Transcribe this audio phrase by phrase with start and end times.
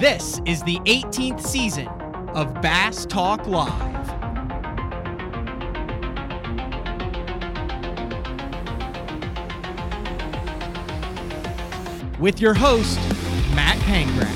[0.00, 1.86] This is the 18th season
[2.34, 3.70] of Bass Talk Live.
[12.18, 12.98] With your host,
[13.54, 14.34] Matt Pangrac.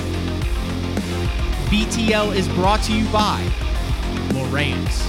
[1.71, 3.43] BTL is brought to you by
[4.29, 5.09] Lowrance,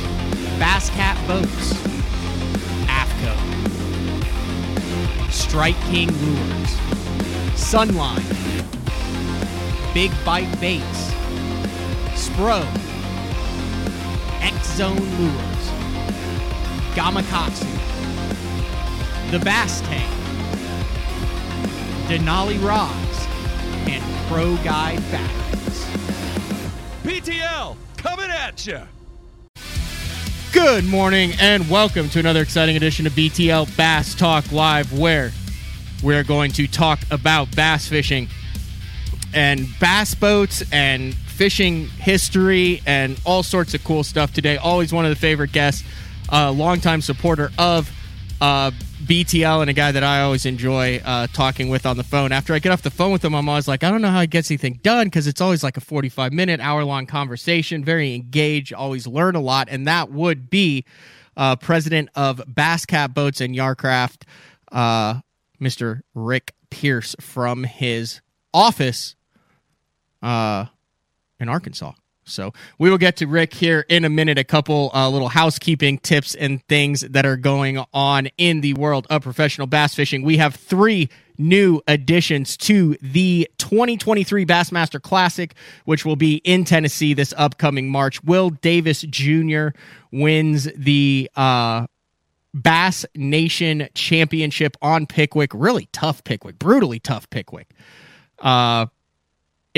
[0.58, 1.74] Bass Cat Boats,
[2.88, 3.36] AFCO,
[5.32, 6.76] Strike King Lures,
[7.54, 8.59] Sunline,
[9.94, 11.12] Big Bite Baits,
[12.14, 12.62] Spro,
[14.40, 15.66] X Zone Lures,
[16.94, 17.66] Gamakatsu,
[19.32, 20.08] The Bass Tank,
[22.08, 23.28] Denali Rods,
[23.90, 25.86] and Pro Guide Batteries.
[27.04, 28.82] BTL coming at you.
[30.54, 35.32] Good morning and welcome to another exciting edition of BTL Bass Talk Live, where
[36.04, 38.30] we're going to talk about bass fishing
[39.34, 44.58] and bass boats and fishing history and all sorts of cool stuff today.
[44.58, 45.84] Always one of the favorite guests,
[46.30, 47.90] a longtime supporter of
[48.42, 48.72] uh,
[49.04, 52.32] BTL and a guy that I always enjoy uh, talking with on the phone.
[52.32, 54.22] After I get off the phone with him, I'm always like, I don't know how
[54.22, 58.14] he gets anything done because it's always like a 45 minute, hour long conversation, very
[58.16, 59.68] engaged, always learn a lot.
[59.70, 60.86] And that would be
[61.38, 64.24] uh, president of Bass Cat Boats and Yarcraft,
[64.72, 65.22] uh,
[65.62, 66.02] Mr.
[66.14, 68.22] Rick Pierce from his
[68.54, 69.16] office
[70.22, 70.66] uh,
[71.40, 71.94] in Arkansas.
[72.30, 74.38] So we will get to Rick here in a minute.
[74.38, 79.08] A couple uh, little housekeeping tips and things that are going on in the world
[79.10, 80.24] of professional bass fishing.
[80.24, 87.14] We have three new additions to the 2023 Bassmaster Classic, which will be in Tennessee
[87.14, 88.24] this upcoming March.
[88.24, 89.70] Will Davis Jr.
[90.12, 91.88] wins the uh,
[92.54, 95.52] Bass Nation Championship on Pickwick.
[95.54, 97.70] Really tough Pickwick, brutally tough Pickwick.
[98.38, 98.88] Uh,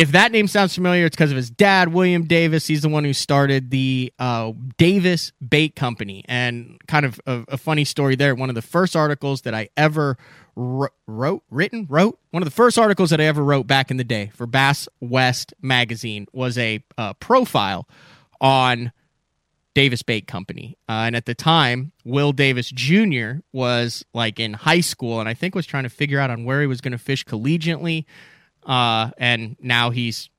[0.01, 2.65] if that name sounds familiar, it's because of his dad, William Davis.
[2.65, 6.25] He's the one who started the uh, Davis Bait Company.
[6.27, 8.33] And kind of a, a, funny story there.
[8.33, 10.17] One of the first articles that I ever
[10.55, 14.03] wrote, written, wrote, one of the first articles that I ever wrote back in the
[14.03, 17.87] day for Bass West magazine was a uh, profile
[18.39, 18.91] on
[19.75, 20.79] Davis Bait Company.
[20.89, 23.33] Uh, and at the time, Will Davis Jr.
[23.53, 26.59] was like in high school and I think was trying to figure out on where
[26.59, 28.05] he was going to fish collegiately
[28.65, 30.29] uh, and now he's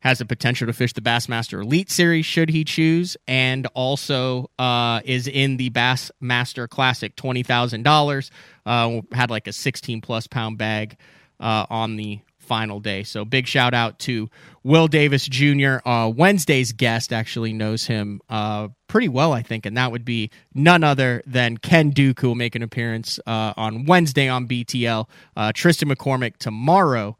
[0.00, 5.00] has the potential to fish the Bassmaster Elite Series should he choose, and also uh,
[5.04, 8.30] is in the Bassmaster Classic twenty thousand uh, dollars.
[8.66, 10.98] Had like a sixteen plus pound bag
[11.40, 13.02] uh, on the final day.
[13.02, 14.28] So big shout out to
[14.62, 15.76] Will Davis Jr.
[15.84, 20.30] Uh, Wednesday's guest actually knows him uh, pretty well, I think, and that would be
[20.54, 25.08] none other than Ken Duke, who will make an appearance uh, on Wednesday on BTL.
[25.36, 27.16] Uh, Tristan McCormick tomorrow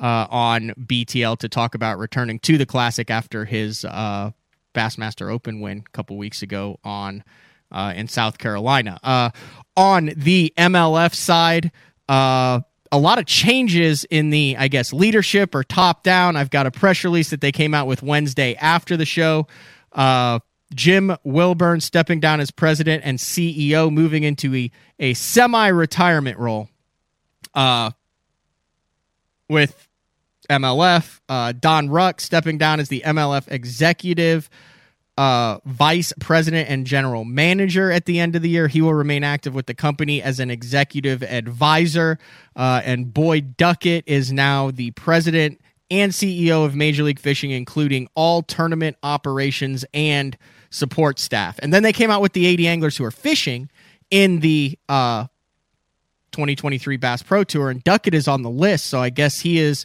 [0.00, 4.30] uh, on BTL to talk about returning to the Classic after his uh,
[4.74, 7.24] Bassmaster Open win a couple weeks ago on
[7.70, 8.98] uh, in South Carolina.
[9.02, 9.30] Uh,
[9.76, 11.70] on the MLF side,
[12.08, 12.60] uh,
[12.90, 16.36] a lot of changes in the, I guess, leadership or top down.
[16.36, 19.46] I've got a press release that they came out with Wednesday after the show.
[19.92, 20.38] Uh,
[20.74, 26.68] Jim Wilburn stepping down as president and CEO, moving into a, a semi retirement role.
[27.54, 27.90] Uh,
[29.48, 29.87] with
[30.48, 31.20] MLF.
[31.28, 34.48] Uh, Don Ruck stepping down as the MLF executive
[35.18, 38.68] uh, vice president and general manager at the end of the year.
[38.68, 42.20] He will remain active with the company as an executive advisor.
[42.54, 45.60] Uh, and Boyd Duckett is now the president
[45.90, 50.38] and CEO of Major League Fishing, including all tournament operations and
[50.70, 51.58] support staff.
[51.62, 53.70] And then they came out with the 80 anglers who are fishing
[54.10, 55.24] in the uh,
[56.30, 58.86] 2023 Bass Pro Tour, and Duckett is on the list.
[58.86, 59.84] So I guess he is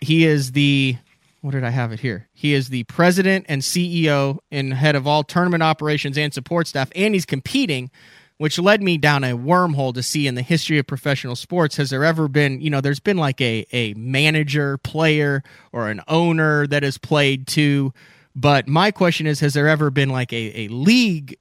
[0.00, 0.96] he is the
[1.42, 2.28] what did I have it here?
[2.34, 6.90] He is the president and CEO and head of all tournament operations and support staff,
[6.94, 7.90] and he's competing,
[8.36, 11.88] which led me down a wormhole to see in the history of professional sports has
[11.90, 15.42] there ever been, you know, there's been like a a manager, player,
[15.72, 17.92] or an owner that has played too.
[18.34, 21.36] But my question is, has there ever been like a, a league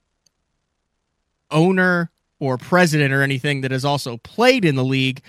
[1.51, 5.21] owner or president or anything that has also played in the league?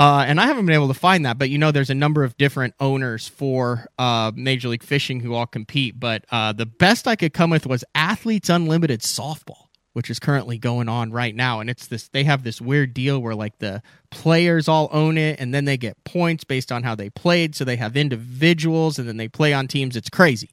[0.00, 2.24] Uh, and I haven't been able to find that, but you know, there's a number
[2.24, 6.00] of different owners for uh, Major League Fishing who all compete.
[6.00, 10.56] But uh, the best I could come with was Athletes Unlimited Softball, which is currently
[10.56, 11.60] going on right now.
[11.60, 15.38] And it's this, they have this weird deal where like the players all own it
[15.38, 17.54] and then they get points based on how they played.
[17.54, 19.96] So they have individuals and then they play on teams.
[19.96, 20.48] It's crazy.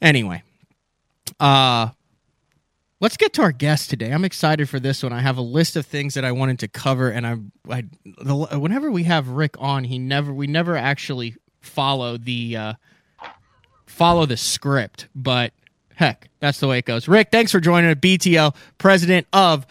[0.00, 0.44] Anyway,
[1.40, 1.88] uh,
[3.00, 4.10] Let's get to our guest today.
[4.12, 5.10] I'm excited for this one.
[5.14, 7.36] I have a list of things that I wanted to cover, and I,
[7.68, 12.72] I the, whenever we have Rick on, he never, we never actually follow the uh,
[13.86, 15.54] follow the script, but
[15.94, 17.08] heck, that's the way it goes.
[17.08, 17.96] Rick, thanks for joining us.
[17.96, 19.66] BTL, president of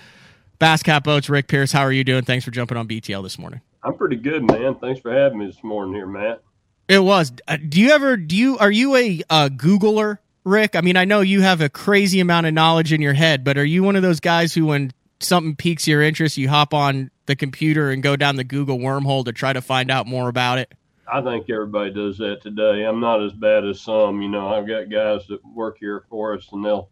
[0.57, 1.29] Bass Cat Boats.
[1.29, 2.23] Rick Pierce, how are you doing?
[2.23, 3.61] Thanks for jumping on BTL this morning.
[3.83, 4.75] I'm pretty good, man.
[4.75, 6.41] Thanks for having me this morning here, Matt.
[6.87, 7.31] It was.
[7.47, 10.17] Uh, do you ever do you are you a uh, Googler,
[10.49, 10.75] Rick?
[10.75, 13.57] I mean, I know you have a crazy amount of knowledge in your head, but
[13.57, 17.11] are you one of those guys who, when something piques your interest, you hop on
[17.25, 20.57] the computer and go down the Google wormhole to try to find out more about
[20.57, 20.73] it?
[21.11, 22.83] I think everybody does that today.
[22.83, 24.21] I'm not as bad as some.
[24.21, 26.89] You know, I've got guys that work here for us, and they'll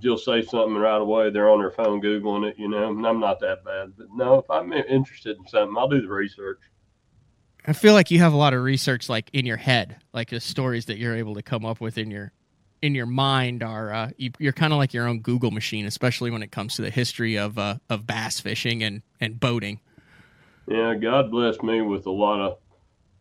[0.00, 1.30] you'll say something right away.
[1.30, 2.58] They're on their phone googling it.
[2.58, 3.92] You know, and I'm not that bad.
[3.96, 6.60] But no, if I'm interested in something, I'll do the research.
[7.64, 10.40] I feel like you have a lot of research like in your head, like the
[10.40, 12.32] stories that you're able to come up with in your
[12.82, 16.30] in your mind are uh, you, are kind of like your own Google machine, especially
[16.30, 19.80] when it comes to the history of uh, of bass fishing and and boating.
[20.66, 22.58] Yeah, God bless me with a lot of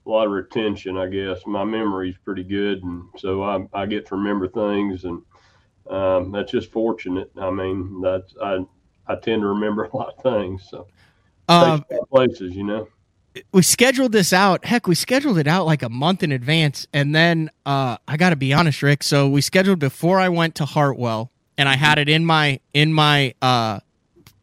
[0.05, 0.97] a lot of retention.
[0.97, 5.21] I guess my memory's pretty good, and so I, I get to remember things, and
[5.89, 7.31] um, that's just fortunate.
[7.37, 8.65] I mean, that's I
[9.07, 10.67] I tend to remember a lot of things.
[10.69, 10.87] So
[11.47, 11.79] uh,
[12.09, 12.87] places, you know
[13.51, 14.65] we scheduled this out.
[14.65, 18.31] Heck, we scheduled it out like a month in advance, and then uh, I got
[18.31, 19.03] to be honest, Rick.
[19.03, 22.93] So we scheduled before I went to Hartwell, and I had it in my in
[22.93, 23.79] my uh,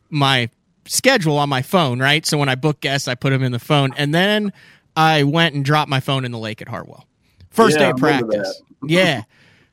[0.08, 0.48] my
[0.86, 2.24] schedule on my phone, right?
[2.24, 4.52] So when I book guests, I put them in the phone, and then
[4.96, 7.06] I went and dropped my phone in the lake at Hartwell.
[7.50, 8.62] First yeah, day of practice.
[8.84, 9.22] yeah.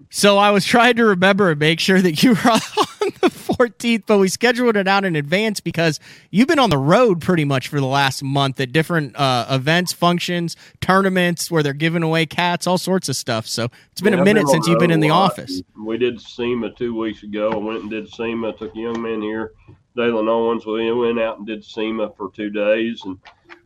[0.10, 4.04] So I was trying to remember and make sure that you were on the 14th,
[4.06, 6.00] but we scheduled it out in advance because
[6.30, 9.94] you've been on the road pretty much for the last month at different uh, events,
[9.94, 13.48] functions, tournaments where they're giving away cats, all sorts of stuff.
[13.48, 15.62] So it's been yeah, a minute been since you've been in the office.
[15.78, 17.52] We did SEMA two weeks ago.
[17.52, 18.54] I went and did SEMA.
[18.54, 19.54] Took a young man here,
[19.96, 20.66] Dalen Owens.
[20.66, 23.18] We went out and did SEMA for two days and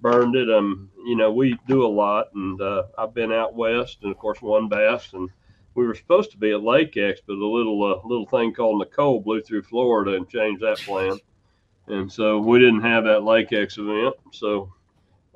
[0.02, 0.50] burned it.
[0.50, 4.18] Um, you know, we do a lot, and uh, I've been out west, and of
[4.18, 5.30] course, one bass and
[5.80, 8.80] we were supposed to be at Lake X, but a little uh, little thing called
[8.80, 11.18] Nicole blew through Florida and changed that plan,
[11.88, 14.14] and so we didn't have that Lake X event.
[14.34, 14.74] So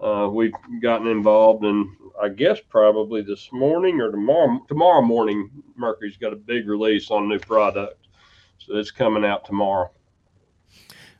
[0.04, 0.51] uh, we've
[0.81, 1.88] gotten involved, and
[2.22, 7.24] I guess probably this morning or tomorrow tomorrow morning, Mercury's got a big release on
[7.24, 8.07] a new product,
[8.57, 9.92] so it's coming out tomorrow.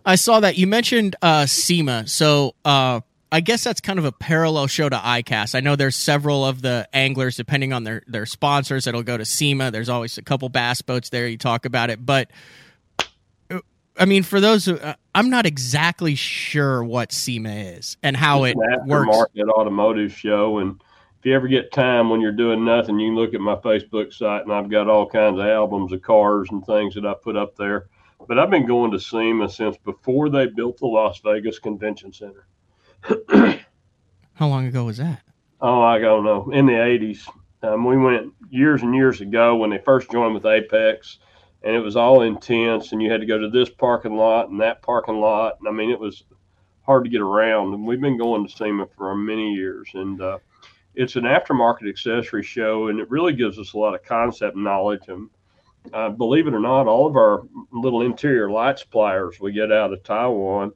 [0.06, 2.08] I saw that you mentioned uh, SEMA.
[2.08, 3.00] So uh,
[3.34, 5.56] I guess that's kind of a parallel show to ICAST.
[5.56, 9.26] I know there's several of the anglers, depending on their their sponsors, that'll go to
[9.26, 9.72] SEMA.
[9.72, 11.28] There's always a couple bass boats there.
[11.28, 12.30] You talk about it, but
[13.50, 13.62] uh,
[13.98, 18.44] I mean, for those, who, uh, I'm not exactly sure what SEMA is and how
[18.44, 19.08] it's it works.
[19.08, 20.80] Market automotive show, and
[21.18, 24.14] if you ever get time when you're doing nothing, you can look at my Facebook
[24.14, 27.36] site, and I've got all kinds of albums of cars and things that I put
[27.36, 27.88] up there.
[28.28, 32.46] But I've been going to SEMA since before they built the Las Vegas Convention Center.
[34.34, 35.22] How long ago was that?
[35.62, 36.50] Oh, I don't know.
[36.52, 37.28] In the 80s.
[37.62, 41.18] Um, we went years and years ago when they first joined with AAPEX,
[41.64, 44.60] and it was all intense, and you had to go to this parking lot and
[44.60, 45.56] that parking lot.
[45.60, 46.24] And I mean, it was
[46.82, 47.74] hard to get around.
[47.74, 49.90] And we've been going to SEMA for many years.
[49.94, 50.40] And uh,
[50.96, 55.04] it's an aftermarket accessory show, and it really gives us a lot of concept knowledge.
[55.08, 55.30] And
[55.94, 59.94] uh, believe it or not, all of our little interior light suppliers we get out
[59.94, 60.72] of Taiwan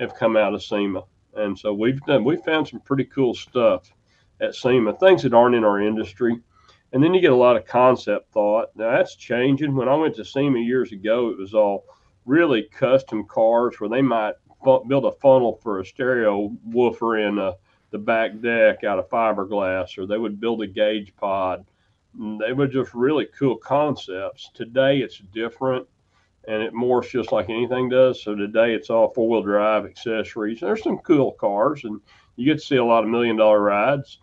[0.00, 1.02] have come out of SEMA.
[1.34, 3.92] And so we've done we found some pretty cool stuff
[4.40, 6.40] at SEMA, things that aren't in our industry.
[6.92, 8.68] And then you get a lot of concept thought.
[8.76, 9.74] Now that's changing.
[9.74, 11.84] When I went to SEMA years ago, it was all
[12.26, 14.34] really custom cars where they might
[14.64, 17.54] build a funnel for a stereo woofer in a, uh,
[17.90, 21.62] the back deck out of fiberglass, or they would build a gauge pod.
[22.14, 24.50] They were just really cool concepts.
[24.54, 25.86] Today it's different
[26.48, 28.22] and it morphs just like anything does.
[28.22, 30.60] So today it's all four wheel drive accessories.
[30.60, 32.00] There's some cool cars, and
[32.36, 34.18] you get to see a lot of million dollar rides.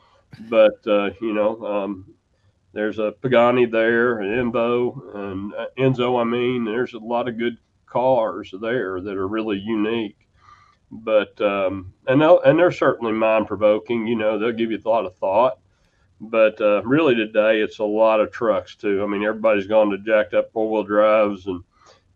[0.49, 2.13] But uh, you know, um,
[2.73, 6.19] there's a Pagani there, an Envo, and uh, Enzo.
[6.19, 10.17] I mean, there's a lot of good cars there that are really unique.
[10.91, 14.07] But um, and and they're certainly mind provoking.
[14.07, 15.59] You know, they'll give you a lot of thought.
[16.21, 19.01] But uh, really today, it's a lot of trucks too.
[19.03, 21.63] I mean, everybody's gone to jacked up four wheel drives and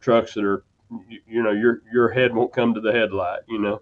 [0.03, 0.63] trucks that are,
[1.07, 3.81] you know, your your head won't come to the headlight, you know.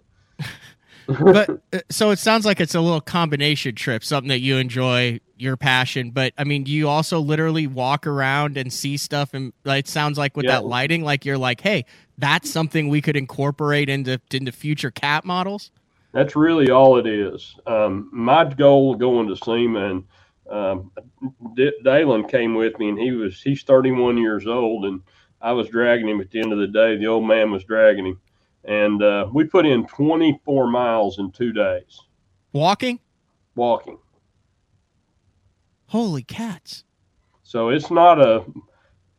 [1.08, 5.20] but uh, so it sounds like it's a little combination trip, something that you enjoy,
[5.38, 6.12] your passion.
[6.12, 9.34] But I mean, do you also literally walk around and see stuff?
[9.34, 10.54] And it sounds like with yeah.
[10.54, 11.86] that lighting, like you're like, hey,
[12.18, 15.72] that's something we could incorporate into into future cat models.
[16.14, 17.56] That's really all it is.
[17.66, 20.04] Um, my goal going to SEMA and
[20.50, 20.92] um,
[21.56, 25.02] D- Dalen came with me, and he was he's 31 years old, and
[25.42, 26.98] I was dragging him at the end of the day.
[26.98, 28.20] The old man was dragging him.
[28.64, 32.00] And uh, we put in 24 miles in two days.
[32.54, 33.00] Walking?
[33.56, 33.98] Walking.
[35.88, 36.86] Holy cats!
[37.44, 38.46] So it's not a.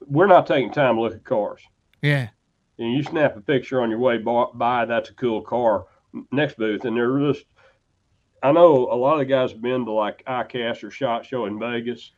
[0.07, 1.61] We're not taking time to look at cars.
[2.01, 2.29] Yeah.
[2.79, 4.87] And you snap a picture on your way by.
[4.87, 5.85] That's a cool car.
[6.31, 7.45] Next booth, and they're just.
[8.43, 11.45] I know a lot of the guys have been to like ICAST or Shot Show
[11.45, 12.13] in Vegas,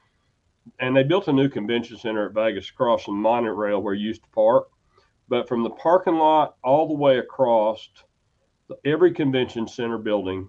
[0.78, 4.22] and they built a new convention center at Vegas across from monorail where you used
[4.22, 4.68] to park.
[5.28, 7.88] But from the parking lot all the way across
[8.84, 10.48] every convention center building,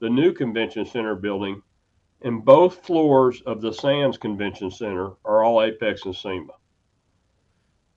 [0.00, 1.62] the new convention center building,
[2.22, 6.52] and both floors of the Sands Convention Center are all AAPEX and SEMA.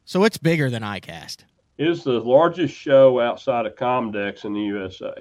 [0.05, 1.45] So it's bigger than ICAST.
[1.77, 5.13] It is the largest show outside of Comdex in the USA.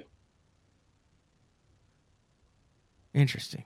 [3.13, 3.65] Interesting.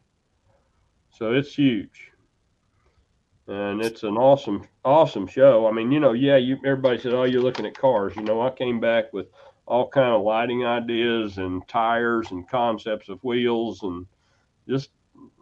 [1.09, 2.11] So it's huge.
[3.47, 5.67] And it's an awesome, awesome show.
[5.67, 8.41] I mean, you know, yeah, you everybody said, "Oh, you're looking at cars." You know,
[8.41, 9.27] I came back with
[9.65, 14.05] all kind of lighting ideas and tires and concepts of wheels and
[14.67, 14.89] just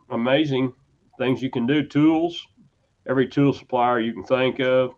[0.10, 0.74] amazing
[1.18, 1.84] things you can do.
[1.84, 2.46] Tools,
[3.08, 4.94] every tool supplier you can think of.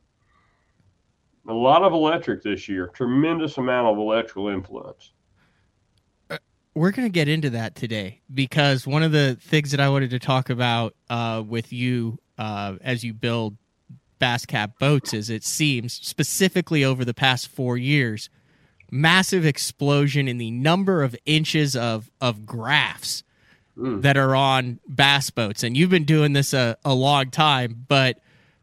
[1.47, 2.87] A lot of electric this year.
[2.87, 5.13] Tremendous amount of electrical influence.
[6.29, 6.37] Uh,
[6.73, 10.09] we're going to get into that today because one of the things that I wanted
[10.09, 13.57] to talk about uh, with you uh, as you build
[14.19, 18.29] Bass Cat boats is it seems specifically over the past four years,
[18.89, 23.23] massive explosion in the number of inches of of graphs
[23.77, 24.01] mm.
[24.01, 25.63] that are on bass boats.
[25.63, 28.19] And you've been doing this a, a long time, but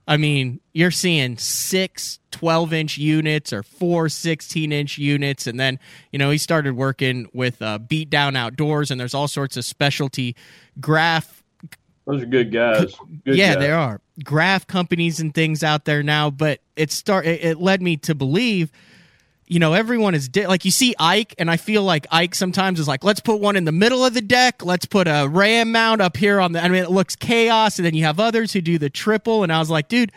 [0.07, 5.47] I mean, you're seeing six 12 inch units or four 16 inch units.
[5.47, 5.78] And then,
[6.12, 9.64] you know, he started working with uh, Beat Down Outdoors, and there's all sorts of
[9.64, 10.37] specialty
[10.81, 11.43] graph.
[12.07, 12.95] Those are good guys.
[13.25, 13.63] Good yeah, guys.
[13.63, 16.31] there are graph companies and things out there now.
[16.31, 18.71] But it start it led me to believe
[19.47, 22.81] you know, everyone is di- like you see Ike, and I feel like Ike sometimes
[22.81, 25.73] is like, let's put one in the middle of the deck, let's put a ram
[25.73, 26.65] mount up here on the.
[26.65, 29.53] I mean, it looks chaos, and then you have others who do the triple, and
[29.53, 30.13] I was like, dude,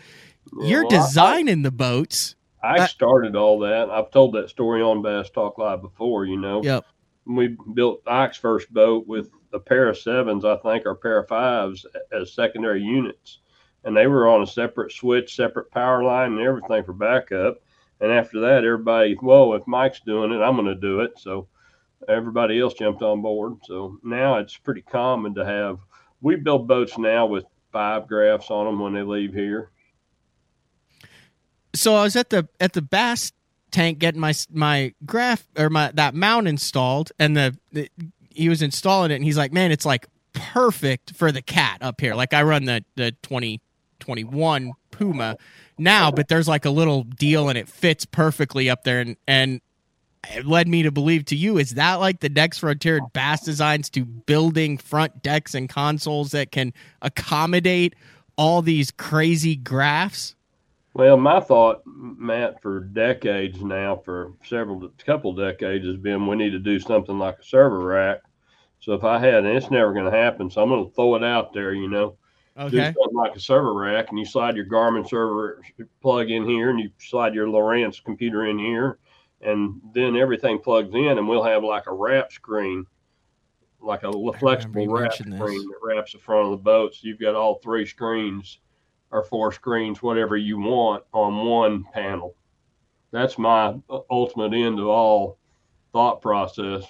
[0.62, 2.36] you're well, designing I, the boats.
[2.64, 3.90] I uh, started all that.
[3.90, 6.26] I've told that story on Bass Talk Live before.
[6.26, 6.86] You know, yep.
[7.26, 11.28] We built Ike's first boat with a pair of sevens, I think, or pair of
[11.28, 13.40] fives as secondary units,
[13.84, 17.62] and they were on a separate switch, separate power line, and everything for backup
[18.00, 21.14] and after that, everybody, well, if Mike's doing it, I'm going to do it.
[21.18, 21.48] So
[22.08, 23.58] everybody else jumped on board.
[23.64, 25.80] So now it's pretty common to have.
[26.22, 29.72] We build boats now with five graphs on them when they leave here.
[31.74, 33.32] So I was at the at the bass
[33.70, 37.92] tank getting my my graph or my that mount installed, and the, the
[38.38, 42.00] he was installing it, and he's like, "Man, it's like perfect for the cat up
[42.00, 43.62] here." Like I run the the twenty
[44.00, 45.38] twenty one Puma
[45.78, 49.00] now, but there's like a little deal and it fits perfectly up there.
[49.00, 49.62] And, and
[50.30, 53.90] it led me to believe to you, is that like the next frontier bass designs
[53.92, 57.96] to building front decks and consoles that can accommodate
[58.38, 60.36] all these crazy graphs?
[60.94, 66.52] Well, my thought, Matt, for decades now, for several, couple decades, has been we need
[66.52, 68.22] to do something like a server rack.
[68.80, 71.16] So if I had, and it's never going to happen, so I'm going to throw
[71.16, 72.16] it out there, you know.
[72.58, 72.70] Okay.
[72.70, 75.62] Do something like a server rack, and you slide your Garmin server
[76.02, 78.98] plug in here, and you slide your Lowrance computer in here,
[79.42, 82.86] and then everything plugs in, and we'll have like a wrap screen,
[83.80, 85.40] like a flexible wrap screen this.
[85.40, 86.96] that wraps the front of the boat.
[86.96, 88.60] So you've got all three screens
[89.12, 92.36] or four screens, whatever you want, on one panel.
[93.12, 95.38] That's my uh, ultimate end of all
[95.94, 96.84] thought process.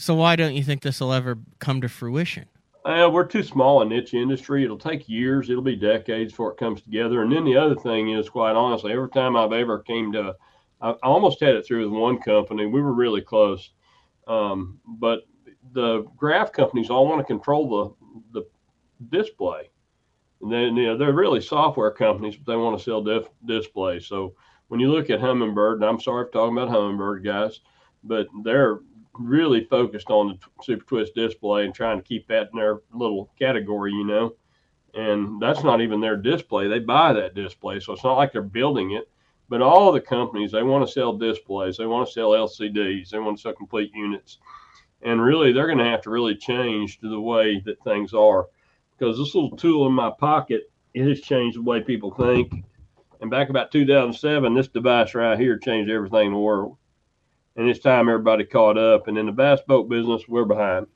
[0.00, 2.46] So why don't you think this will ever come to fruition?
[2.86, 4.64] Uh, we're too small a niche industry.
[4.64, 5.50] It'll take years.
[5.50, 7.20] It'll be decades before it comes together.
[7.20, 10.34] And then the other thing is, quite honestly, every time I've ever came to,
[10.80, 12.64] I, almost had it through with one company.
[12.64, 13.72] We were really close,
[14.26, 15.20] um, but
[15.72, 17.94] the graph companies all want to control
[18.32, 18.46] the the
[19.14, 19.70] display.
[20.40, 24.06] And then you know they're really software companies, but they want to sell diff, displays.
[24.06, 24.34] So
[24.68, 27.60] when you look at Humminbird, and I'm sorry for talking about Humminbird, guys,
[28.02, 28.80] but they're
[29.20, 33.30] really focused on the Super Twist display and trying to keep that in their little
[33.38, 34.34] category, you know.
[34.94, 36.66] And that's not even their display.
[36.66, 37.80] They buy that display.
[37.80, 39.08] So it's not like they're building it.
[39.48, 41.76] But all the companies, they want to sell displays.
[41.76, 43.10] They want to sell LCDs.
[43.10, 44.38] They want to sell complete units.
[45.02, 48.46] And really, they're going to have to really change to the way that things are.
[48.96, 52.64] Because this little tool in my pocket, it has changed the way people think.
[53.20, 56.76] And back about 2007, this device right here changed everything in the world
[57.56, 59.08] and it's time everybody caught up.
[59.08, 60.86] And in the bass boat business, we're behind.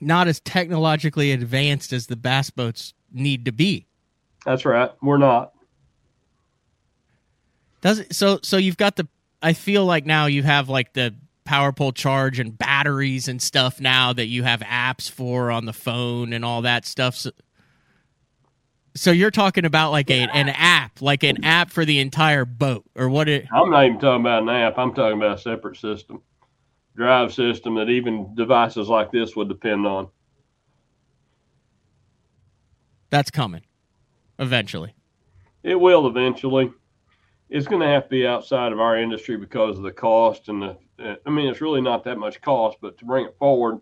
[0.00, 3.86] Not as technologically advanced as the bass boats need to be.
[4.44, 4.90] That's right.
[5.02, 5.52] We're not.
[7.82, 8.40] Does it, so?
[8.42, 9.08] So you've got the.
[9.42, 13.80] I feel like now you have like the power pole charge and batteries and stuff
[13.80, 17.16] now that you have apps for on the phone and all that stuff.
[17.16, 17.30] So,
[18.94, 22.84] so you're talking about like a, an app, like an app for the entire boat,
[22.94, 23.28] or what?
[23.28, 24.78] It, I'm not even talking about an app.
[24.78, 26.22] I'm talking about a separate system,
[26.96, 30.08] drive system that even devices like this would depend on.
[33.10, 33.62] That's coming
[34.38, 34.94] eventually.
[35.62, 36.72] It will eventually.
[37.48, 40.62] It's going to have to be outside of our industry because of the cost and
[40.62, 40.76] the.
[41.26, 43.80] I mean, it's really not that much cost, but to bring it forward,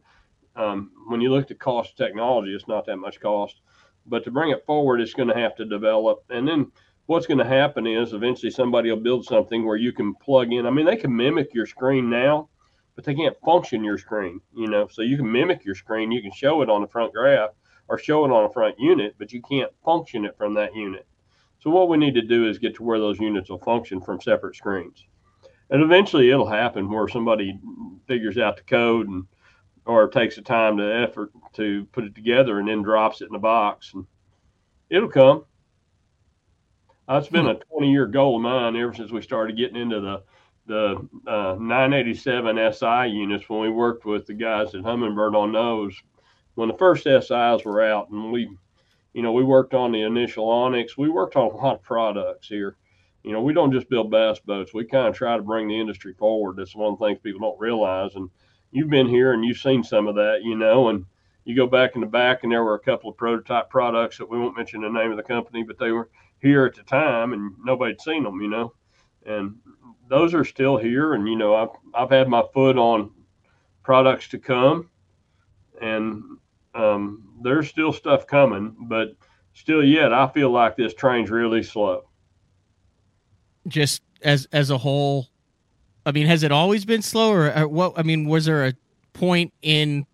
[0.54, 3.60] um, when you look at the cost of technology, it's not that much cost.
[4.08, 6.24] But to bring it forward, it's going to have to develop.
[6.30, 6.72] And then
[7.06, 10.66] what's going to happen is eventually somebody will build something where you can plug in.
[10.66, 12.48] I mean, they can mimic your screen now,
[12.96, 14.88] but they can't function your screen, you know.
[14.88, 17.50] So you can mimic your screen, you can show it on the front graph
[17.88, 21.06] or show it on a front unit, but you can't function it from that unit.
[21.60, 24.20] So what we need to do is get to where those units will function from
[24.20, 25.06] separate screens.
[25.70, 27.58] And eventually it'll happen where somebody
[28.06, 29.24] figures out the code and
[29.88, 33.34] or takes the time to effort to put it together and then drops it in
[33.34, 34.06] a box and
[34.90, 35.44] it'll come.
[37.08, 40.22] That's been a 20 year goal of mine ever since we started getting into the
[40.66, 45.94] the uh, 987 SI units when we worked with the guys at Humminbird on those
[46.56, 48.50] when the first SIs were out and we,
[49.14, 50.98] you know, we worked on the initial Onyx.
[50.98, 52.76] We worked on a lot of products here.
[53.22, 54.74] You know, we don't just build bass boats.
[54.74, 56.56] We kind of try to bring the industry forward.
[56.56, 58.14] That's one of the things people don't realize.
[58.16, 58.28] And
[58.70, 61.04] you've been here and you've seen some of that, you know, and
[61.44, 64.28] you go back in the back and there were a couple of prototype products that
[64.28, 66.10] we won't mention the name of the company, but they were
[66.40, 68.72] here at the time and nobody'd seen them, you know,
[69.26, 69.56] and
[70.08, 71.14] those are still here.
[71.14, 73.10] And, you know, I've, I've had my foot on
[73.82, 74.90] products to come
[75.80, 76.22] and
[76.74, 79.16] um, there's still stuff coming, but
[79.52, 82.04] still yet, I feel like this train's really slow.
[83.66, 85.28] Just as as a whole,
[86.08, 87.98] I mean, has it always been slow, or, or what?
[87.98, 88.72] I mean, was there a
[89.12, 90.06] point in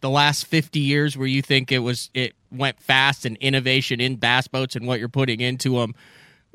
[0.00, 4.16] the last 50 years where you think it was it went fast and innovation in
[4.16, 5.94] bass boats and what you're putting into them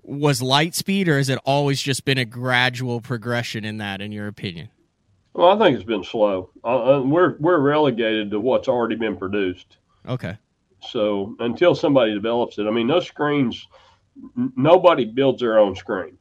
[0.04, 4.12] was light speed or has it always just been a gradual progression in that in
[4.12, 4.70] your opinion
[5.38, 6.50] well, I think it's been slow.
[6.64, 9.78] Uh, uh, we're we're relegated to what's already been produced.
[10.10, 10.36] Okay.
[10.82, 13.68] So until somebody develops it, I mean, those screens,
[14.36, 16.18] n- nobody builds their own screen.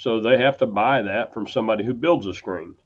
[0.00, 2.76] So they have to buy that from somebody who builds a screen.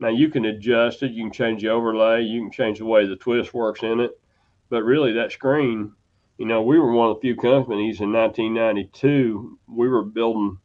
[0.00, 3.06] Now you can adjust it, you can change the overlay, you can change the way
[3.06, 4.20] the twist works in it,
[4.68, 5.92] but really that screen,
[6.38, 9.56] you know, we were one of the few companies in 1992.
[9.68, 10.58] We were building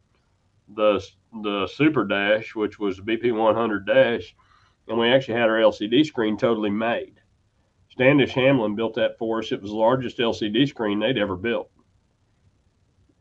[0.68, 1.08] the
[1.44, 4.36] the Super Dash, which was the BP 100 Dash,
[4.88, 7.22] and we actually had our LCD screen totally made.
[7.90, 9.52] Standish Hamlin built that for us.
[9.52, 11.70] It was the largest LCD screen they'd ever built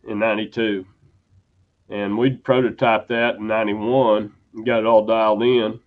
[0.09, 0.87] in 92.
[1.89, 5.81] And we'd prototyped that in 91 and got it all dialed in.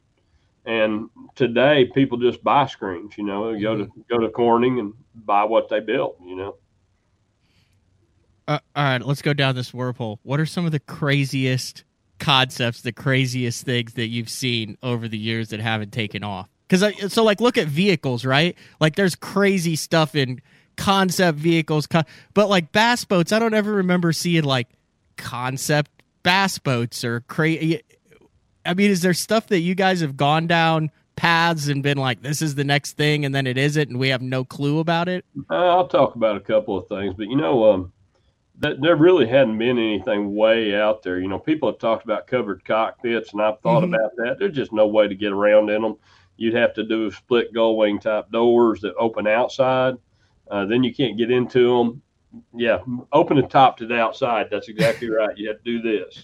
[0.65, 5.43] And today people just buy screens, you know, go to go to Corning and buy
[5.43, 6.55] what they built, you know.
[8.47, 10.19] Uh, all right, let's go down this whirlpool.
[10.23, 11.83] What are some of the craziest
[12.19, 16.49] concepts, the craziest things that you've seen over the years that haven't taken off?
[16.67, 18.55] Because so, like, look at vehicles, right?
[18.79, 20.41] Like, there's crazy stuff in
[20.77, 21.88] concept vehicles,
[22.33, 24.67] but like bass boats, I don't ever remember seeing like
[25.19, 25.91] concept
[26.23, 27.82] bass boats or crazy.
[28.65, 32.21] I mean, is there stuff that you guys have gone down paths and been like,
[32.21, 35.10] this is the next thing, and then it isn't, and we have no clue about
[35.10, 35.25] it?
[35.49, 37.91] Uh, I'll talk about a couple of things, but you know, um,
[38.60, 41.19] that there really hadn't been anything way out there.
[41.19, 43.93] You know, people have talked about covered cockpits, and I've thought mm-hmm.
[43.93, 44.36] about that.
[44.39, 45.97] There's just no way to get around in them.
[46.38, 49.95] You'd have to do split gull wing type doors that open outside.
[50.49, 52.01] Uh, then you can't get into them.
[52.53, 52.79] Yeah,
[53.11, 54.47] open the top to the outside.
[54.51, 55.37] That's exactly right.
[55.37, 56.23] You have to do this.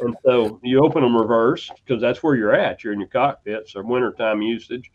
[0.00, 2.82] and so you open them reverse because that's where you're at.
[2.82, 4.90] You're in your cockpits or wintertime usage.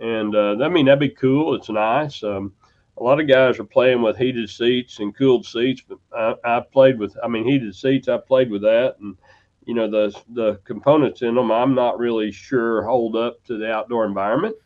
[0.00, 1.54] And uh, I mean, that'd be cool.
[1.54, 2.22] It's nice.
[2.22, 2.52] Um,
[2.98, 6.60] a lot of guys are playing with heated seats and cooled seats, but I, I
[6.60, 8.08] played with, I mean, heated seats.
[8.08, 9.16] I played with that, and
[9.64, 11.50] you know the the components in them.
[11.50, 14.56] I'm not really sure hold up to the outdoor environment.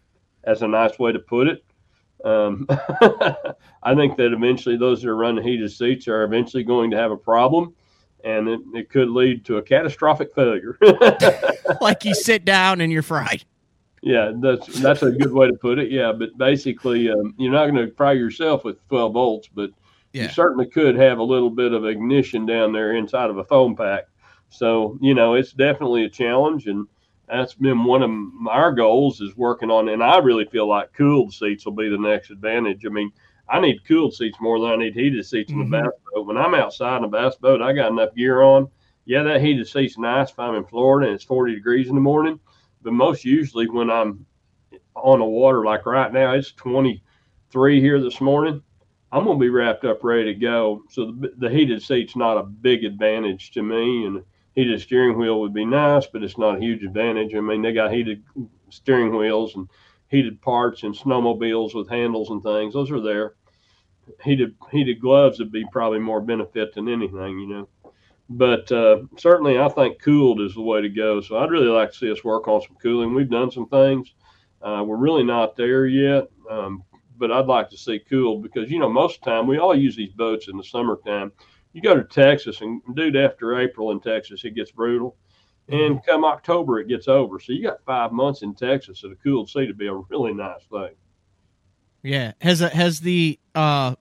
[0.44, 1.64] That's a nice way to put it.
[2.25, 2.67] Um,
[3.83, 7.11] I think that eventually those that are running heated seats are eventually going to have
[7.11, 7.75] a problem,
[8.25, 10.79] and it, it could lead to a catastrophic failure.
[11.81, 13.45] like you sit down and you're fried.
[14.03, 15.91] Yeah, that's that's a good way to put it.
[15.91, 19.71] Yeah, but basically, um, you're not going to fry yourself with 12 volts, but
[20.13, 20.25] yeah.
[20.25, 23.75] you certainly could have a little bit of ignition down there inside of a foam
[23.75, 24.05] pack.
[24.49, 26.87] So you know, it's definitely a challenge, and
[27.29, 29.89] that's been one of our goals is working on.
[29.89, 32.87] And I really feel like cooled seats will be the next advantage.
[32.87, 33.11] I mean,
[33.49, 35.62] I need cooled seats more than I need heated seats mm-hmm.
[35.62, 36.27] in the bass boat.
[36.27, 38.69] When I'm outside in a bass boat, I got enough gear on.
[39.05, 42.01] Yeah, that heated seat's nice if I'm in Florida and it's 40 degrees in the
[42.01, 42.41] morning
[42.83, 44.27] But most usually when I'm
[44.97, 48.62] on the water, like right now, it's 23 here this morning.
[49.12, 50.83] I'm gonna be wrapped up, ready to go.
[50.91, 54.25] So the, the heated seat's not a big advantage to me, and
[54.57, 57.35] heated steering wheel would be nice, but it's not a huge advantage.
[57.35, 58.25] I mean, they got heated
[58.71, 59.69] steering wheels and
[60.09, 62.73] heated parts and snowmobiles with handles and things.
[62.75, 63.35] Those are there.
[64.25, 67.69] Heated heated gloves would be probably more benefit than anything, you know.
[68.31, 71.21] But uh, certainly, I think cooled is the way to go.
[71.21, 73.14] So I'd really like to see us work on some cooling.
[73.14, 74.14] We've done some things.
[74.62, 76.83] Uh, we're really not there yet, um,
[77.19, 79.77] but I'd like to see cooled because you know most of the time we all
[79.77, 81.31] use these boats in the summertime.
[81.77, 85.15] You go to Texas and dude, after April in Texas, it gets brutal.
[85.69, 87.39] And come October, it gets over.
[87.39, 90.33] So you got five months in Texas at a cool sea to be a really
[90.33, 90.95] nice thing.
[92.03, 92.33] Yeah.
[92.41, 93.95] Has has the uh,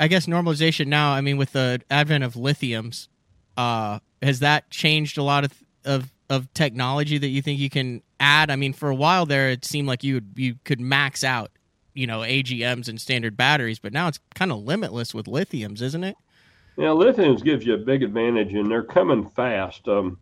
[0.00, 1.12] I guess normalization now?
[1.12, 3.06] I mean, with the advent of lithiums,
[3.56, 5.52] uh, has that changed a lot of
[5.84, 8.50] of of technology that you think you can add?
[8.50, 11.52] I mean, for a while there, it seemed like you would, you could max out,
[11.94, 16.02] you know, AGMs and standard batteries, but now it's kind of limitless with lithiums, isn't
[16.02, 16.16] it?
[16.76, 19.86] Yeah, lithiums gives you a big advantage, and they're coming fast.
[19.88, 20.18] Um,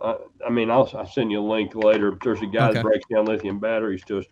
[0.00, 2.16] uh, I mean, I'll, I'll send you a link later.
[2.22, 2.74] There's a guy okay.
[2.74, 4.22] that breaks down lithium batteries to a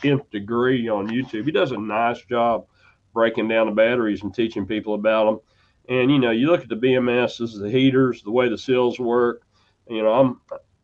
[0.00, 1.44] tenth degree on YouTube.
[1.44, 2.66] He does a nice job
[3.12, 5.40] breaking down the batteries and teaching people about them.
[5.88, 9.42] And you know, you look at the BMSs, the heaters, the way the seals work.
[9.88, 10.40] You know, I'm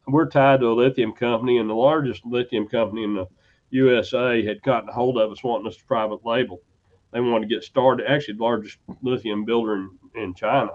[0.07, 3.27] we're tied to a lithium company, and the largest lithium company in the
[3.71, 6.61] USA had gotten a hold of us wanting us to private label.
[7.13, 8.07] They wanted to get started.
[8.09, 10.73] Actually, the largest lithium builder in, in China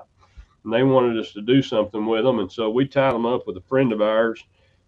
[0.66, 2.40] and they wanted us to do something with them.
[2.40, 4.44] And so we tied them up with a friend of ours,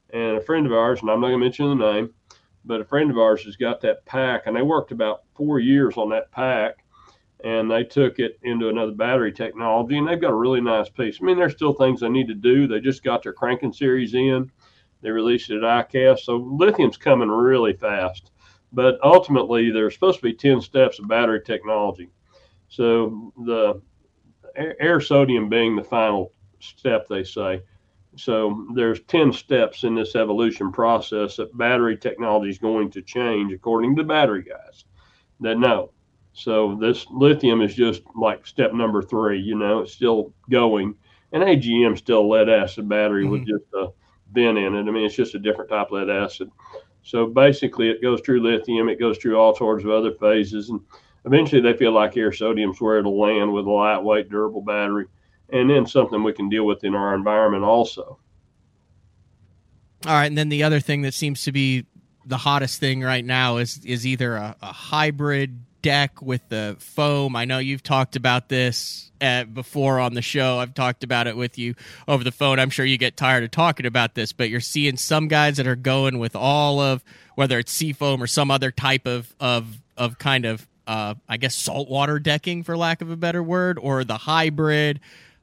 [0.09, 2.13] and a friend of ours, and I'm not going to mention the name,
[2.65, 5.95] but a friend of ours has got that pack, and they worked about four years
[5.95, 6.83] on that pack,
[7.43, 11.19] and they took it into another battery technology, and they've got a really nice piece.
[11.21, 12.67] I mean, there's still things they need to do.
[12.67, 14.51] They just got their cranking series in.
[15.01, 18.31] They released it at ICAST, so lithium's coming really fast.
[18.73, 22.09] But ultimately, there's supposed to be 10 steps of battery technology.
[22.67, 23.81] So the
[24.55, 27.61] air sodium being the final step, they say.
[28.15, 33.53] So there's 10 steps in this evolution process that battery technology is going to change,
[33.53, 34.85] according to battery guys
[35.39, 35.91] that know.
[36.33, 39.39] So this lithium is just like step number three.
[39.39, 40.95] You know, it's still going,
[41.31, 43.31] and AGM still lead acid battery mm-hmm.
[43.31, 43.87] with just a
[44.33, 44.87] bin in it.
[44.87, 46.51] I mean, it's just a different type of lead acid.
[47.07, 48.89] So basically, it goes through lithium.
[48.89, 50.81] It goes through all sorts of other phases, and
[51.23, 55.05] eventually they feel like air sodium's where it'll land with a lightweight, durable battery,
[55.53, 58.19] and then something we can deal with in our environment also.
[60.05, 61.85] All right, and then the other thing that seems to be
[62.25, 67.35] the hottest thing right now is is either a, a hybrid deck with the foam.
[67.35, 70.59] I know you've talked about this uh, before on the show.
[70.59, 71.75] I've talked about it with you
[72.07, 72.59] over the phone.
[72.59, 75.67] I'm sure you get tired of talking about this, but you're seeing some guys that
[75.67, 77.03] are going with all of
[77.35, 81.53] whether it's seafoam or some other type of of of kind of uh, I guess
[81.53, 85.01] saltwater decking, for lack of a better word, or the hybrid.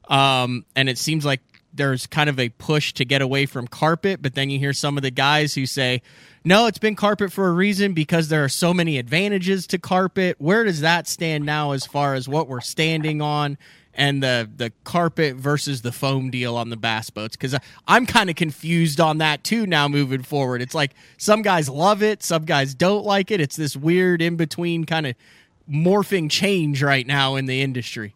[0.09, 1.41] Um, and it seems like
[1.75, 4.97] there's kind of a push to get away from carpet, but then you hear some
[4.97, 6.03] of the guys who say,
[6.45, 10.37] no, it's been carpet for a reason because there are so many advantages to carpet.
[10.39, 13.57] Where does that stand now as far as what we're standing on
[13.95, 18.07] and the the carpet versus the foam deal on the bass boats because uh, I'm
[18.07, 20.61] kind of confused on that too now moving forward.
[20.61, 23.41] It's like some guys love it, some guys don't like it.
[23.41, 25.15] It's this weird in between kind of
[25.71, 28.15] morphing change right now in the industry.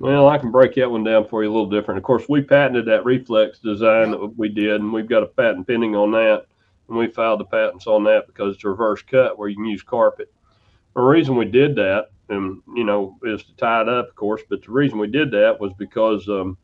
[0.00, 1.98] Well, I can break that one down for you a little different.
[1.98, 5.66] Of course, we patented that reflex design that we did, and we've got a patent
[5.66, 6.46] pending on that.
[6.88, 9.66] And we filed the patents on that because it's a reverse cut where you can
[9.66, 10.32] use carpet.
[10.96, 14.40] The reason we did that and you know is to tie it up, of course.
[14.48, 16.56] But the reason we did that was because um,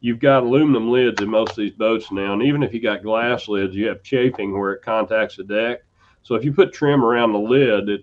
[0.00, 3.04] you've got aluminum lids in most of these boats now, and even if you got
[3.04, 5.78] glass lids, you have chafing where it contacts the deck.
[6.24, 8.00] So if you put trim around the lid, it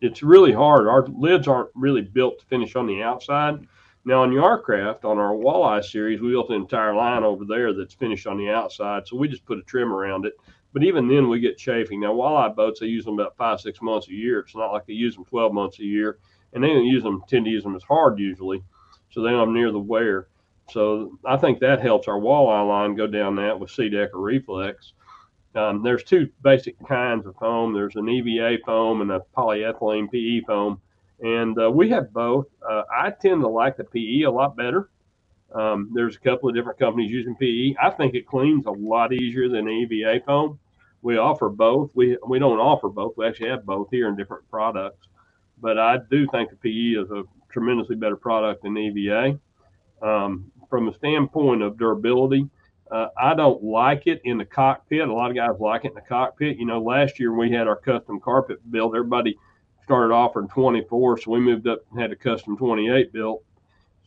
[0.00, 0.88] it's really hard.
[0.88, 3.66] Our lids aren't really built to finish on the outside.
[4.04, 7.94] Now on Yarcraft, on our walleye series, we built an entire line over there that's
[7.94, 9.06] finished on the outside.
[9.06, 10.34] So we just put a trim around it.
[10.72, 12.00] But even then, we get chafing.
[12.00, 14.38] Now, walleye boats, they use them about five, six months a year.
[14.40, 16.18] It's not like they use them 12 months a year
[16.52, 18.62] and they don't use them tend to use them as hard usually,
[19.10, 20.28] so they don't near the wear.
[20.70, 24.92] So I think that helps our walleye line go down that with SeaDek or Reflex.
[25.54, 27.72] Um, there's two basic kinds of foam.
[27.72, 30.80] There's an EVA foam and a polyethylene PE foam,
[31.22, 32.46] and uh, we have both.
[32.68, 34.90] Uh, I tend to like the PE a lot better.
[35.54, 37.74] Um, there's a couple of different companies using PE.
[37.82, 40.58] I think it cleans a lot easier than EVA foam.
[41.02, 41.90] We offer both.
[41.94, 43.14] We we don't offer both.
[43.16, 44.98] We actually have both here in different products
[45.60, 49.38] but I do think the PE is a tremendously better product than EVA.
[50.02, 52.48] Um, from a standpoint of durability,
[52.90, 55.08] Uh, I don't like it in the cockpit.
[55.08, 56.58] A lot of guys like it in the cockpit.
[56.58, 58.94] You know, last year we had our custom carpet built.
[58.96, 59.38] Everybody
[59.90, 63.42] started offering 24, so we moved up and had a custom 28 built.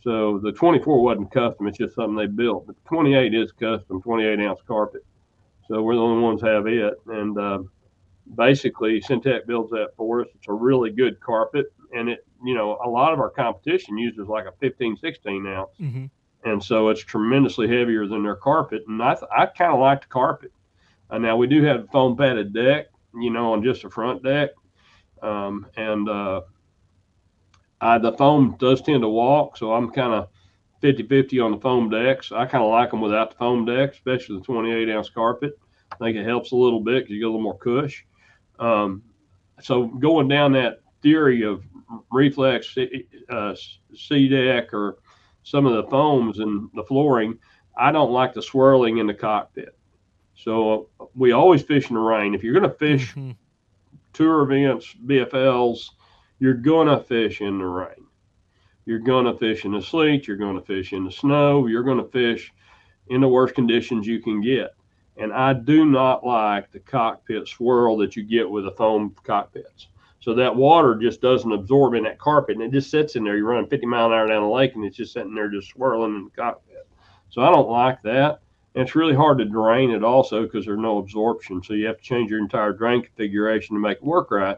[0.02, 2.68] So the 24 wasn't custom; it's just something they built.
[2.68, 5.06] But the 28 is custom, 28 ounce carpet.
[5.68, 7.60] So we're the only ones have it, and uh,
[8.36, 10.28] basically Syntec builds that for us.
[10.36, 14.28] It's a really good carpet, and it, you know, a lot of our competition uses
[14.28, 15.70] like a 15, 16 ounce.
[15.82, 16.06] Mm-hmm
[16.46, 18.84] and so it's tremendously heavier than their carpet.
[18.90, 20.52] And I, th- I kind of like the carpet.
[21.10, 24.50] Uh, now we do have foam padded deck, you know, on just the front deck,
[25.24, 26.42] um, and uh,
[27.82, 30.28] I, the foam does tend to walk, so I'm kind of
[30.82, 32.32] 50-50 on the foam decks.
[32.32, 35.58] I kind of like them without the foam deck, especially the 28 ounce carpet.
[35.92, 38.06] I think it helps a little bit because you get a little more cush.
[38.60, 39.04] Um,
[39.62, 41.64] so going down that theory of
[42.12, 42.76] reflex
[43.30, 43.56] uh,
[44.08, 44.98] deck or
[45.44, 47.38] some of the foams and the flooring,
[47.78, 49.78] I don't like the swirling in the cockpit.
[50.36, 52.34] So we always fish in the rain.
[52.34, 53.32] If you're going to fish mm-hmm.
[54.14, 55.90] Tour events, BFLs,
[56.40, 58.08] you're going to fish in the rain.
[58.86, 60.28] You're going to fish in the sleet.
[60.28, 61.68] You're going to fish in the snow.
[61.68, 62.54] You're going to fish
[63.08, 64.76] in the worst conditions you can get.
[65.18, 69.88] And I do not like the cockpit swirl that you get with the foam cockpits.
[70.20, 73.36] So that water just doesn't absorb in that carpet and it just sits in there.
[73.36, 75.70] You're running 50 mile an hour down the lake and it's just sitting there just
[75.70, 76.88] swirling in the cockpit.
[77.30, 78.43] So I don't like that.
[78.76, 81.62] And it's really hard to drain it also because there's no absorption.
[81.62, 84.58] So you have to change your entire drain configuration to make it work right.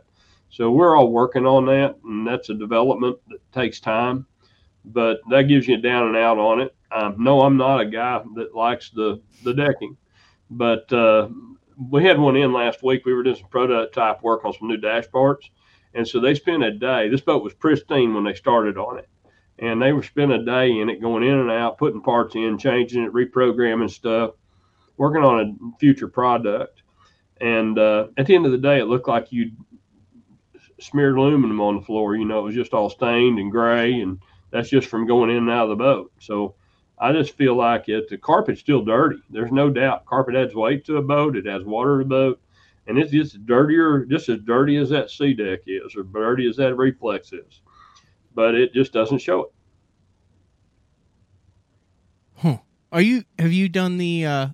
[0.49, 4.25] So we're all working on that, and that's a development that takes time.
[4.85, 6.75] But that gives you a down and out on it.
[6.91, 9.97] Um, no, I'm not a guy that likes the the decking,
[10.49, 11.27] but uh,
[11.89, 13.05] we had one in last week.
[13.05, 15.49] We were doing some prototype work on some new dash parts,
[15.93, 17.09] and so they spent a day.
[17.09, 19.09] This boat was pristine when they started on it,
[19.59, 22.57] and they were spending a day in it, going in and out, putting parts in,
[22.57, 24.31] changing it, reprogramming stuff,
[24.97, 26.81] working on a future product.
[27.39, 29.51] And uh, at the end of the day, it looked like you
[30.79, 32.15] smeared aluminum on the floor.
[32.15, 34.19] You know, it was just all stained and gray, and
[34.51, 36.11] that's just from going in and out of the boat.
[36.19, 36.55] So
[36.99, 38.09] I just feel like it.
[38.09, 39.17] The carpet's still dirty.
[39.29, 40.05] There's no doubt.
[40.05, 41.35] Carpet adds weight to a boat.
[41.35, 42.41] It adds water to a boat,
[42.87, 46.75] and it's just dirtier, just as dirty as that SeaDek is, or dirty as that
[46.75, 47.61] reflex is.
[48.35, 49.51] But it just doesn't show it.
[52.35, 52.57] Huh.
[52.91, 53.23] Are you?
[53.39, 54.47] Have you done the uh,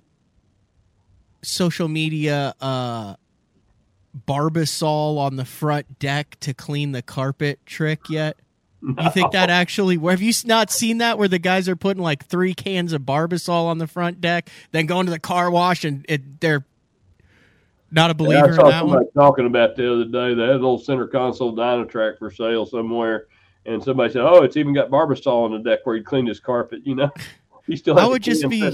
[1.42, 3.16] social media uh,
[4.26, 8.36] Barbasol on the front deck to clean the carpet trick yet?
[8.80, 9.04] No.
[9.04, 9.96] You think that actually?
[9.96, 13.66] Have you not seen that where the guys are putting like three cans of Barbasol
[13.66, 16.64] on the front deck, then going to the car wash and it, they're
[17.92, 19.24] not a believer yeah, I saw in that somebody one?
[19.24, 23.26] Talking about the other day, they had an old center console Dynatrac for sale somewhere,
[23.66, 26.40] and somebody said, "Oh, it's even got Barbasol on the deck where he cleaned his
[26.40, 27.10] carpet." You know,
[27.66, 27.98] he still.
[27.98, 28.70] I would just be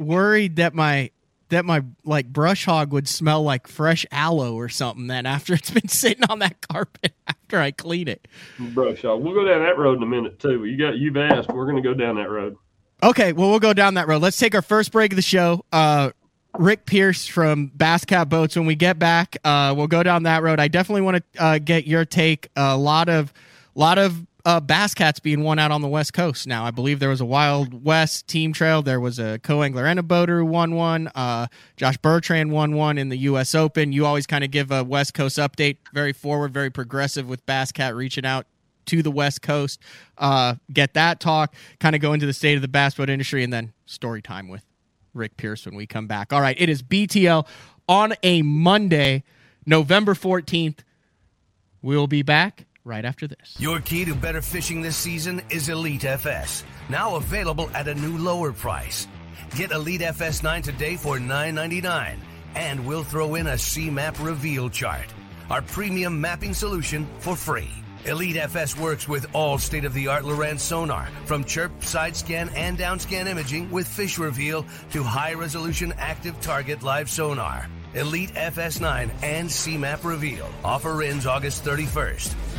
[0.00, 1.10] worried that my
[1.50, 5.70] that my like brush hog would smell like fresh aloe or something then after it's
[5.70, 8.26] been sitting on that carpet after I clean it.
[8.58, 9.22] Brush hog.
[9.22, 10.64] We'll go down that road in a minute too.
[10.64, 11.48] You got you've asked.
[11.48, 12.56] We're gonna go down that road.
[13.02, 14.22] Okay, well we'll go down that road.
[14.22, 15.64] Let's take our first break of the show.
[15.72, 16.10] Uh
[16.58, 18.56] Rick Pierce from Bass Cat Boats.
[18.56, 20.60] When we get back, uh, we'll go down that road.
[20.60, 22.48] I definitely want to uh, get your take.
[22.54, 23.32] A lot of,
[23.78, 26.64] lot of uh, bass cats being won out on the West Coast now.
[26.64, 28.82] I believe there was a Wild West team trail.
[28.82, 31.10] There was a co-angler and a boater who won one.
[31.14, 33.54] Uh, Josh Bertrand won one in the U.S.
[33.54, 33.92] Open.
[33.92, 37.72] You always kind of give a West Coast update, very forward, very progressive with Bass
[37.72, 38.46] Cat reaching out
[38.86, 39.80] to the West Coast.
[40.18, 43.42] Uh, get that talk, kind of go into the state of the bass boat industry,
[43.42, 44.62] and then story time with
[45.14, 46.34] Rick Pierce when we come back.
[46.34, 47.46] All right, it is BTL
[47.88, 49.24] on a Monday,
[49.64, 50.80] November 14th.
[51.80, 53.56] We'll be back right after this.
[53.58, 58.18] Your key to better fishing this season is Elite FS, now available at a new
[58.18, 59.08] lower price.
[59.56, 62.16] Get Elite FS 9 today for $9.99,
[62.54, 65.06] and we'll throw in a C-Map reveal chart,
[65.50, 67.70] our premium mapping solution for free.
[68.06, 72.50] Elite FS works with all state of the art Lowrance sonar, from chirp, side scan,
[72.50, 77.66] and down scan imaging with fish reveal to high resolution active target live sonar.
[77.94, 80.46] Elite FS9 and C-Map reveal.
[80.64, 82.53] Offer ends August 31st.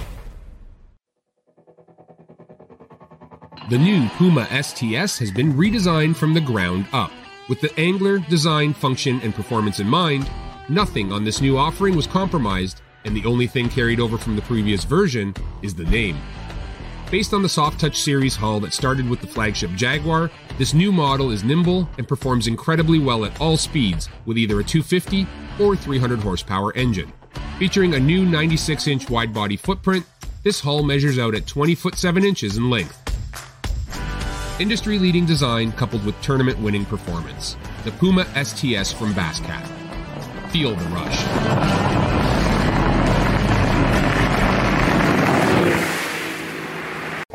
[3.67, 7.12] The new Puma STS has been redesigned from the ground up.
[7.49, 10.30] With the angler, design, function, and performance in mind,
[10.69, 14.43] nothing on this new offering was compromised, and the only thing carried over from the
[14.43, 16.15] previous version is the name.
[17.10, 20.91] Based on the Soft Touch series hull that started with the flagship Jaguar, this new
[20.91, 25.25] model is nimble and performs incredibly well at all speeds with either a 250
[25.60, 27.12] or 300 horsepower engine.
[27.58, 30.06] Featuring a new 96 inch wide body footprint,
[30.43, 33.05] this hull measures out at 20 foot 7 inches in length
[34.58, 37.58] Industry leading design coupled with tournament winning performance.
[37.84, 39.68] The Puma STS from Basscat.
[40.50, 42.25] Feel the rush.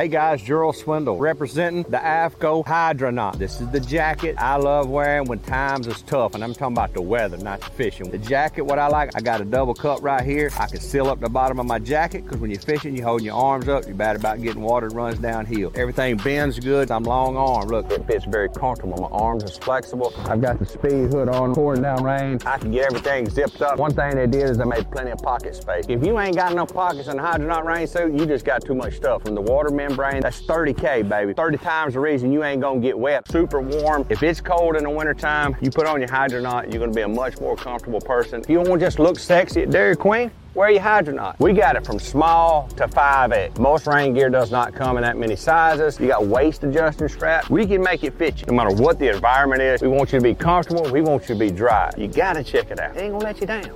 [0.00, 3.36] Hey guys, Gerald Swindle representing the AFTCO Hydronaut.
[3.36, 6.94] This is the jacket I love wearing when times is tough, and I'm talking about
[6.94, 8.10] the weather, not the fishing.
[8.10, 10.50] The jacket, what I like, I got a double cup right here.
[10.58, 13.26] I can seal up the bottom of my jacket because when you're fishing, you're holding
[13.26, 13.84] your arms up.
[13.84, 15.70] You're bad about getting water runs downhill.
[15.74, 16.90] Everything bends good.
[16.90, 17.68] I'm long arm.
[17.68, 19.02] Look, it fits very comfortable.
[19.02, 20.14] My arms is flexible.
[20.20, 22.38] I've got the speed hood on, pouring down rain.
[22.46, 23.78] I can get everything zipped up.
[23.78, 25.84] One thing they did is they made plenty of pocket space.
[25.90, 28.74] If you ain't got enough pockets in the Hydronaut rain suit, you just got too
[28.74, 29.24] much stuff.
[29.24, 31.32] From the water membrane, that's 30K, baby.
[31.32, 33.30] 30 times the reason you ain't gonna get wet.
[33.30, 34.06] Super warm.
[34.08, 37.08] If it's cold in the wintertime, you put on your Hydronaut, you're gonna be a
[37.08, 38.40] much more comfortable person.
[38.40, 41.38] If you don't wanna just look sexy at Dairy Queen, wear your Hydronaut.
[41.38, 43.58] We got it from small to 5X.
[43.58, 45.98] Most rain gear does not come in that many sizes.
[45.98, 47.50] You got waist adjusting straps.
[47.50, 48.46] We can make it fit you.
[48.46, 50.90] No matter what the environment is, we want you to be comfortable.
[50.90, 51.90] We want you to be dry.
[51.96, 52.96] You gotta check it out.
[52.96, 53.70] It ain't gonna let you down.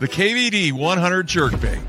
[0.00, 1.80] The KVD 100 jerkbait.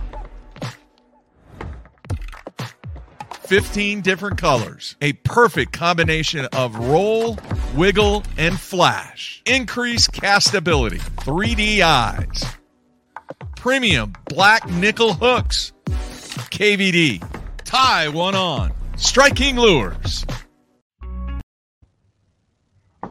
[3.48, 4.96] 15 different colors.
[5.02, 7.38] A perfect combination of roll,
[7.76, 9.42] wiggle, and flash.
[9.46, 11.00] Increased castability.
[11.18, 12.46] 3D eyes.
[13.56, 15.74] Premium black nickel hooks.
[16.52, 17.24] KVD.
[17.64, 18.72] Tie one on.
[18.98, 20.26] Striking lures.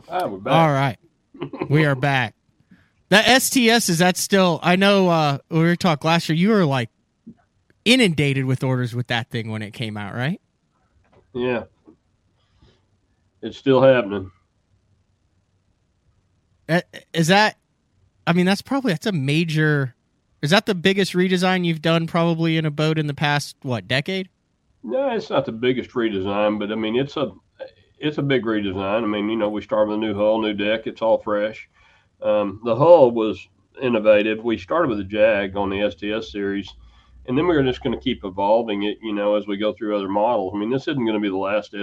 [0.08, 0.52] Ah, we're back.
[0.52, 0.96] All right.
[1.68, 2.34] we are back.
[3.10, 6.64] That STS is that still I know uh we were talking last year, you were
[6.64, 6.90] like
[7.84, 10.40] inundated with orders with that thing when it came out, right?
[11.32, 11.64] Yeah.
[13.42, 14.30] It's still happening.
[16.68, 16.80] Uh,
[17.12, 17.58] Is that
[18.26, 19.94] I mean that's probably that's a major
[20.40, 23.86] is that the biggest redesign you've done probably in a boat in the past what
[23.86, 24.28] decade?
[24.82, 27.32] No, it's not the biggest redesign, but I mean it's a
[27.98, 29.02] it's a big redesign.
[29.02, 30.86] I mean, you know, we started with a new hull, new deck.
[30.86, 31.68] It's all fresh.
[32.22, 33.48] Um, the hull was
[33.80, 34.42] innovative.
[34.42, 36.68] We started with a Jag on the STS series,
[37.26, 39.96] and then we're just going to keep evolving it, you know, as we go through
[39.96, 40.52] other models.
[40.54, 41.74] I mean, this isn't going to be the last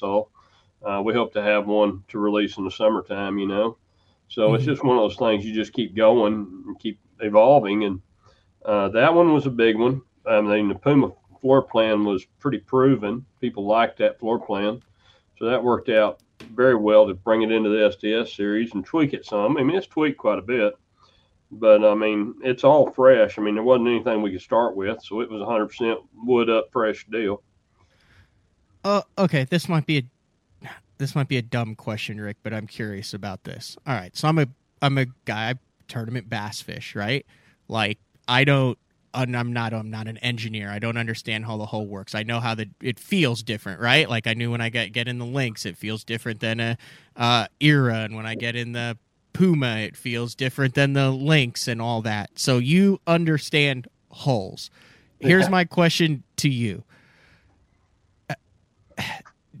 [0.00, 0.30] hull.
[0.82, 3.78] Uh, we hope to have one to release in the summertime, you know.
[4.28, 7.84] So it's just one of those things you just keep going and keep evolving.
[7.84, 8.00] And
[8.64, 10.02] uh, that one was a big one.
[10.26, 13.26] I mean, the Puma floor plan was pretty proven.
[13.40, 14.82] People liked that floor plan.
[15.38, 16.22] So that worked out
[16.54, 19.56] very well to bring it into the STS series and tweak it some.
[19.56, 20.74] I mean, it's tweaked quite a bit,
[21.52, 23.38] but I mean, it's all fresh.
[23.38, 26.48] I mean, there wasn't anything we could start with, so it was a 100% wood
[26.48, 27.42] up fresh deal.
[28.84, 32.66] Uh okay, this might be a this might be a dumb question, Rick, but I'm
[32.66, 33.76] curious about this.
[33.86, 34.46] All right, so I'm a
[34.80, 35.54] I'm a guy I
[35.86, 37.24] tournament bass fish, right?
[37.68, 38.78] Like I don't
[39.14, 40.70] I'm not I'm not an engineer.
[40.70, 42.14] I don't understand how the whole works.
[42.14, 44.08] I know how the it feels different, right?
[44.08, 46.78] Like I knew when I get get in the Lynx, it feels different than a
[47.14, 48.96] uh, Eyra, and when I get in the
[49.42, 52.30] Puma, it feels different than the Lynx and all that.
[52.36, 54.70] So you understand hulls.
[55.18, 55.50] Here's Yeah.
[55.50, 56.84] my question to you: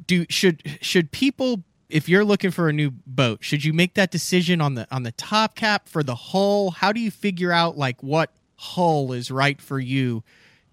[0.06, 4.12] Do should should people if you're looking for a new boat, should you make that
[4.12, 6.70] decision on the on the top cap for the hull?
[6.70, 10.22] How do you figure out like what hull is right for you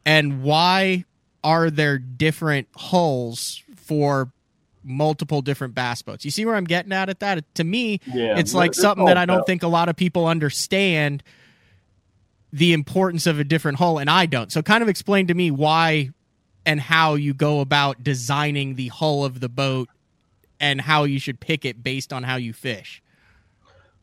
[0.06, 1.06] and why
[1.44, 4.32] are there different hulls for
[4.84, 6.26] multiple different bass boats?
[6.26, 7.56] You see where I'm getting at at that?
[7.56, 10.26] To me, Yeah, it's like something that I don't about- think a lot of people
[10.28, 11.24] understand
[12.52, 14.52] the importance of a different hull and I don't.
[14.52, 16.10] So kind of explain to me why
[16.66, 19.88] and how you go about designing the hull of the boat
[20.60, 23.02] and how you should pick it based on how you fish.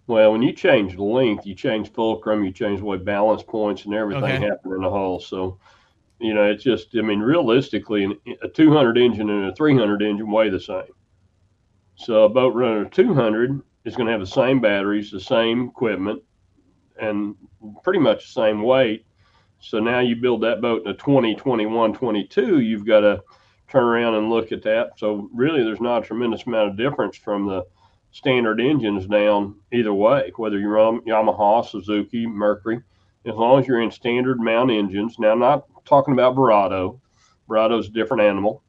[0.07, 3.85] Well, when you change the length, you change fulcrum, you change the way balance points
[3.85, 4.39] and everything Okay.
[4.47, 5.19] happen in the hull.
[5.19, 5.59] So,
[6.19, 10.51] you know, it's just, I mean, realistically, a 200 engine and a 300 engine weigh
[10.51, 10.85] the same.
[11.97, 15.69] So a boat running a 200 is going to have the same batteries, the same
[15.69, 16.23] equipment,
[17.01, 17.35] and
[17.83, 19.07] pretty much the same weight.
[19.59, 23.23] So now you build that boat in a 20, 21, 22, you've got to
[23.69, 24.99] turn around and look at that.
[24.99, 27.64] So really, there's not a tremendous amount of difference from the
[28.11, 32.81] standard engines down either way, whether you're on Yamaha, Suzuki, Mercury,
[33.25, 35.19] as long as you're in standard mount engines.
[35.19, 37.01] Now, not talking about Verado.
[37.49, 38.62] Verado's a different animal.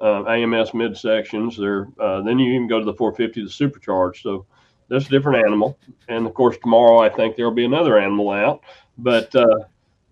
[0.00, 1.56] Uh, AMS midsections.
[1.56, 4.22] They're uh, then you even go to the 450, the supercharged.
[4.22, 4.46] So
[4.88, 5.76] that's a different animal.
[6.08, 8.60] And of course, tomorrow I think there'll be another animal out.
[8.96, 9.64] But uh,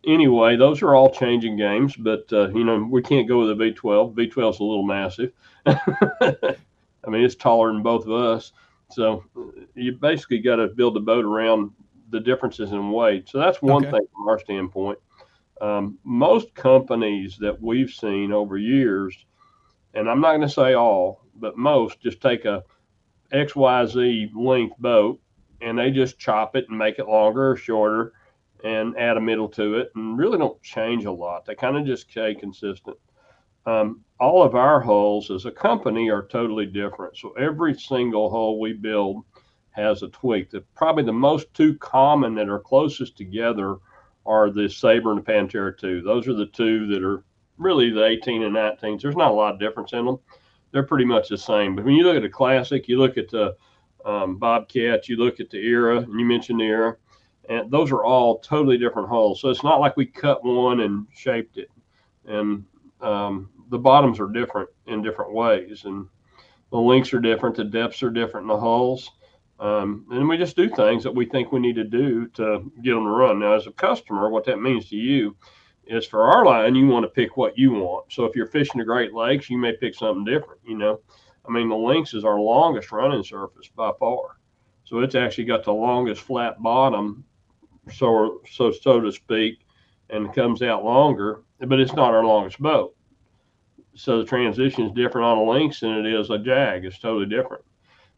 [0.06, 1.94] anyway, those are all changing games.
[1.94, 4.14] But uh, you know, we can't go with a V12.
[4.14, 5.32] V12 is a little massive.
[5.66, 8.52] I mean, it's taller than both of us.
[8.90, 9.24] So
[9.74, 11.70] you basically got to build the boat around
[12.10, 13.28] the differences in weight.
[13.28, 13.90] So that's one Okay.
[13.90, 14.98] thing from our standpoint.
[15.60, 19.26] Um, most companies that we've seen over years
[19.96, 22.62] and I'm not going to say all, but most just take a
[23.32, 25.18] XYZ length boat
[25.62, 28.12] and they just chop it and make it longer or shorter
[28.62, 31.46] and add a middle to it and really don't change a lot.
[31.46, 32.98] They kind of just stay consistent.
[33.64, 37.16] Um, all of our hulls as a company are totally different.
[37.16, 39.24] So every single hull we build
[39.70, 40.50] has a tweak.
[40.50, 43.78] The, probably the most two common that are closest together
[44.26, 46.02] are the Sabre and the Pantera 2.
[46.02, 47.24] Those are the two that are
[47.58, 49.00] really the 18 and 19s.
[49.00, 50.18] There's not a lot of difference in them.
[50.72, 51.76] They're pretty much the same.
[51.76, 53.56] But when you look at a classic, you look at the
[54.04, 56.96] um, Bobcat, you look at the Eyra, and you mentioned the Eyra,
[57.48, 59.40] and those are all totally different hulls.
[59.40, 61.70] So it's not like we cut one and shaped it.
[62.26, 62.64] And
[63.00, 66.06] um, the bottoms are different in different ways, and
[66.70, 69.10] the links are different, the depths are different in the hulls.
[69.58, 72.94] Um, and we just do things that we think we need to do to get
[72.94, 73.40] them to run.
[73.40, 75.34] Now, as a customer, what that means to you
[75.86, 78.12] is for our line, you want to pick what you want.
[78.12, 80.60] So if you're fishing the Great Lakes, you may pick something different.
[80.66, 81.00] You know,
[81.48, 84.38] I mean, the Lynx is our longest running surface by far.
[84.84, 87.24] So it's actually got the longest flat bottom,
[87.92, 89.60] so so so to speak,
[90.10, 91.42] and comes out longer.
[91.60, 92.94] But it's not our longest boat.
[93.94, 96.84] So the transition is different on a Lynx than it is a Jag.
[96.84, 97.64] It's totally different.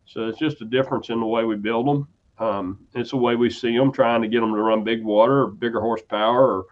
[0.09, 2.09] So it's just a difference in the way we build them.
[2.39, 5.43] Um, it's the way we see them, trying to get them to run big water
[5.43, 6.67] or bigger horsepower or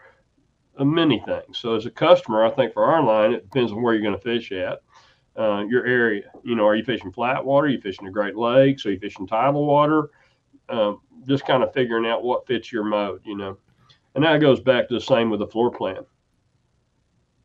[0.78, 1.59] uh, many things.
[1.59, 4.14] So as a customer, I think for our line, it depends on where you're going
[4.14, 4.80] to fish at.
[5.37, 7.66] Uh, your area, you know, are you fishing flat water?
[7.66, 8.87] Are you fishing the Great Lakes?
[8.87, 10.09] Are you fishing tidal water?
[10.70, 13.59] Um, just kind of figuring out what fits your mode, you know.
[14.14, 16.07] And that goes back to the same with the floor plan.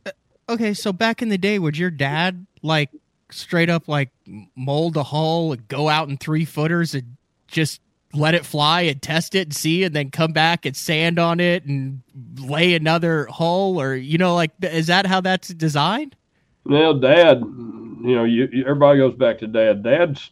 [0.06, 0.12] Uh,
[0.48, 2.92] okay, so back in the day, would your dad like
[3.34, 4.10] straight up like
[4.56, 7.18] mold a hull, go out in three footers and
[7.48, 7.82] just
[8.14, 11.40] let it fly and test it and see, and then come back and sand on
[11.40, 12.02] it and
[12.40, 16.16] lay another hull, or you know, like is that how that's designed?
[16.64, 19.84] Well, Dad, you know, you, everybody goes back to Dad.
[19.84, 20.32] Dad's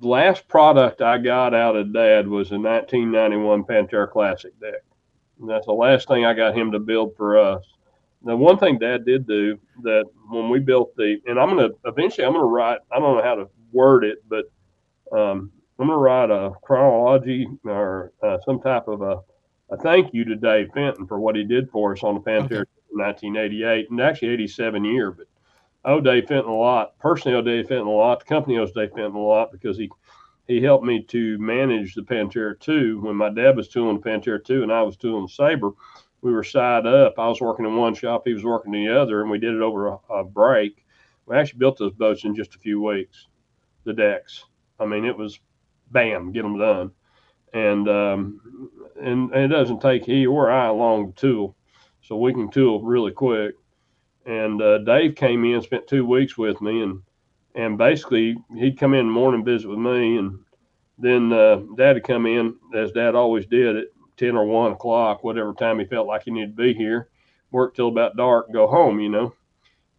[0.00, 4.82] last product I got out of Dad was a 1991 Pantera Classic deck.
[5.40, 7.64] And that's the last thing I got him to build for us.
[8.22, 12.26] The one thing Dad did do that when we built the, and I'm gonna eventually
[12.26, 12.80] I'm gonna write.
[12.90, 14.50] I don't know how to word it, but
[15.16, 19.20] um, I'm gonna write a chronology or uh, some type of a,
[19.70, 22.62] a thank you to Dave Fenton for what he did for us on the Pantera
[22.62, 22.70] okay.
[22.92, 25.12] in 1988 and actually 87 year.
[25.12, 25.26] But
[25.84, 26.98] I owe Dave Fenton a lot.
[26.98, 28.18] Personally, I owe Dave Fenton a lot.
[28.20, 29.88] The company owes Dave Fenton a lot because he
[30.48, 34.42] he helped me to manage the Pantera 2 when my dad was tooling the Pantera
[34.42, 35.72] 2 and I was tooling the Sabre
[36.20, 37.18] we were side up.
[37.18, 39.54] I was working in one shop, he was working in the other, and we did
[39.54, 40.84] it over a, a break.
[41.26, 43.28] We actually built those boats in just a few weeks,
[43.84, 44.44] the decks.
[44.80, 45.40] I mean, it was
[45.90, 46.90] bam, get them done.
[47.54, 51.56] And, um, and, and it doesn't take he or I long to tool,
[52.02, 53.54] so we can tool really quick.
[54.26, 57.02] And uh, Dave came in, spent two weeks with me, and
[57.54, 60.38] and basically he'd come in the morning visit with me, and
[60.98, 63.88] then uh, Dad would come in as Dad always did it
[64.18, 67.08] 10 or 1 o'clock, whatever time he felt like he needed to be here,
[67.50, 69.32] work till about dark, go home, you know.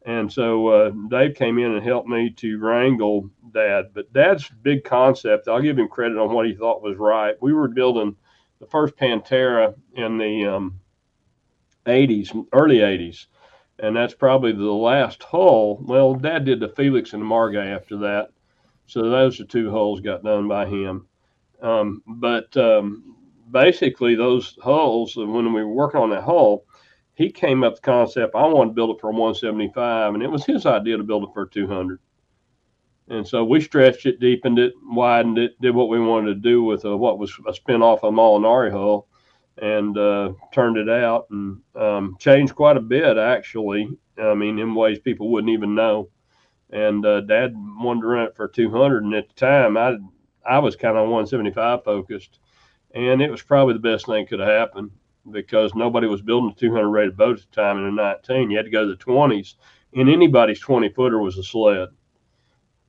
[0.05, 3.87] And so uh, Dave came in and helped me to wrangle Dad.
[3.93, 7.35] But Dad's big concept, I'll give him credit on what he thought was right.
[7.41, 8.15] We were building
[8.59, 10.79] the first Pantera in the um,
[11.85, 13.25] 80s, early 80s.
[13.79, 15.77] And that's probably the last hull.
[15.81, 18.29] Well, Dad did the Felix and the Margay after that.
[18.87, 21.07] So those are two hulls got done by him.
[21.61, 23.15] Um, but um,
[23.51, 26.65] basically those hulls, when we were working on that hull,
[27.15, 28.35] he came up with the concept.
[28.35, 31.33] I wanted to build it for 175, and it was his idea to build it
[31.33, 31.99] for 200.
[33.09, 36.63] And so we stretched it, deepened it, widened it, did what we wanted to do
[36.63, 39.07] with a, what was a spin-off of Molinari hull,
[39.57, 43.89] and uh, turned it out and um, changed quite a bit actually.
[44.17, 46.09] I mean, in ways people wouldn't even know.
[46.69, 49.97] And uh, Dad wanted to run it for 200, and at the time I
[50.45, 52.39] I was kind of 175 focused
[52.93, 54.91] and it was probably the best thing could have happened
[55.31, 58.49] because nobody was building a 200 rated boat at the time in the 19.
[58.49, 59.55] You had to go to the 20s,
[59.93, 61.89] and anybody's 20 footer was a sled.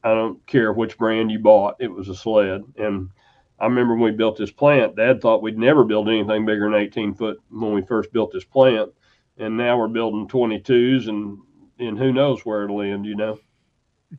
[0.03, 2.63] I don't care which brand you bought, it was a sled.
[2.77, 3.11] And
[3.59, 6.81] I remember when we built this plant, Dad thought we'd never build anything bigger than
[6.81, 8.91] 18 foot when we first built this plant.
[9.37, 11.39] And now we're building 22s, and,
[11.79, 13.39] and who knows where it'll end, you know?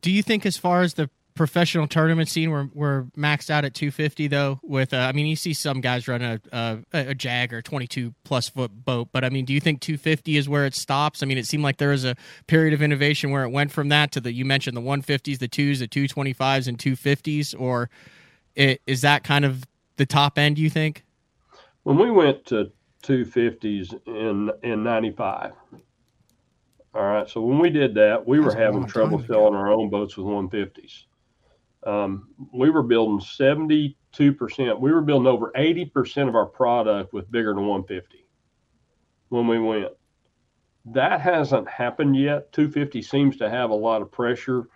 [0.00, 3.74] Do you think, as far as the professional tournament scene we're, we're maxed out at
[3.74, 7.52] 250 though with uh, i mean you see some guys run a, a, a jag
[7.52, 10.74] or 22 plus foot boat but i mean do you think 250 is where it
[10.74, 12.14] stops i mean it seemed like there was a
[12.46, 15.48] period of innovation where it went from that to the you mentioned the 150s the
[15.48, 17.88] 2s the 225s and 250s or
[18.54, 19.64] it, is that kind of
[19.96, 21.04] the top end you think
[21.84, 22.70] when we went to
[23.02, 25.52] 250s in in 95
[26.94, 27.28] All right.
[27.28, 29.56] So when we did that, we That's were having trouble filling ago.
[29.56, 31.04] our own boats with 150s.
[31.84, 33.94] Um, we were building 72%.
[34.80, 38.26] We were building over 80% of our product with bigger than 150
[39.28, 39.92] when we went.
[40.84, 42.52] That hasn't happened yet.
[42.52, 44.68] 250 seems to have a lot of pressure.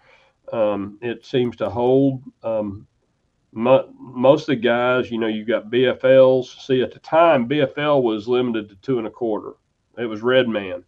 [0.53, 2.23] Um, it seems to hold.
[2.43, 2.87] Um,
[3.53, 6.65] mo- most of the guys, you know, you got BFLs.
[6.65, 9.55] See, at the time, BFL was limited to two and a quarter.
[9.99, 10.85] It was Red Man.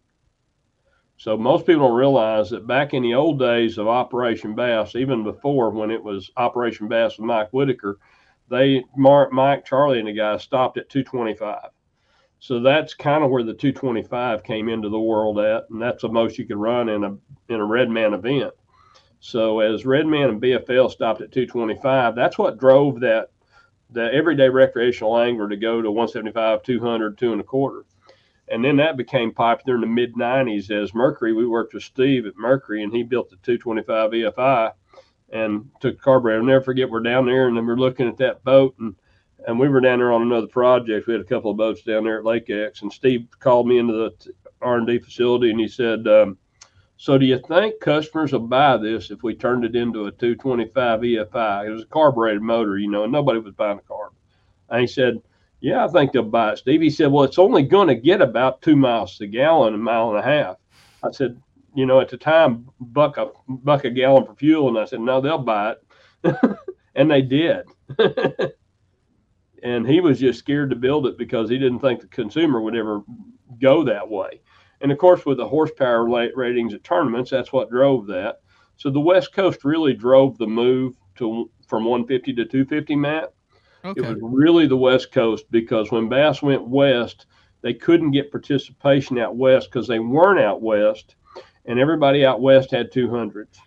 [1.19, 5.21] So most people don't realize that back in the old days of Operation Bass, even
[5.21, 7.99] before when it was Operation Bass with Mike Whitaker,
[8.47, 11.71] they Mark, Mike, Charlie, and the guys stopped at 225.
[12.39, 16.07] So that's kind of where the 225 came into the world at, and that's the
[16.07, 17.17] most you could run in a
[17.49, 18.53] in a Redman event.
[19.19, 23.31] So as Redman and BFL stopped at 225, that's what drove that
[23.89, 27.83] the everyday recreational angler to go to 175, 200, two and a quarter.
[28.51, 31.33] And then that became popular in the mid 90s as Mercury.
[31.33, 34.71] We worked with Steve at Mercury, and he built the 225 EFI
[35.31, 36.39] and took the carburetor.
[36.39, 38.95] I'll never forget, we're down there and then we're looking at that boat, and
[39.47, 41.07] and we were down there on another project.
[41.07, 43.77] We had a couple of boats down there at Lake X, and Steve called me
[43.77, 46.37] into the R and D facility, and he said, um,
[46.97, 51.03] "So do you think customers will buy this if we turned it into a 225
[51.03, 51.67] EFI?
[51.67, 54.09] It was a carbureted motor, you know, and nobody was buying a carb."
[54.69, 55.21] And he said,
[55.61, 58.21] "Yeah, I think they'll buy it." Steve, he said, "Well, it's only going to get
[58.21, 60.57] about two miles the gallon, a mile and a half."
[61.03, 61.41] I said,
[61.75, 65.01] "You know, at the time, buck a buck a gallon for fuel," and I said,
[65.01, 65.75] "No, they'll buy
[66.23, 66.35] it,"
[66.95, 67.65] and they did.
[69.63, 72.75] and he was just scared to build it because he didn't think the consumer would
[72.75, 73.03] ever
[73.61, 74.41] go that way.
[74.81, 76.05] And of course, with the horsepower
[76.35, 78.39] ratings at tournaments, that's what drove that.
[78.77, 83.33] So the West Coast really drove the move to from 150 to 250, Matt.
[83.83, 87.25] It was really the West Coast because when Bass went west,
[87.61, 91.15] they couldn't get participation out west because they weren't out west,
[91.65, 93.57] and everybody out west had 200s.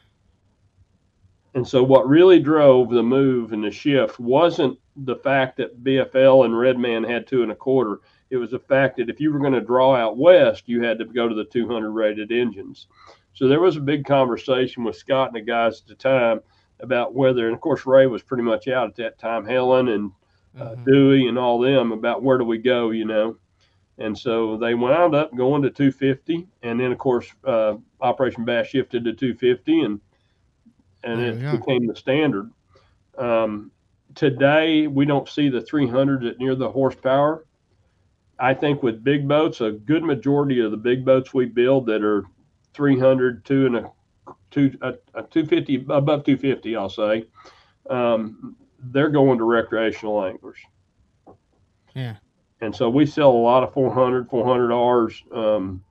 [1.55, 6.47] And so, what really drove the move and the shift wasn't the fact that BFL
[6.47, 8.01] and Redman had two and a quarter.
[8.31, 10.99] It was the fact that if you were going to draw out west, you had
[10.99, 12.87] to go to the 200 rated engines.
[13.35, 16.41] So there was a big conversation with Scott and the guys at the time
[16.83, 20.11] about whether, and of course Ray was pretty much out at that time, Helen and
[20.59, 20.85] uh, Mhm.
[20.85, 23.37] Dewey and all them about where do we go, you know.
[23.99, 28.67] And so they wound up going to 250, and then of course uh, Operation Bass
[28.69, 30.01] shifted to 250, and
[31.05, 31.59] and There it are.
[31.59, 32.51] became the standard.
[33.19, 33.71] Um,
[34.15, 37.45] today we don't see the 300s at near the horsepower.
[38.39, 42.03] I think with big boats, a good majority of the big boats we build that
[42.03, 42.25] are
[42.75, 43.91] 300, two and a
[44.53, 47.27] two, a, a 250 above 250, I'll say,
[47.91, 50.59] um, they're going to recreational anglers.
[51.95, 52.17] Yeah.
[52.61, 55.37] And so we sell a lot of 400, 400Rs.
[55.37, 55.83] Um,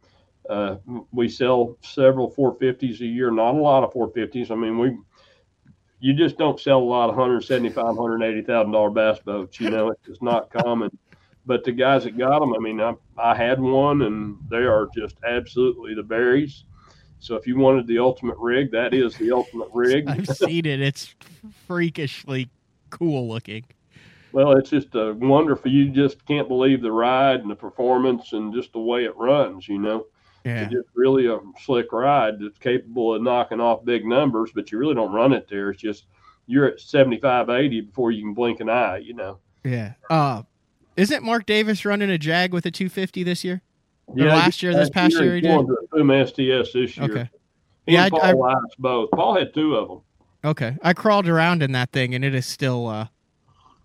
[0.50, 0.78] uh,
[1.12, 4.52] we sell several 450s a year, not a lot of 450s.
[4.52, 4.98] I mean, we,
[6.00, 9.60] you just don't sell a lot of 175, 180,000 dollar bass boats.
[9.60, 10.98] You know, it's not common.
[11.46, 14.88] But the guys that got them, I mean, I, I had one, and they are
[14.96, 16.66] just absolutely the berries.
[17.22, 20.08] So if you wanted the ultimate rig, that is the ultimate rig.
[20.08, 20.82] I've seen it.
[20.82, 21.16] It's
[21.68, 22.50] freakishly
[22.90, 23.64] cool looking.
[24.34, 25.70] Well, it's just a wonderful.
[25.72, 29.68] You just can't believe the ride and the performance and just the way it runs.
[29.68, 30.06] You know,
[30.44, 30.64] Yeah.
[30.64, 34.78] it's just really a slick ride that's capable of knocking off big numbers, but you
[34.78, 35.70] really don't run it there.
[35.70, 36.06] It's just
[36.48, 38.98] you're at 75, 80 before you can blink an eye.
[38.98, 39.40] You know.
[39.64, 39.94] Yeah.
[40.10, 40.42] Uh,
[40.98, 43.62] isn't Mark Davis running a Jag with a 250 this year?
[44.18, 47.10] Or last year, this past year he he's going to Puma STS this year.
[47.10, 47.30] Okay.
[47.86, 49.12] He Yeah, I- Paul likes both.
[49.12, 50.02] Paul had two of them.
[50.44, 50.78] Okay.
[50.82, 53.08] I crawled around in that thing and it is still uh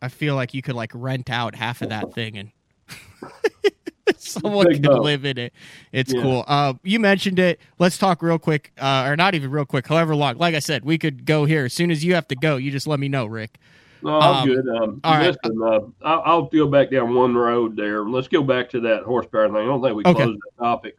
[0.02, 2.50] I feel like you could like rent out half of that thing and
[4.16, 5.02] someone could boat.
[5.02, 5.52] live in it.
[5.92, 6.22] It's Yeah.
[6.22, 6.44] cool.
[6.46, 7.60] Uh you mentioned it.
[7.78, 10.36] Let's talk real quick uh or not even real quick, however long.
[10.38, 12.56] Like I said, we could go here as soon as you have to go.
[12.56, 13.58] You just let me know, Rick.
[14.02, 14.68] No, I'm Um, good.
[14.68, 15.36] Um, all right.
[15.42, 18.04] listen, uh, I'll, I'll go back down one road there.
[18.04, 19.56] Let's go back to that horsepower thing.
[19.56, 20.12] I don't think we Okay.
[20.22, 20.96] closed that topic.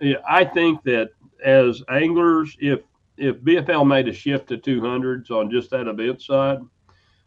[0.00, 1.10] Yeah, I think that
[1.44, 2.80] as anglers, if
[3.16, 6.58] if BFL made a shift to 200s on just that event side,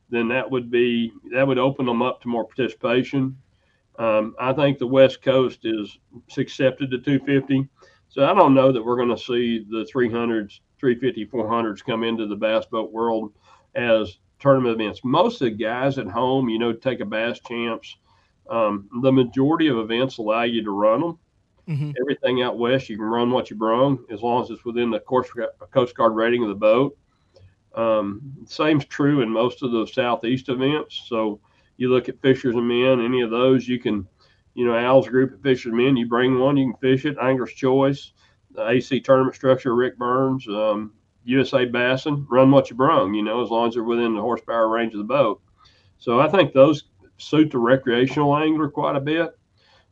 [0.09, 3.37] then that would be that would open them up to more participation.
[3.97, 5.97] Um, I think the West Coast is
[6.37, 7.67] accepted to 250,
[8.09, 12.27] so I don't know that we're going to see the 300s, 350, 400s come into
[12.27, 13.31] the bass boat world
[13.75, 15.01] as tournament events.
[15.03, 17.97] Most of the guys at home, you know, take a bass champs.
[18.49, 21.19] Um, the majority of events allow you to run them.
[21.67, 21.93] Mhm.
[21.99, 25.01] Everything out west, you can run what you brung as long as it's within the
[25.01, 25.31] Coast
[25.71, 26.97] Coast Guard rating of the boat.
[27.75, 31.05] Um, same's true in most of the southeast events.
[31.07, 31.39] So
[31.75, 34.07] you look at Fishers and Men, any of those, you can,
[34.55, 37.17] you know, Al's group of Fishers and Men, you bring one, you can fish it.
[37.21, 38.13] Angler's Choice,
[38.57, 40.93] AC tournament structure, Rick Burns, um,
[41.27, 44.69] USA Bassin, run what you brung, you know, as long as they're within the horsepower
[44.69, 45.41] range of the boat.
[45.97, 46.85] So I think those
[47.17, 49.37] suit the recreational angler quite a bit.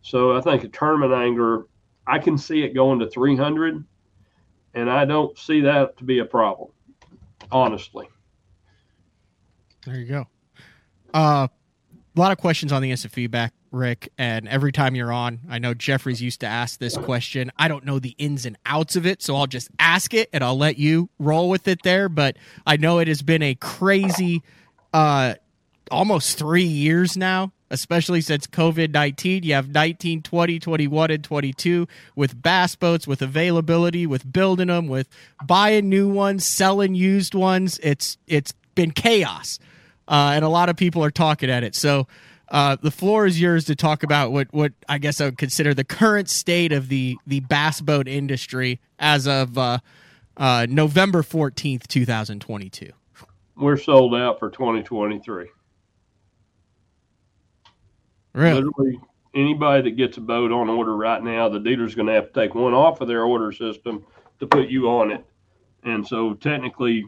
[0.01, 1.65] So I think a tournament angler,
[2.07, 3.83] I can see it going to 300,
[4.75, 6.69] and I don't see that to be a problem,
[7.51, 8.07] honestly.
[9.85, 10.27] There you go.
[11.13, 11.47] Uh,
[12.15, 14.11] a lot of questions on the instant feedback, Rick.
[14.17, 17.51] And every time you're on, I know Jeffrey's used to ask this question.
[17.57, 20.43] I don't know the ins and outs of it, so I'll just ask it and
[20.43, 22.09] I'll let you roll with it there.
[22.09, 24.43] But I know it has been a crazy,
[24.93, 25.35] uh,
[25.91, 29.43] almost three years now, especially since COVID 19.
[29.43, 34.87] You have 19, 20, 21, and 22 with bass boats, with availability, with building them,
[34.87, 35.09] with
[35.45, 37.79] buying new ones, selling used ones.
[37.83, 39.59] It's It's been chaos
[40.07, 41.75] uh, and a lot of people are talking at it.
[41.75, 42.07] So
[42.49, 45.73] uh, the floor is yours to talk about what, what I guess I would consider
[45.73, 49.79] the current state of the the bass boat industry as of uh,
[50.37, 52.91] uh November fourteenth, two thousand twenty two.
[53.55, 55.47] We're sold out for twenty twenty three.
[58.33, 58.61] Really?
[58.61, 58.99] Literally,
[59.33, 62.41] anybody that gets a boat on order right now, the dealer's going to have to
[62.41, 64.05] take one off of their order system
[64.39, 65.25] to put you on it.
[65.83, 67.05] And so technically,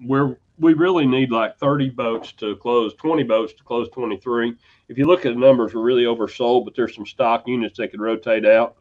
[0.00, 4.54] we're we really need like 30 boats to close 20 boats to close 23
[4.88, 7.90] if you look at the numbers we're really oversold but there's some stock units that
[7.90, 8.76] could rotate out.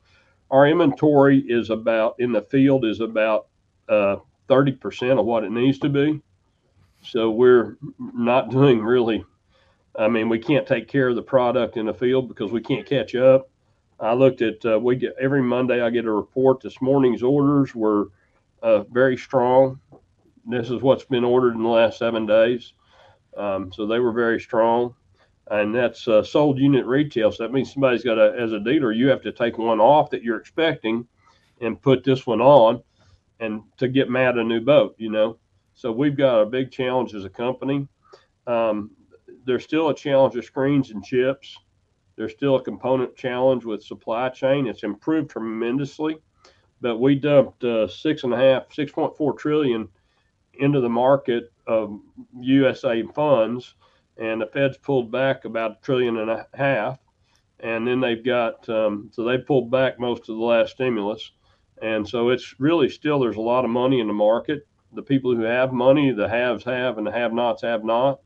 [0.51, 3.47] Our inventory is about in the field is about
[3.87, 4.17] uh,
[4.49, 6.21] 30% of what it needs to be.
[7.03, 9.25] So we're not doing really
[9.97, 12.85] i mean we can't take care of the product in the field because we can't
[12.85, 13.49] catch up.
[13.99, 16.61] I looked at uh, we get every monday i get a report.
[16.61, 18.09] This morning's orders were
[18.61, 19.79] uh, very strong
[20.45, 22.73] this is what's been ordered in the last seven days.
[23.37, 24.95] Um, so they were very strong.
[25.51, 27.31] And that's uh, sold unit retail.
[27.31, 30.11] So that means somebody's got to, as a dealer, you have to take one off
[30.11, 31.07] that you're expecting
[31.59, 32.83] and put this one on
[33.39, 35.39] and to get mad a new boat, you know.
[35.73, 37.87] So we've got a big challenge as a company.
[38.45, 38.91] Um,
[39.45, 41.57] there's still a challenge of screens and chips.
[42.15, 44.67] There's still a component challenge with supply chain.
[44.67, 46.17] It's improved tremendously,
[46.81, 49.87] but we dumped uh, six and a half, six point four trillion
[50.59, 51.99] into the market of
[52.39, 53.75] USA funds,
[54.17, 56.99] and the Fed's pulled back about a trillion and a half,
[57.61, 61.31] and then they've got um, so they pulled back most of the last stimulus,
[61.81, 64.67] and so it's really still there's a lot of money in the market.
[64.93, 68.19] The people who have money, the haves have, and the have-nots have not.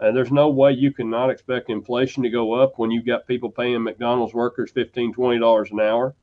[0.00, 3.28] And there's no way you can not expect inflation to go up when you've got
[3.28, 6.16] people paying McDonald's workers $15, $20 an hour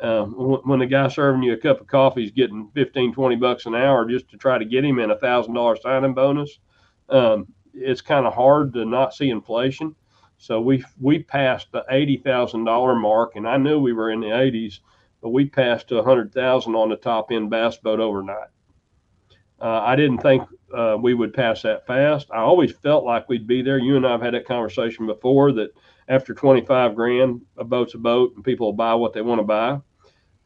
[0.00, 3.66] uh, when the guy serving you a cup of coffee is getting 15, 20 bucks
[3.66, 6.58] an hour just to try to get him in a thousand dollar signing bonus,
[7.08, 9.94] um, it's kind of hard to not see inflation.
[10.38, 14.20] So we we passed the eighty thousand dollar mark, and I knew we were in
[14.20, 14.80] the eighties,
[15.22, 18.48] but we passed to a hundred thousand on the top end bass boat overnight.
[19.60, 20.42] Uh, I didn't think
[20.76, 22.28] uh, we would pass that fast.
[22.32, 23.78] I always felt like we'd be there.
[23.78, 25.70] You and I have had that conversation before that
[26.08, 29.44] after 25 grand, a boat's a boat and people will buy what they want to
[29.44, 29.80] buy.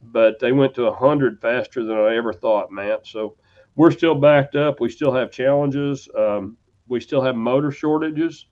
[0.00, 3.06] But they went to 100 faster than I ever thought, Matt.
[3.06, 3.36] So
[3.74, 4.80] we're still backed up.
[4.80, 6.08] We still have challenges.
[6.16, 6.56] Um,
[6.86, 8.46] we still have motor shortages.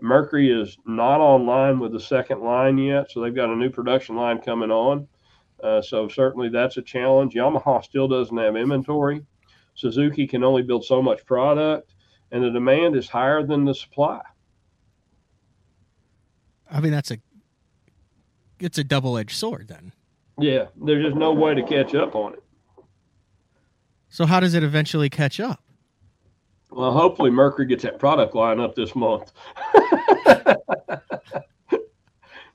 [0.00, 4.16] Mercury is not online with the second line yet, so they've got a new production
[4.16, 5.06] line coming on.
[5.62, 7.34] Uh, so certainly that's a challenge.
[7.34, 9.24] Yamaha still doesn't have inventory.
[9.74, 11.94] Suzuki can only build so much product,
[12.32, 14.20] and the demand is higher than the supply.
[16.72, 17.18] I mean, that's a
[18.58, 19.92] it's a double edged sword then.
[20.38, 22.42] Yeah, there's just no way to catch up on it.
[24.08, 25.62] So how does it eventually catch up?
[26.70, 29.30] Well, hopefully Mercury gets that product line up this month.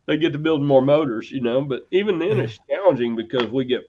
[0.07, 3.65] they get to build more motors, you know, but even then it's challenging because we
[3.65, 3.81] get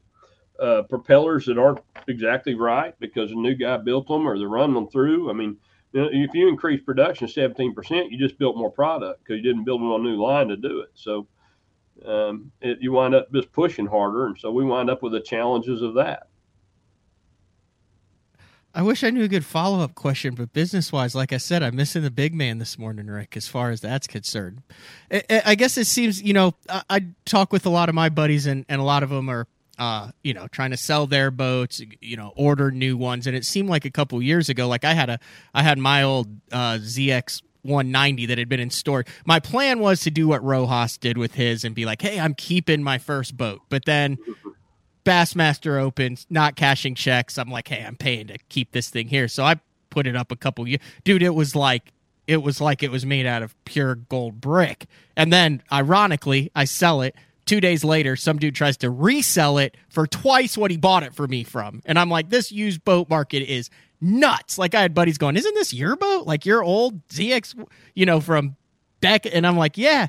[0.60, 4.74] uh, propellers that aren't exactly right because a new guy built them or they're running
[4.74, 5.30] them through.
[5.30, 5.56] I mean,
[5.92, 10.00] if you increase production 17%, you just built more product because you didn't build on
[10.00, 10.90] a new line to do it.
[10.94, 11.26] So
[12.06, 14.26] um, it, you wind up just pushing harder.
[14.26, 16.28] And so we wind up with the challenges of that.
[18.74, 21.62] I wish I knew a good follow up question, but business wise, like I said,
[21.62, 24.62] I'm missing the big man this morning, Rick, as far as that's concerned.
[25.10, 28.08] I, I guess it seems, you know, I, I talk with a lot of my
[28.08, 29.48] buddies, and, and a lot of them are
[29.78, 33.26] uh, you know, trying to sell their boats, you know, order new ones.
[33.26, 35.18] And it seemed like a couple years ago, like I had a,
[35.54, 39.04] I had my old uh, ZX 190 that had been in store.
[39.24, 42.34] My plan was to do what Rojas did with his and be like, hey, I'm
[42.34, 43.60] keeping my first boat.
[43.68, 44.18] But then
[45.04, 47.38] Bassmaster opens, not cashing checks.
[47.38, 49.28] I'm like, hey, I'm paying to keep this thing here.
[49.28, 49.60] So I
[49.90, 50.82] put it up a couple years.
[51.04, 51.92] Dude, it was like,
[52.26, 54.86] it was like it was made out of pure gold brick.
[55.16, 57.14] And then, ironically, I sell it
[57.48, 61.14] two days later, some dude tries to resell it for twice what he bought it
[61.14, 61.82] for me from.
[61.86, 63.70] And I'm like, this used boat market is
[64.00, 64.58] nuts.
[64.58, 66.26] Like I had buddies going, isn't this your boat?
[66.26, 68.56] Like your old ZX, you know, from
[69.00, 69.26] back.
[69.26, 70.08] And I'm like, yeah.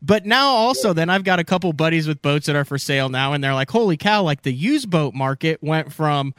[0.00, 3.10] But now also then I've got a couple buddies with boats that are for sale
[3.10, 3.34] now.
[3.34, 6.34] And they're like, holy cow, like the used boat market went from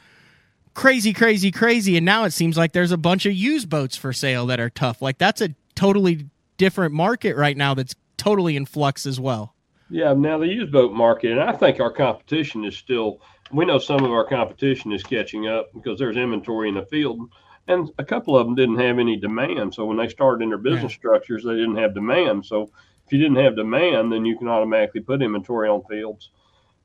[0.74, 1.96] crazy, crazy, crazy.
[1.96, 4.70] And now it seems like there's a bunch of used boats for sale that are
[4.70, 5.00] tough.
[5.00, 6.26] Like that's a totally
[6.56, 9.54] different market right now that's totally in flux as well.
[9.90, 13.20] Yeah, now the used boat market, and I think our competition is still.
[13.52, 17.28] We know some of our competition is catching up because there's inventory in the field,
[17.66, 19.74] and a couple of them didn't have any demand.
[19.74, 22.46] So when they started in their business structures, they didn't have demand.
[22.46, 22.70] So
[23.04, 26.30] if you didn't have demand, then you can automatically put inventory on fields.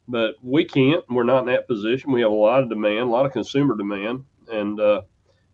[0.07, 1.03] But we can't.
[1.07, 2.11] We're not in that position.
[2.11, 5.01] We have a lot of demand, a lot of consumer demand, and uh,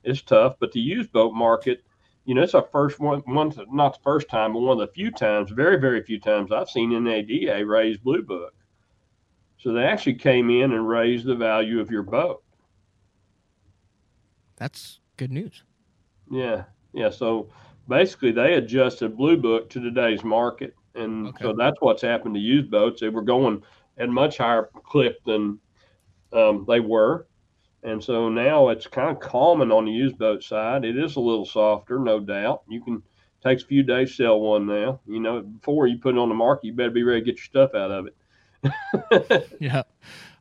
[0.03, 0.55] it's tough.
[0.59, 1.83] But the used boat market,
[2.31, 4.93] you know, it's our first one, one not the first time, but one of the
[4.93, 8.53] few times, very, very few times I've seen NADA raise Blue Book.
[9.57, 12.41] So they actually came in and raised the value of your boat.
[14.55, 15.65] That's good news.
[16.31, 16.63] Yeah,
[16.93, 17.09] yeah.
[17.09, 17.49] So
[17.89, 21.43] basically, they adjusted Blue Book to today's market, and okay.
[21.43, 23.01] so that's what's happened to used boats.
[23.01, 23.61] They were going
[23.97, 25.59] at much higher clip than
[26.31, 27.27] um, they were,
[27.83, 30.85] and so now it's kind of common on the used boat side.
[30.85, 32.63] It is a little softer, no doubt.
[32.69, 33.03] You can
[33.43, 34.99] takes a few days to sell one now.
[35.07, 37.37] You know, before you put it on the market, you better be ready to get
[37.37, 39.57] your stuff out of it.
[39.59, 39.83] yeah.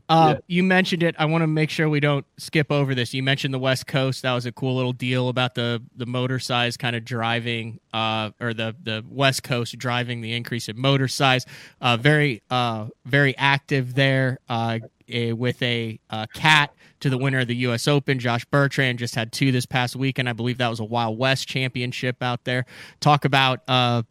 [0.09, 0.41] Uh, yeah.
[0.49, 1.15] You mentioned it.
[1.21, 3.15] I want to make sure we don't skip over this.
[3.15, 4.23] You mentioned the West Coast.
[4.23, 8.31] That was a cool little deal about the the motor size kind of driving, uh,
[8.41, 11.47] or the the West Coast driving the increase in motor size.
[11.81, 14.41] Uh, very uh, very active there
[15.13, 17.89] uh, with a uh, cat to the winner of the U.S.
[17.89, 18.19] Open.
[18.19, 20.29] Josh Bertrand just had two this past weekend.
[20.29, 22.67] I believe that was a Wild West championship out there.
[23.01, 24.03] Talk about uh,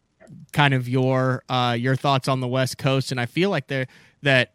[0.52, 3.86] kind of your uh, your thoughts on the West Coast, and I feel like there
[4.22, 4.52] that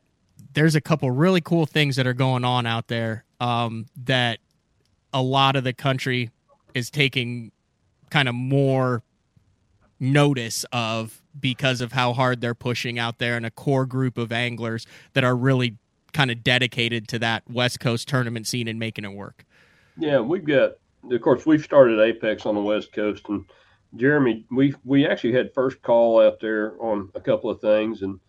[0.54, 4.40] there's a couple really cool things that are going on out there um, that
[5.14, 6.32] a lot of the country
[6.74, 7.52] is taking
[8.10, 9.04] kind of more
[10.00, 14.32] notice of because of how hard they're pushing out there and a core group of
[14.32, 15.78] anglers that are really
[16.16, 19.46] kind of dedicated to that West Coast tournament scene and making it work.
[19.98, 20.72] Yeah, we've got,
[21.12, 23.46] of course, we've started Apex on the West Coast, and
[23.98, 28.20] Jeremy, we we actually had first call out there on a couple of things, and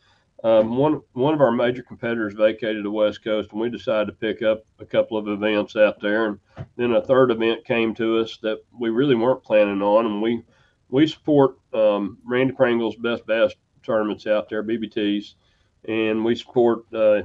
[0.42, 4.12] um, one one of our major competitors vacated the West Coast, and we decided to
[4.12, 6.38] pick up a couple of events out there, and
[6.76, 10.42] then a third event came to us that we really weren't planning on, and we
[10.88, 13.52] we support um, Randy Pringle's Best Bass
[13.84, 15.34] tournaments out there, BBTs,
[15.88, 17.22] and we support uh,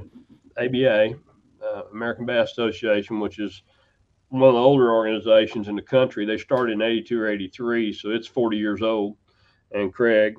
[0.58, 1.14] ABA,
[1.62, 3.62] uh, American Bass Association, which is
[4.28, 6.24] one of the older organizations in the country.
[6.24, 9.16] They started in 82 or 83, so it's 40 years old.
[9.72, 10.36] And Craig,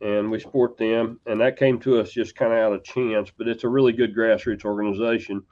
[0.00, 1.20] and we support them.
[1.26, 3.92] And that came to us just kind of out of chance, but it's a really
[3.92, 5.42] good grassroots organization.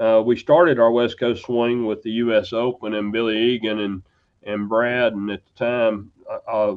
[0.00, 2.52] Uh, we started our West Coast swing with the U.S.
[2.52, 4.02] Open and Billy Egan and
[4.44, 6.76] and Brad, and at the time, uh, uh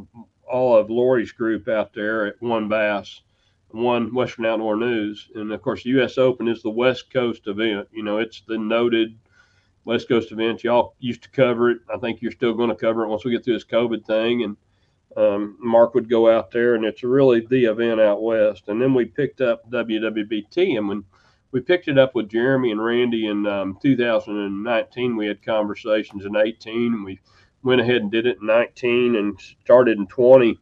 [0.51, 3.21] all of Lori's group out there at WON Bass
[3.73, 5.29] won Western Outdoor News.
[5.35, 6.17] And of course, U.S.
[6.17, 7.87] Open is the West Coast event.
[7.91, 9.17] You know, it's the noted
[9.85, 10.63] West Coast event.
[10.63, 11.79] Y'all used to cover it.
[11.93, 14.43] I think you're still going to cover it once we get through this COVID thing.
[14.43, 14.57] And
[15.17, 18.67] um, Mark would go out there, and it's really the event out west.
[18.67, 21.03] And then we picked up WWBT, and when
[21.51, 26.35] we picked it up with Jeremy and Randy in um, 2019, we had conversations in
[26.35, 27.19] 18, and we
[27.63, 30.57] went ahead and did it in 19 and started in 20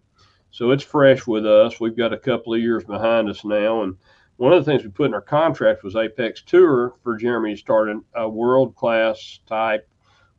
[0.51, 1.79] so it's fresh with us.
[1.79, 3.83] We've got a couple of years behind us now.
[3.83, 3.95] And
[4.37, 7.59] one of the things we put in our contract was Apex Tour for Jeremy to
[7.59, 9.87] start a world class type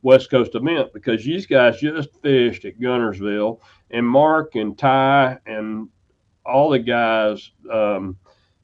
[0.01, 3.59] West Coast event because these guys just fished at Guntersville.
[3.91, 5.89] and Mark and Ty and
[6.45, 8.17] all the guys, um,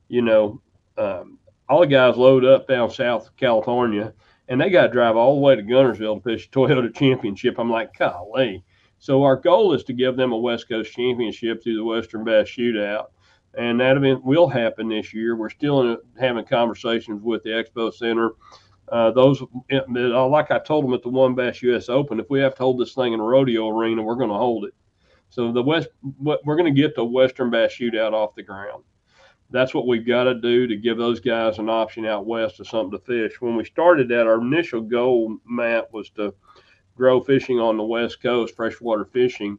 [0.08, 0.62] you know,
[0.98, 1.38] um,
[1.70, 4.14] all the guys load up down South California
[4.48, 7.60] and they got to drive all the way to Guntersville to fish Toyota Championship.
[7.60, 8.64] I'm like, golly,
[9.00, 12.48] so our goal is to give them a West Coast championship through the Western Bass
[12.48, 13.08] Shootout,
[13.58, 15.36] and that event will happen this year.
[15.36, 18.32] We're still in, having conversations with the Expo Center.
[18.90, 21.90] Uh, those, uh, like I told them at the WON Bass U.S.
[21.90, 24.36] Open, if we have to hold this thing in a rodeo arena, we're going to
[24.36, 24.74] hold it.
[25.30, 25.90] So the West,
[26.22, 28.84] we're going to get the Western Bass Shootout off the ground.
[29.50, 32.68] That's what we've got to do to give those guys an option out west of
[32.68, 33.40] something to fish.
[33.40, 36.34] When we started that, our initial goal, Matt, was to
[36.98, 39.58] grow fishing on the West Coast, freshwater fishing.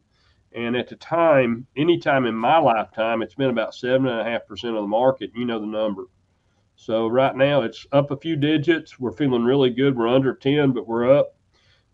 [0.51, 4.45] And at the time, anytime in my lifetime, it's been about seven and a half
[4.47, 5.31] percent of the market.
[5.35, 6.05] You know the number.
[6.75, 8.99] So right now it's up a few digits.
[8.99, 9.97] We're feeling really good.
[9.97, 11.35] We're under 10, but we're up.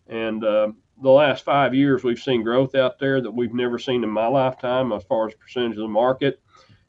[0.06, 0.68] And uh,
[1.02, 4.28] the last five years, we've seen growth out there that we've never seen in my
[4.28, 6.40] lifetime as far as percentage of the market.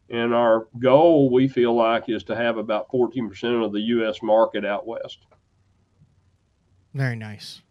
[0.10, 4.22] And our goal, we feel like, is to have about 14% of the U.S.
[4.22, 5.26] market out west.
[6.93, 7.62] Very nice.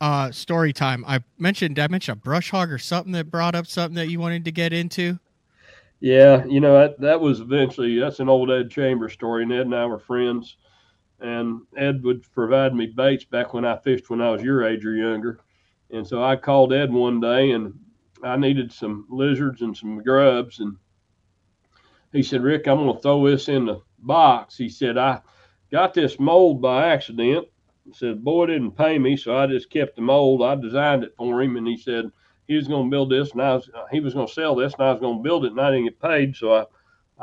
[0.00, 1.04] Uh, story time.
[1.06, 4.18] I mentioned I mentioned a brush hog or something that brought up something that you
[4.18, 5.18] wanted to get into.
[6.00, 9.62] Yeah, you know that that was eventually that's an old Ed Chamber story, and Ed
[9.62, 10.56] and I were friends,
[11.20, 14.86] and Ed would provide me baits back when I fished when I was your age
[14.86, 15.40] or younger,
[15.90, 17.78] and so I called Ed one day and
[18.22, 20.76] I needed some lizards and some grubs, and
[22.12, 24.56] he said, Rick, I'm going to throw this in the box.
[24.56, 25.20] He said, I
[25.70, 27.46] got this mold by accident.
[27.92, 30.42] Said, boy didn't pay me, so I just kept the mold.
[30.42, 32.10] I designed it for him, and he said
[32.48, 34.74] he was going to build this, and I was he was going to sell this,
[34.74, 36.36] and I was going to build it, and I didn't get paid.
[36.36, 36.64] So I,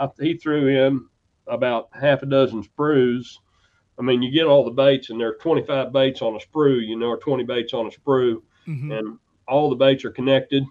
[0.03, 1.05] I he threw in
[1.47, 3.37] about half a dozen sprues.
[3.99, 6.85] I mean, you get all the baits, and there are 25 baits on a sprue,
[6.85, 8.97] you know, or 20 baits on a sprue, Mhm.
[8.99, 10.63] and all the baits are connected.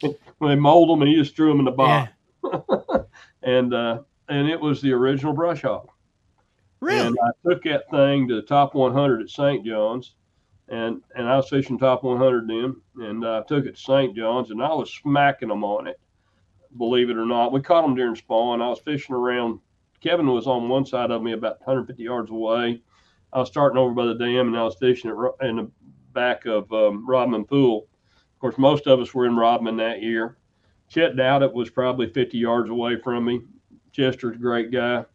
[0.00, 2.12] when they mold them, and he just threw them in the box
[3.42, 5.88] and uh, and it was the original brush hog.
[6.84, 7.06] Really?
[7.06, 9.64] And I took that thing to the top 100 at St.
[9.64, 10.14] John's,
[10.68, 14.14] and and I was fishing top 100 then, and I took it to St.
[14.14, 15.98] John's, and I was smacking them on it.
[16.76, 18.60] Believe it or not, we caught them during spawn.
[18.60, 19.60] I was fishing around.
[20.02, 22.82] Kevin was on one side of me, about 150 yards away.
[23.32, 25.70] I was starting over by the dam, and I was fishing it in the
[26.12, 27.86] back of um, Rodman Pool.
[28.34, 30.36] Of course, most of us were in Rodman that year.
[30.90, 33.40] Chet Douthit was probably 50 yards away from me.
[33.92, 35.06] Chester's a great guy.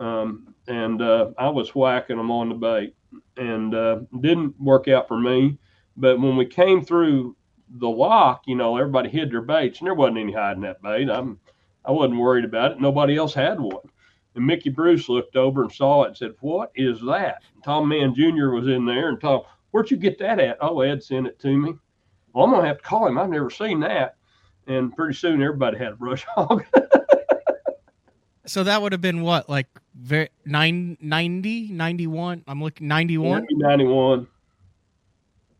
[0.00, 2.94] Um, and uh, I was whacking them on the bait
[3.36, 5.58] and uh, didn't work out for me.
[5.96, 7.36] But when we came through
[7.78, 11.08] the lock, you know, everybody hid their baits and there wasn't any hiding that bait.
[11.08, 11.38] I'm,
[11.84, 12.80] I wasn't worried about it.
[12.80, 13.88] Nobody else had one.
[14.34, 17.42] And Mickey Bruce looked over and saw it and said, What is that?
[17.54, 18.50] And Tom Mann Jr.
[18.50, 20.58] was in there and Tom, Where'd you get that at?
[20.60, 21.74] Oh, Ed sent it to me.
[22.32, 23.18] Well, I'm to have to call him.
[23.18, 24.16] I've never seen that.
[24.66, 26.64] And pretty soon everybody had a brush hog.
[28.46, 32.44] So that would have been what, like very, nine, 90, 91?
[32.46, 33.46] I'm looking 91.
[33.50, 34.26] 91.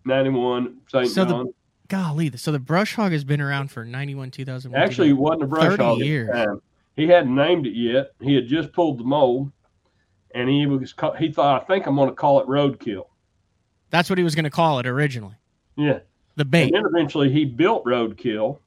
[0.05, 1.09] 91, St.
[1.09, 1.53] So the-
[1.89, 4.83] Golly, so the brush hog has been around for 91, 2001.
[4.83, 6.29] Actually, he wasn't a brush 30 hog years.
[6.29, 6.63] at the time.
[6.97, 8.11] He hadn't named it yet.
[8.21, 9.53] He had just pulled the mold,
[10.35, 13.05] and he was he thought, I think I'm going to call it roadkill.
[13.91, 15.37] that's what he was going to call it originally.
[15.77, 16.01] Yeah.
[16.35, 16.65] The bait.
[16.65, 18.59] And then eventually he built roadkill,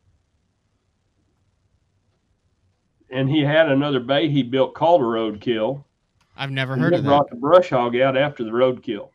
[3.11, 5.83] and he had another bay he built called a roadkill.
[6.37, 7.09] I've never heard he of that.
[7.09, 9.09] brought the brush hog out after the roadkill.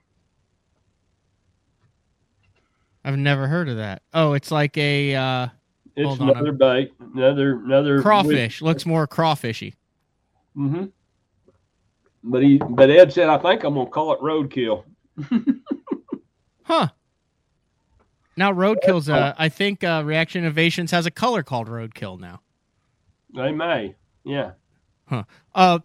[3.04, 4.02] I've never heard of that.
[4.12, 5.48] Oh, it's like a uh,
[5.96, 8.62] It's Hold on, another bait, another another crawfish.
[8.62, 9.74] Looks more crawfishy.
[10.56, 10.84] Mm-hmm.
[12.26, 14.84] But he, but Ed said, I think I'm gonna call it roadkill.
[16.64, 16.88] Huh.
[18.36, 22.40] Now roadkill's uh I think uh Reaction Innovations has a color called roadkill now.
[23.34, 24.52] They may, yeah.
[25.54, 25.80] Uh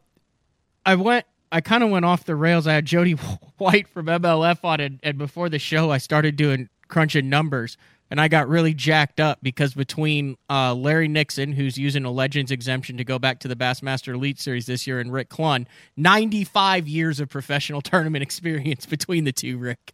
[0.85, 2.67] I went I kind of went off the rails.
[2.67, 3.11] I had Jody
[3.57, 7.77] White from MLF on it and before the show I started doing crunching numbers
[8.11, 12.51] and I got really jacked up because between uh, Larry Nixon, who's using a Legends
[12.51, 16.87] exemption to go back to the Bassmaster Elite Series this year, and Rick Clunn, 95
[16.87, 19.93] years of professional tournament experience between the two, Rick.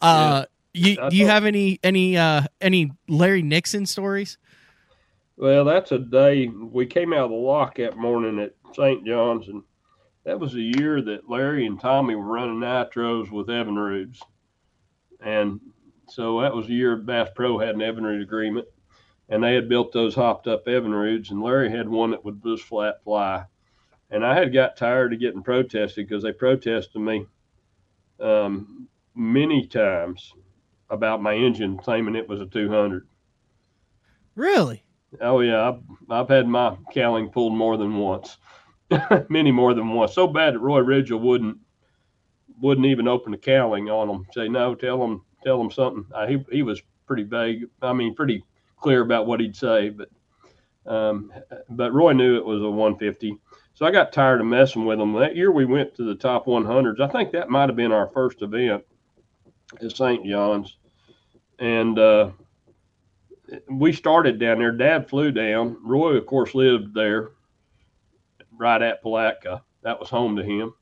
[0.00, 4.38] Uh, you, do you have any any uh, any Larry Nixon stories?
[5.40, 9.06] Well, that's a day we came out of the lock that morning at St.
[9.06, 9.62] John's, and
[10.24, 14.20] that was the year that Larry and Tommy were running nitros with Evinrudes,
[15.18, 15.58] and
[16.10, 18.68] so that was the year Bass Pro had an Evan Evinrude agreement,
[19.30, 22.64] and they had built those hopped up Evinrudes, and Larry had one that would just
[22.64, 23.46] flat fly,
[24.10, 27.24] and I had got tired of getting protested because they protested me
[28.20, 30.34] um, many times
[30.90, 33.08] about my engine, claiming it was a 200.
[34.34, 34.84] Really?
[35.20, 35.80] Oh yeah, I've,
[36.10, 38.38] I've had my cowling pulled more than once,
[39.28, 40.14] many more than once.
[40.14, 41.58] So bad that Roy Ridgel wouldn't
[42.60, 44.26] wouldn't even open the cowling on them.
[44.32, 46.04] Say no, tell them tell them something.
[46.14, 47.64] Uh, he he was pretty vague.
[47.82, 48.44] I mean, pretty
[48.76, 50.10] clear about what he'd say, but
[50.86, 51.32] um,
[51.70, 53.36] but Roy knew it was a 150.
[53.74, 55.12] So I got tired of messing with them.
[55.14, 57.00] That year we went to the top 100s.
[57.00, 58.84] I think that might have been our first event
[59.82, 60.24] at St.
[60.24, 60.76] John's,
[61.58, 61.98] and.
[61.98, 62.30] uh
[63.70, 64.72] we started down there.
[64.72, 65.76] Dad flew down.
[65.82, 67.30] Roy, of course, lived there,
[68.56, 69.62] right at Palatka.
[69.82, 70.74] That was home to him.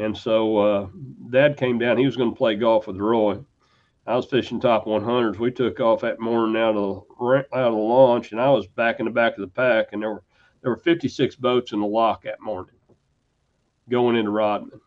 [0.00, 0.88] And so uh,
[1.30, 1.98] Dad came down.
[1.98, 3.38] He was going to play golf with Roy.
[4.06, 5.38] I was fishing top 100s.
[5.38, 8.66] We took off that morning out of the out of the launch, and I was
[8.66, 9.88] back in the back of the pack.
[9.92, 10.22] And there were
[10.60, 12.74] there were 56 boats in the lock that morning,
[13.88, 14.80] going into Rodman.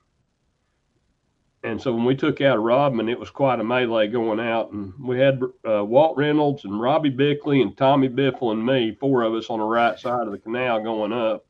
[1.63, 4.71] And so when we took out Rodman, it was quite a melee going out.
[4.71, 9.23] And we had uh, Walt Reynolds and Robbie Bickley and Tommy Biffle and me, four
[9.23, 11.45] of us on the right side of the canal going up.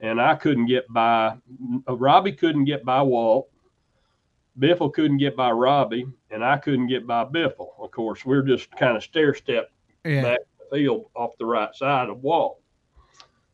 [0.00, 1.36] And I couldn't get by,
[1.88, 3.48] uh, Robbie couldn't get by Walt.
[4.58, 7.68] Biffle couldn't get by Robbie, and I couldn't get by Biffle.
[7.78, 9.70] Of course, we're just kind of stair step
[10.04, 10.22] Yeah.
[10.22, 12.58] back the field off the right side of Walt.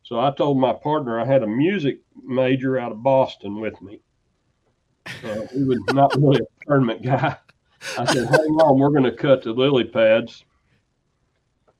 [0.03, 3.99] So I told my partner I had a music major out of Boston with me.
[5.05, 7.37] Uh, he was not really a tournament guy.
[7.97, 10.45] I said, hang on, we're going to cut the lily pads.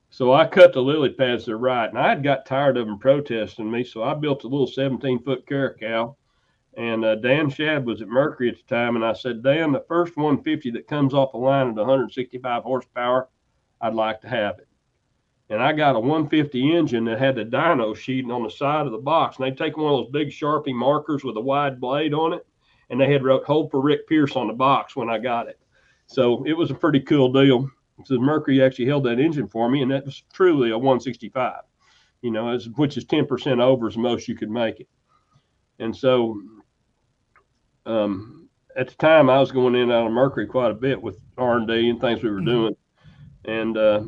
[0.10, 3.00] So I cut the lily pads to right, and I had got tired of them
[3.00, 6.18] protesting me, so I built a little 17 foot caracal.
[6.76, 9.86] And uh, Dan Shad was at Mercury at the time, and I said, Dan, the
[9.88, 13.30] first 150 that comes off the line at 165 horsepower,
[13.82, 14.68] I'd like to have it.
[15.50, 18.92] And I got a 150 engine that had the dyno sheeting on the side of
[18.92, 22.14] the box, and they take one of those big Sharpie markers with a wide blade
[22.14, 22.46] on it,
[22.94, 25.60] and they had wrote "Hold for Rick Pierce" on the box when I got it.
[26.06, 27.68] So it was a pretty cool deal.
[28.06, 31.62] So Mercury actually held that engine for me, and that was truly a 165,
[32.22, 34.88] you know, as, which is 10% over as most you could make it.
[35.80, 36.40] And so
[37.88, 41.02] um, at the time, I was going in and out of Mercury quite a bit
[41.02, 42.76] with R&D and things we were doing.
[43.46, 44.04] And uh,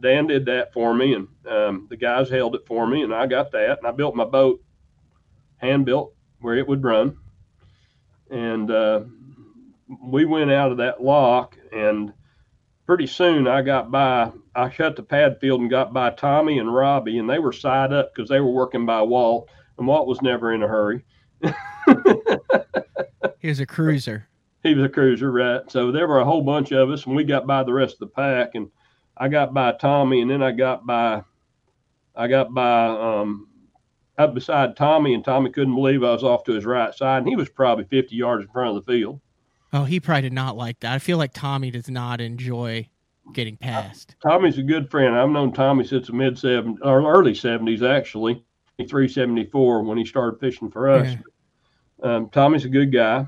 [0.00, 3.26] Dan did that for me, and um, the guys held it for me, and I
[3.26, 3.78] got that.
[3.78, 4.62] And I built my boat,
[5.58, 7.18] hand built, where it would run.
[8.30, 9.00] And uh,
[10.02, 12.12] we went out of that lock, and
[12.86, 14.32] pretty soon I got by.
[14.54, 17.92] I shut the pad field and got by Tommy and Robbie, and they were side
[17.92, 21.04] up because they were working by Walt, and Walt was never in a hurry.
[23.40, 24.28] He was a cruiser.
[24.62, 25.62] he was a cruiser, right?
[25.70, 28.00] So there were a whole bunch of us, and we got by the rest of
[28.00, 28.50] the pack.
[28.54, 28.70] And
[29.16, 31.22] I got by Tommy, and then I got by,
[32.14, 33.48] I got by um,
[34.20, 37.28] up beside Tommy, and Tommy couldn't believe I was off to his right side, and
[37.28, 39.20] he was probably 50 yards in front of the field.
[39.72, 40.92] Oh, he probably did not like that.
[40.92, 42.88] I feel like Tommy does not enjoy
[43.32, 44.16] getting past.
[44.22, 45.16] Tommy's a good friend.
[45.16, 48.44] I've known Tommy since the mid 70s or early 70s, actually,
[48.78, 51.16] 374 when he started fishing for us.
[52.02, 52.16] Yeah.
[52.16, 53.26] Um, Tommy's a good guy.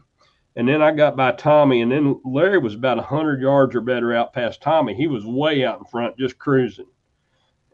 [0.55, 4.14] And then I got by Tommy, and then Larry was about 100 yards or better
[4.14, 4.95] out past Tommy.
[4.95, 6.86] He was way out in front, just cruising.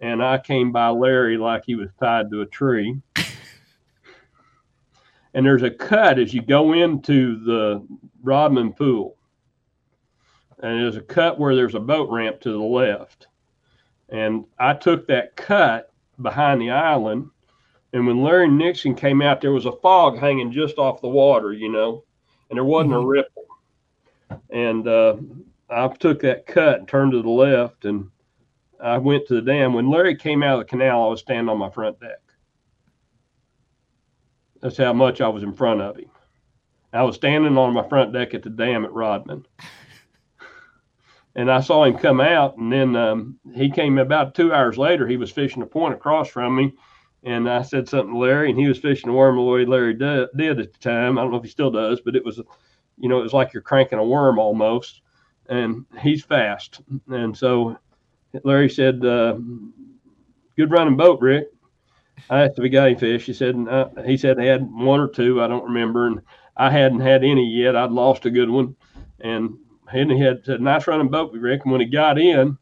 [0.01, 3.01] And I came by Larry like he was tied to a tree.
[5.34, 7.84] and there's a cut as you go into the
[8.22, 9.16] Rodman pool.
[10.61, 13.26] And there's a cut where there's a boat ramp to the left.
[14.09, 17.30] And I took that cut behind the island.
[17.92, 21.53] And when Larry Nixon came out, there was a fog hanging just off the water,
[21.53, 22.05] you know,
[22.51, 23.44] and there wasn't a ripple.
[24.51, 25.16] And uh,
[25.70, 28.11] I took that cut and turned to the left, and
[28.81, 29.72] I went to the dam.
[29.72, 32.20] When Larry came out of the canal, I was standing on my front deck.
[34.61, 36.11] That's how much I was in front of him.
[36.93, 39.47] I was standing on my front deck at the dam at Rodman.
[41.35, 45.07] And I saw him come out, and then um, he came about two hours later.
[45.07, 46.72] He was fishing a point across from me,
[47.22, 49.95] and I said something to Larry, and he was fishing a worm the way Larry
[49.95, 51.16] did, did at the time.
[51.16, 52.41] I don't know if he still does, but it was,
[52.97, 55.03] you know, it was like you're cranking a worm almost.
[55.49, 57.79] And he's fast, and so
[58.45, 59.39] Larry said, uh,
[60.57, 61.49] "Good running boat, Rick."
[62.31, 63.26] I asked if he got any fish.
[63.26, 63.57] He said,
[64.05, 65.43] "He said they had one or two.
[65.43, 66.20] I don't remember." And
[66.57, 67.76] I hadn't had any yet.
[67.76, 68.76] I'd lost a good one,
[69.20, 69.57] and
[69.91, 72.59] he had said, "Nice running boat, Rick." And when he got in,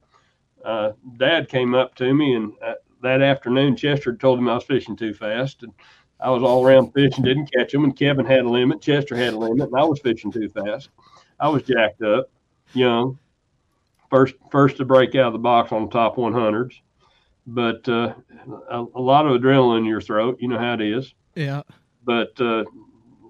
[0.64, 4.64] uh, Dad came up to me, and uh, that afternoon, Chester told him I was
[4.64, 5.72] fishing too fast, and
[6.20, 7.84] I was all around fishing, didn't catch him.
[7.84, 10.90] And Kevin had a limit, Chester had a limit, and I was fishing too fast.
[11.40, 12.30] I was jacked up,
[12.72, 13.18] young,
[14.10, 16.72] first first to break out of the box on the top 100s,
[17.46, 18.14] but uh,
[18.70, 20.38] a, a lot of adrenaline in your throat.
[20.40, 21.62] You know how it is Yeah.
[22.04, 22.64] but uh,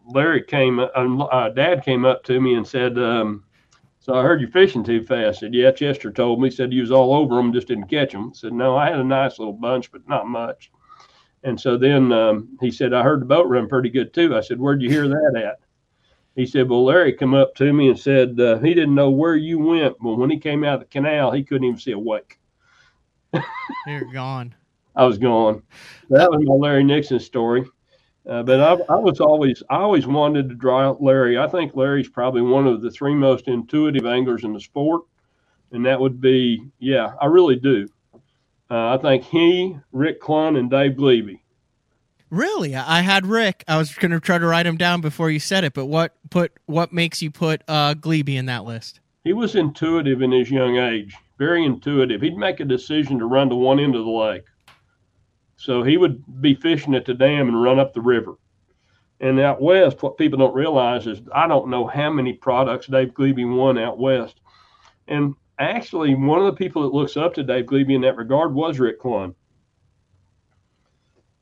[0.09, 3.45] Larry came, uh, uh, Dad came up to me and said, um,
[3.99, 6.49] "So I heard you fishing too fast." I said, "Yeah." Chester told me.
[6.49, 8.31] He said you was all over them, just didn't catch them.
[8.33, 10.71] I said, "No, I had a nice little bunch, but not much."
[11.43, 14.41] And so then um, he said, "I heard the boat run pretty good too." I
[14.41, 15.59] said, "Where'd you hear that at?"
[16.37, 19.37] He said, "Well, Larry come up to me and said uh, he didn't know where
[19.37, 21.99] you went, but when he came out of the canal, he couldn't even see a
[21.99, 22.39] wake."
[23.87, 24.55] You're gone.
[24.95, 25.63] I was gone.
[26.11, 27.65] That was my Larry Nixon story.
[28.29, 31.39] Uh, but I, I was always, I always wanted to draw Larry.
[31.39, 35.03] I think Larry's probably one of the three most intuitive anglers in the sport,
[35.71, 37.87] and that would be, yeah, I really do.
[38.69, 41.39] Uh, I think he, Rick Clunn, and Dave Gliebe.
[42.31, 42.75] Really?
[42.75, 43.63] I had Rick.
[43.69, 46.17] I was going to try to write him down before you said it, but what
[46.31, 49.01] put what makes you put uh, Gliebe in that list?
[49.23, 52.21] He was intuitive in his young age, very intuitive.
[52.21, 54.45] He'd make a decision to run to one end of the lake.
[55.57, 58.35] So he would be fishing at the dam and run up the river.
[59.21, 63.15] And out west, what people don't realize is I don't know how many products Dave
[63.15, 64.41] Gliebe won out west.
[65.09, 68.53] And actually, one of the people that looks up to Dave Gliebe in that regard
[68.53, 69.35] was Rick Clunn.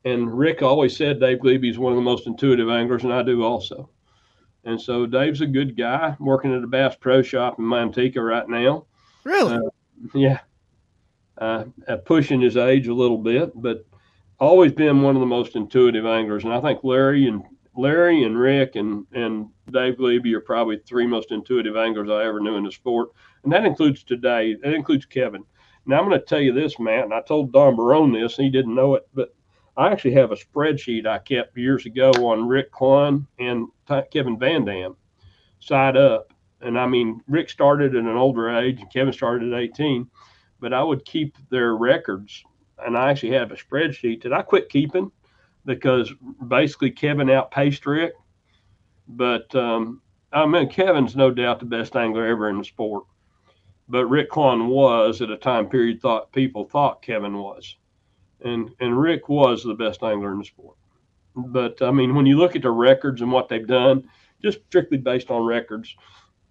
[0.05, 3.23] And Rick always said Dave Gliebe is one of the most intuitive anglers, and I
[3.23, 3.89] do also.
[4.65, 8.49] And so Dave's a good guy working at a Bass Pro Shop in Manteca right
[8.49, 8.87] now.
[9.25, 9.57] Really?
[9.57, 9.61] Uh,
[10.15, 10.41] yeah.
[11.39, 11.65] Uh,
[12.05, 13.85] pushing his age a little bit, but
[14.39, 16.45] always been one of the most intuitive anglers.
[16.45, 17.43] And I think Larry and
[17.77, 22.41] Larry and Rick and, and Dave Gliebe are probably three most intuitive anglers I ever
[22.41, 23.11] knew in the sport.
[23.43, 24.55] And that includes today.
[24.63, 25.45] That includes Kevin.
[25.87, 28.45] Now I'm going to tell you this, Matt, and I told Don Barone this, and
[28.45, 29.35] he didn't know it, but
[29.77, 33.67] I actually have a spreadsheet I kept years ago on Rick Clunn and
[34.13, 34.97] Kevin Van Dam
[35.61, 36.33] side up.
[36.61, 40.09] And I mean, Rick started at an older age and Kevin started at 18,
[40.61, 42.45] but I would keep their records.
[42.79, 45.11] And I actually have a spreadsheet that I quit keeping
[45.65, 46.13] because
[46.47, 48.15] basically Kevin outpaced Rick.
[49.09, 50.01] But um,
[50.33, 53.05] I mean, Kevin's no doubt the best angler ever in the sport.
[53.89, 57.77] But Rick Clunn was at a time period thought people thought Kevin was,
[58.43, 60.77] and and Rick was the best angler in the sport.
[61.37, 64.09] But I mean, when you look at the records and what they've done,
[64.43, 65.97] just strictly based on records,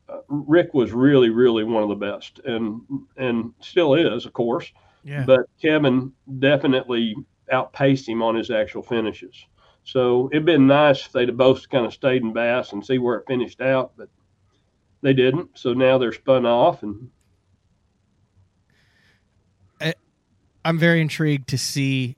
[0.10, 2.82] uh, Rick was really, really one of the best, and
[3.18, 4.72] and still is, of course.
[5.04, 5.24] Yeah.
[5.26, 7.16] But Kevin definitely
[7.52, 9.46] outpaced him on his actual finishes.
[9.84, 13.00] So it'd been nice if they'd have both kind of stayed in Bass and see
[13.00, 14.08] where it finished out, but
[15.02, 15.58] they didn't.
[15.58, 17.10] So now they're spun off, and
[20.66, 22.16] I'm very intrigued to see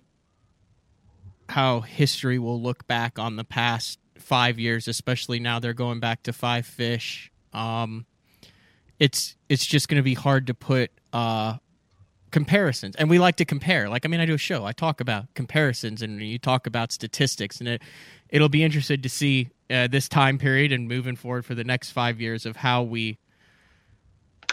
[1.50, 6.24] how history will look back on the past five years, especially now they're going back
[6.24, 7.32] to five fish.
[7.54, 8.06] Um,
[9.00, 11.58] it's it's just going to be hard to put uh,
[12.32, 15.00] comparisons and we like to compare like i mean i do a show i talk
[15.00, 17.82] about comparisons and you talk about statistics and it
[18.30, 21.92] it'll be interested to see uh, this time period and moving forward for the next
[21.92, 23.18] five years of how we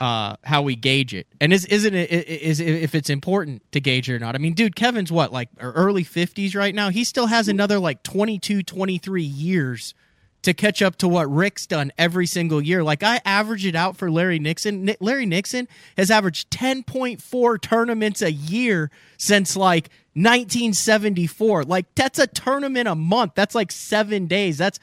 [0.03, 4.11] uh how we gauge it and is isn't it is if it's important to gauge
[4.11, 7.27] it or not i mean dude kevin's what like early 50s right now he still
[7.27, 9.95] has another like 22 23 years
[10.43, 12.83] to catch up to what Rick's done every single year.
[12.83, 14.93] Like I average it out for Larry Nixon.
[15.01, 21.65] Larry Nixon has averaged 10.4 tournaments a year since like 1974.
[21.65, 23.33] Like that's a tournament a month.
[23.35, 24.59] That's like 7 days.
[24.59, 24.81] That's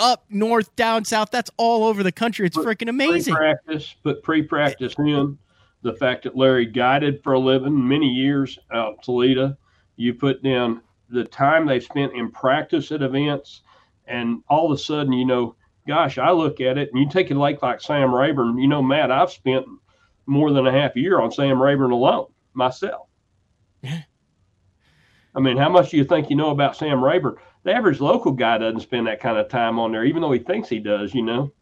[0.00, 1.30] up north, down south.
[1.30, 2.46] That's all over the country.
[2.46, 3.34] It's freaking amazing.
[3.34, 5.38] Pre-practice, but pre-practice in
[5.82, 9.56] the fact that Larry guided for a living many years out Toledo.
[9.96, 13.62] You put down the time they've spent in practice at events
[14.06, 15.54] and all of a sudden, you know,
[15.86, 18.82] gosh, I look at it and you take a lake like Sam Rayburn, you know,
[18.82, 19.66] Matt, I've spent
[20.26, 23.08] more than a half year on Sam Rayburn alone myself.
[23.84, 27.36] I mean, how much do you think you know about Sam Rayburn?
[27.62, 30.38] The average local guy doesn't spend that kind of time on there, even though he
[30.38, 31.52] thinks he does, you know?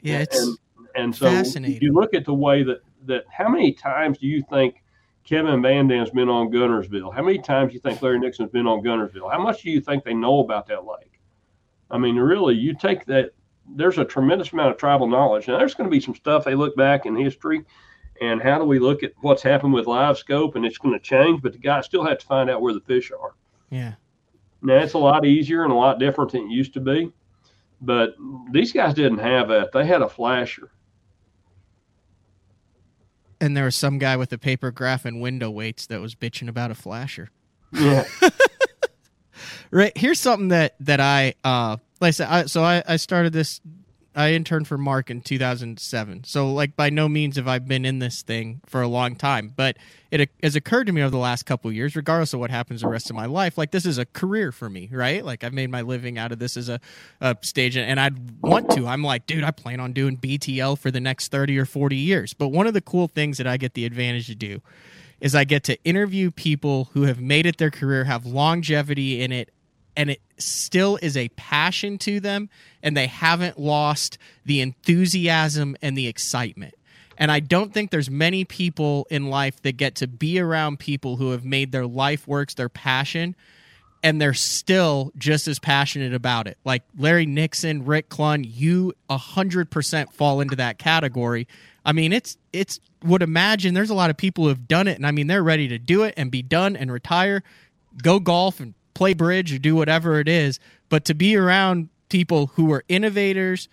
[0.00, 0.58] Yeah, it's and,
[0.96, 1.80] and so fascinating.
[1.82, 4.82] you look at the way that, that how many times do you think
[5.24, 7.14] Kevin Van Dam's been on Guntersville?
[7.14, 9.30] How many times do you think Larry Nixon's been on Guntersville?
[9.30, 11.20] How much do you think they know about that lake?
[11.90, 13.30] I mean, really, you take that.
[13.72, 15.46] There's a tremendous amount of tribal knowledge.
[15.46, 17.64] Now, there's going to be some stuff they look back in history,
[18.20, 21.00] and how do we look at what's happened with live scope, and it's going to
[21.00, 21.42] change.
[21.42, 23.34] But the guys still have to find out where the fish are.
[23.70, 23.94] Yeah.
[24.62, 27.12] Now it's a lot easier and a lot different than it used to be,
[27.80, 28.14] but
[28.52, 29.72] these guys didn't have that.
[29.72, 30.70] They had a flasher.
[33.40, 36.48] And there was some guy with a paper graph and window weights that was bitching
[36.48, 37.30] about a flasher.
[37.72, 38.04] Yeah.
[39.70, 43.32] right here's something that that I uh like I said I, so I I started
[43.32, 43.60] this
[44.20, 46.24] I interned for Mark in 2007.
[46.24, 49.52] So like by no means have I been in this thing for a long time,
[49.56, 49.78] but
[50.10, 52.88] it has occurred to me over the last couple years regardless of what happens the
[52.88, 55.24] rest of my life, like this is a career for me, right?
[55.24, 56.80] Like I've made my living out of this as a,
[57.20, 58.86] a stage and I'd want to.
[58.86, 62.34] I'm like, dude, I plan on doing BTL for the next 30 or 40 years.
[62.34, 64.60] But one of the cool things that I get the advantage to do
[65.20, 69.32] is I get to interview people who have made it their career, have longevity in
[69.32, 69.50] it,
[69.96, 72.48] and it still is a passion to them,
[72.82, 76.74] and they haven't lost the enthusiasm and the excitement.
[77.16, 81.16] And I don't think there's many people in life that get to be around people
[81.16, 83.36] who have made their life works their passion
[84.02, 86.56] and they're still just as passionate about it.
[86.64, 91.46] Like Larry Nixon, Rick Clunn, you 100% fall into that category.
[91.84, 94.96] I mean, it's it's would imagine there's a lot of people who have done it
[94.96, 97.42] and I mean they're ready to do it and be done and retire,
[98.02, 100.58] go golf and play bridge or do whatever it is,
[100.88, 103.68] but to be around people who are innovators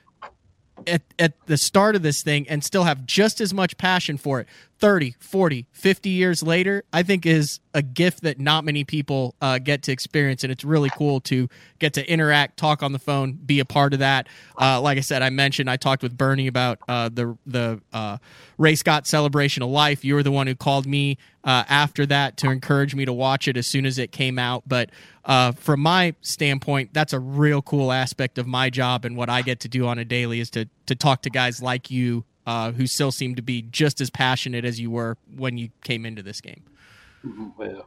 [0.86, 4.40] at, at the start of this thing and still have just as much passion for
[4.42, 4.48] it
[4.80, 9.58] 30, 40, 50 years later, I think is a gift that not many people uh,
[9.58, 10.44] get to experience.
[10.44, 11.48] And it's really cool to
[11.80, 14.28] get to interact, talk on the phone, be a part of that.
[14.60, 18.18] Uh, like I said, I mentioned I talked with Bernie about uh, the, the uh,
[18.60, 20.06] Ray Scott celebration of life.
[20.06, 23.48] You were the one who called me uh, after that to encourage me to watch
[23.48, 24.64] it as soon as it came out.
[24.68, 24.92] But
[25.26, 29.42] uh, from my standpoint, that's a real cool aspect of my job and what I
[29.42, 32.72] get to do on a daily is to, to talk to guys like you uh,
[32.72, 36.24] who still seem to be just as passionate as you were when you came into
[36.24, 36.64] this game.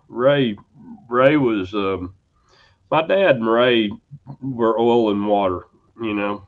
[0.08, 0.56] Ray,
[1.08, 2.14] Ray was um,
[2.90, 3.90] my dad and Ray
[4.42, 5.66] were oil and water,
[6.00, 6.46] you know,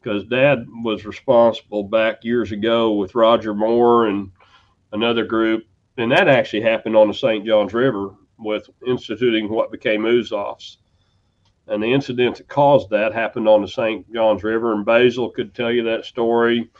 [0.00, 4.30] because Dad was responsible back years ago with Roger Moore and
[4.92, 5.64] another group,
[5.98, 7.44] and that actually happened on the St.
[7.44, 10.78] Johns River with instituting what became Oozofs.
[11.66, 14.10] And the incident that caused that happened on the St.
[14.12, 16.70] Johns River, and Basil could tell you that story.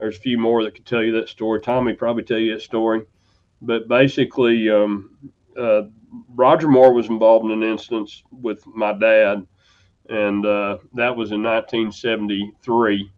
[0.00, 1.60] There's a few more that could tell you that story.
[1.60, 3.02] Tommy probably tell you that story.
[3.60, 5.10] But basically, um,
[5.56, 5.82] uh,
[6.34, 9.46] Roger Moore was involved in an instance with my dad,
[10.08, 13.12] and uh, that was in 1973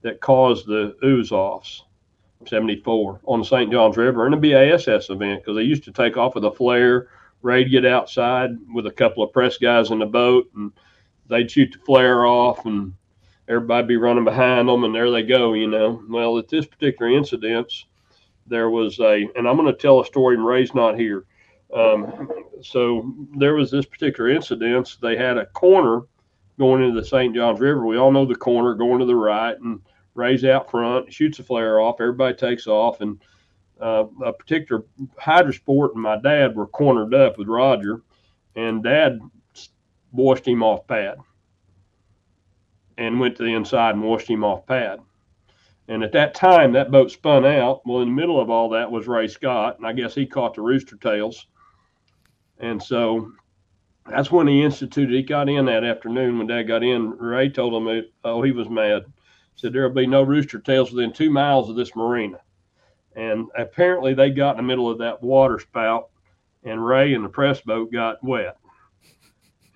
[0.00, 1.82] that caused the Oozofs.
[2.48, 3.70] 74 on the St.
[3.70, 7.08] Johns River in a BASS event because they used to take off with a flare.
[7.42, 10.72] Ray'd get outside with a couple of press guys in the boat and
[11.28, 12.94] they'd shoot the flare off and
[13.48, 16.02] everybody be running behind them, and there they go, you know.
[16.08, 17.72] Well, at this particular incident,
[18.46, 21.24] there was a, and I'm going to tell a story, and Ray's not here.
[21.74, 22.28] Um,
[22.60, 24.96] so there was this particular incident.
[25.00, 26.02] They had a corner
[26.58, 27.34] going into the St.
[27.34, 27.86] Johns River.
[27.86, 29.80] We all know the corner going to the right, and
[30.14, 32.00] Ray's out front, shoots a flare off.
[32.00, 33.18] Everybody takes off, and
[33.80, 34.84] uh, a particular
[35.20, 38.02] Hydrosport and my dad were cornered up with Roger,
[38.54, 39.18] and Dad
[40.12, 41.16] washed him off pad
[42.98, 45.00] and went to the inside and washed him off pad.
[45.88, 47.82] And at that time, that boat spun out.
[47.84, 50.54] Well, in the middle of all that was Ray Scott, and I guess he caught
[50.54, 51.46] the rooster tails.
[52.58, 53.32] And so
[54.08, 55.14] that's when he instituted.
[55.14, 57.10] He got in that afternoon when Dad got in.
[57.10, 59.04] Ray told him, it, oh, he was mad.
[59.56, 62.38] Said there'll be no rooster tails within two miles of this marina.
[63.14, 66.08] And apparently, they got in the middle of that water spout,
[66.64, 68.56] and Ray and the press boat got wet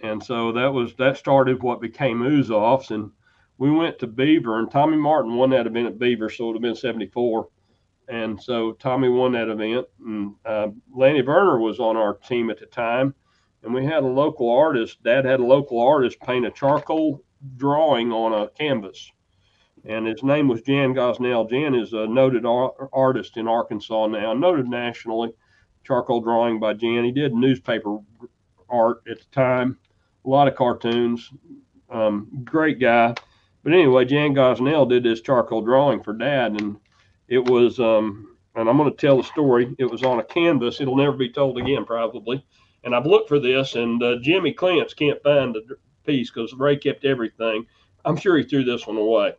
[0.03, 3.11] and so that was that started what became Oozofs, and
[3.59, 6.57] we went to Beaver, and Tommy Martin won that event at Beaver, so it would
[6.57, 7.49] have been '74,
[8.09, 12.59] and so Tommy won that event, and uh, Lanny Werner was on our team at
[12.59, 13.15] the time,
[13.63, 15.03] and we had a local artist.
[15.03, 17.23] Dad had a local artist paint a charcoal
[17.57, 19.11] drawing on a canvas,
[19.85, 21.49] and his name was Jan Gosnell.
[21.49, 25.33] Jan is a noted ar- artist in Arkansas now, noted nationally.
[25.85, 27.05] Charcoal drawing by Jan.
[27.05, 27.99] He did newspaper
[28.69, 29.79] art at the time
[30.27, 31.31] a lot of cartoons.
[31.89, 33.15] Um, great guy.
[33.63, 36.77] But anyway, Jan Gosnell did this charcoal drawing for Dad, and
[37.29, 39.75] it was, um, and I'm going to tell the story.
[39.79, 40.81] It was on a canvas.
[40.81, 42.45] It'll never be told again, probably.
[42.85, 46.77] And I've looked for this, and uh, Jimmy Clance can't find the piece because Ray
[46.77, 47.67] kept everything.
[48.05, 49.35] I'm sure he threw this one away.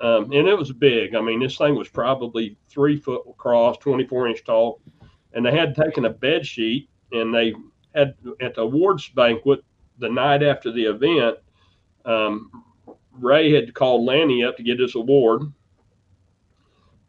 [0.00, 1.14] Um, and it was big.
[1.14, 4.80] I mean, this thing was probably three foot across, 24 inch tall.
[5.32, 7.52] And they had taken a bed sheet and they
[7.94, 9.62] had at the awards banquet,
[9.98, 11.38] the night after the event,
[12.04, 12.64] um,
[13.12, 15.42] Ray had called Lanny up to get his award,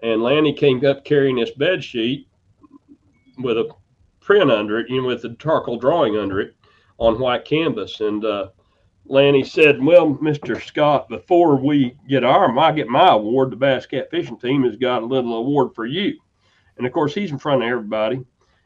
[0.01, 2.27] and Lanny came up carrying this bed sheet
[3.37, 3.69] with a
[4.19, 6.55] print under it, you know, with a charcoal drawing under it
[6.97, 8.01] on white canvas.
[8.01, 8.49] And uh,
[9.05, 13.85] Lanny said, "Well, Mister Scott, before we get our, I get my award, the Bass
[13.85, 16.17] Cat Fishing Team has got a little award for you."
[16.77, 18.23] And of course, he's in front of everybody,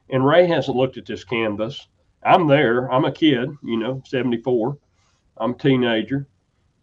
[0.09, 1.87] and Ray hasn't looked at this canvas.
[2.25, 2.91] I'm there.
[2.91, 4.77] I'm a kid, you know, 74.
[5.37, 6.27] I'm a teenager.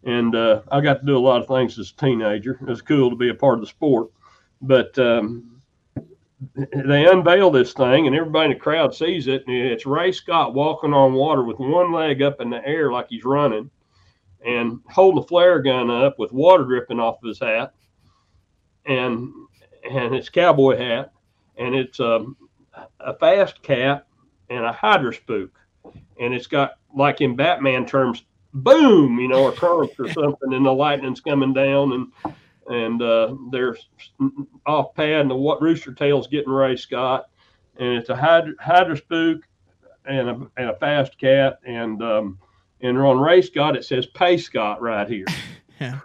[0.03, 2.57] And uh, I got to do a lot of things as a teenager.
[2.61, 4.09] It was cool to be a part of the sport.
[4.61, 5.61] But um,
[6.55, 9.45] they unveil this thing, and everybody in the crowd sees it.
[9.47, 13.07] And it's Ray Scott walking on water with one leg up in the air like
[13.09, 13.69] he's running
[14.43, 17.73] and holding a flare gun up with water dripping off of his hat
[18.87, 19.31] and
[19.89, 21.11] and his cowboy hat.
[21.57, 22.35] And it's um,
[22.99, 24.07] a fast cat
[24.51, 25.51] and a hydra spook.
[26.19, 28.23] And it's got, like in Batman terms,
[28.53, 32.35] boom, you know, a current or something, and the lightning's coming down, and
[32.67, 33.77] and uh, they're
[34.65, 37.29] off pad, and the what rooster tail's getting Ray Scott,
[37.77, 39.41] and it's a hydra, hydra spook
[40.05, 42.37] and a, and a fast cat, and um,
[42.81, 45.25] and on Ray Scott it says Pay Scott right here.
[45.79, 45.99] yeah.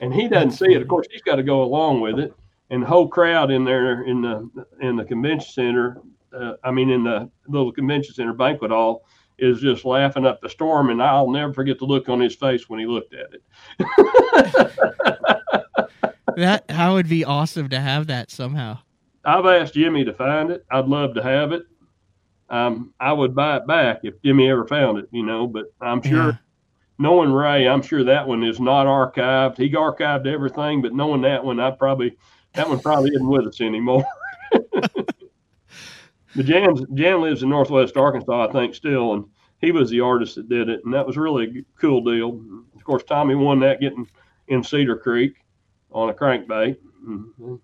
[0.00, 0.80] And he doesn't see it.
[0.80, 2.32] Of course, he's got to go along with it.
[2.70, 6.00] And the whole crowd in there in the in the convention center
[6.32, 9.04] uh, I mean, in the little convention center banquet hall,
[9.38, 10.90] is just laughing up the storm.
[10.90, 13.42] And I'll never forget the look on his face when he looked at it.
[16.36, 18.78] that how would be awesome to have that somehow.
[19.24, 20.64] I've asked Jimmy to find it.
[20.70, 21.64] I'd love to have it.
[22.50, 25.46] Um, I would buy it back if Jimmy ever found it, you know.
[25.46, 26.32] But I'm sure, Yeah.
[26.98, 29.58] knowing Ray, I'm sure that one is not archived.
[29.58, 32.16] He archived everything, but knowing that one, I probably
[32.54, 34.04] that one probably isn't with us anymore.
[36.36, 39.24] but Jan Jan lives in Northwest Arkansas, I think, still, and
[39.60, 42.40] he was the artist that did it, and that was really a cool deal.
[42.76, 44.06] Of course, Tommy won that getting
[44.48, 45.34] in Cedar Creek
[45.90, 46.76] on a crankbait.
[47.04, 47.60] Mhm.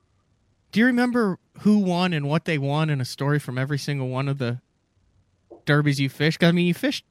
[0.72, 4.08] Do you remember who won and what they won and a story from every single
[4.08, 4.60] one of the
[5.66, 6.40] derbies you fished?
[6.40, 7.04] 'Cause, I mean, you fished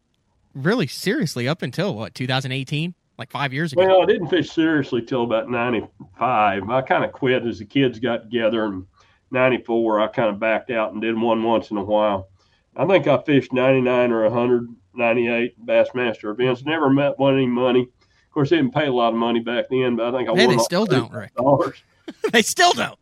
[0.54, 3.86] really seriously up until what 2018, like five years ago.
[3.86, 6.70] Well, I didn't fish seriously till about '95.
[6.70, 8.86] I kind of quit as the kids got together, and
[9.34, 12.30] '94 I kind of backed out and did one once in a while.
[12.76, 16.64] I think I fished 99 or 100, 98 Bassmaster events.
[16.64, 17.82] Never met won any money.
[17.82, 20.36] Of course, they didn't pay a lot of money back then, but I think I
[20.36, 21.84] Hey, won they still don't, dollars.
[22.32, 23.00] they still don't.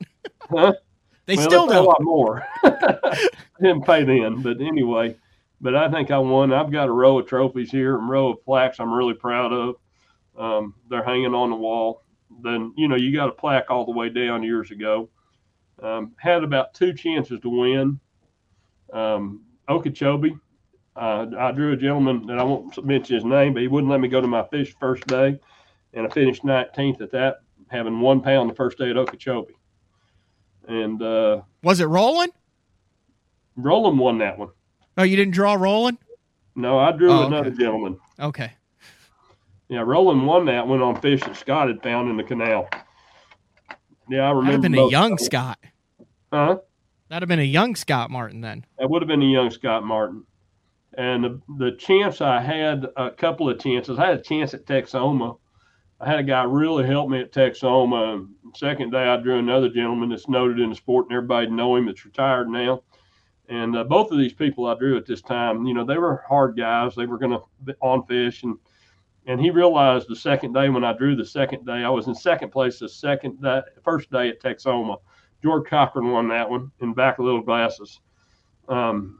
[0.49, 0.73] Huh?
[1.25, 1.85] They Well, still don't.
[1.85, 2.45] A lot more.
[3.61, 5.15] Didn't pay then, but anyway.
[5.61, 6.51] But I think I won.
[6.51, 9.75] I've got a row of trophies here, a row of plaques I'm really proud of.
[10.37, 12.03] Um, they're hanging on the wall.
[12.43, 15.09] Then you know you got a plaque all the way down years ago.
[15.81, 17.99] Um, had about two chances to win.
[18.93, 20.35] Um, Okeechobee.
[20.95, 24.01] Uh, I drew a gentleman that I won't mention his name, but he wouldn't let
[24.01, 25.39] me go to my fish first day,
[25.93, 27.37] and I finished 19th at that,
[27.69, 29.53] having one pound the first day at Okeechobee.
[30.67, 32.33] And uh, Was it Roland?
[33.55, 34.49] Roland won that one.
[34.97, 35.97] Oh, you didn't draw Roland?
[36.55, 37.27] No, I drew Oh, okay.
[37.27, 37.97] another gentleman.
[38.19, 38.51] Okay.
[39.69, 42.67] Yeah, Roland won that one on fish that Scott had found in the canal.
[44.11, 44.51] Yeah, I remember.
[44.51, 45.17] That'd have been a young.
[45.17, 45.57] Scott.
[46.33, 46.57] Huh?
[47.07, 48.65] That'd have been a young Scott Martin then.
[48.77, 50.25] That would have been a young Scott Martin.
[50.97, 53.97] And the, the chance I had, a couple of chances.
[53.97, 55.37] I had a chance at Texoma.
[56.01, 58.27] I had a guy really help me at Texoma.
[58.53, 61.85] Second day, I drew another gentleman that's noted in the sport, and everybody know him.
[61.85, 62.83] That's retired now.
[63.47, 66.23] And uh, both of these people I drew at this time, you know, they were
[66.27, 66.95] hard guys.
[66.95, 68.57] They were going to on fish, and
[69.27, 72.15] and he realized the second day when I drew the second day, I was in
[72.15, 74.97] second place the second day, first day at Texoma.
[75.43, 77.99] George Cochran won that one in back of little glasses.
[78.67, 79.19] Um,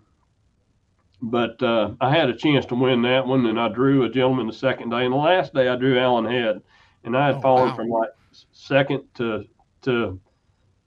[1.21, 4.47] but uh, I had a chance to win that one, and I drew a gentleman
[4.47, 5.03] the second day.
[5.05, 6.61] And the last day, I drew Alan Head,
[7.03, 7.75] and I had Oh, fallen wow.
[7.75, 8.09] from like
[8.51, 9.45] second to
[9.83, 10.19] to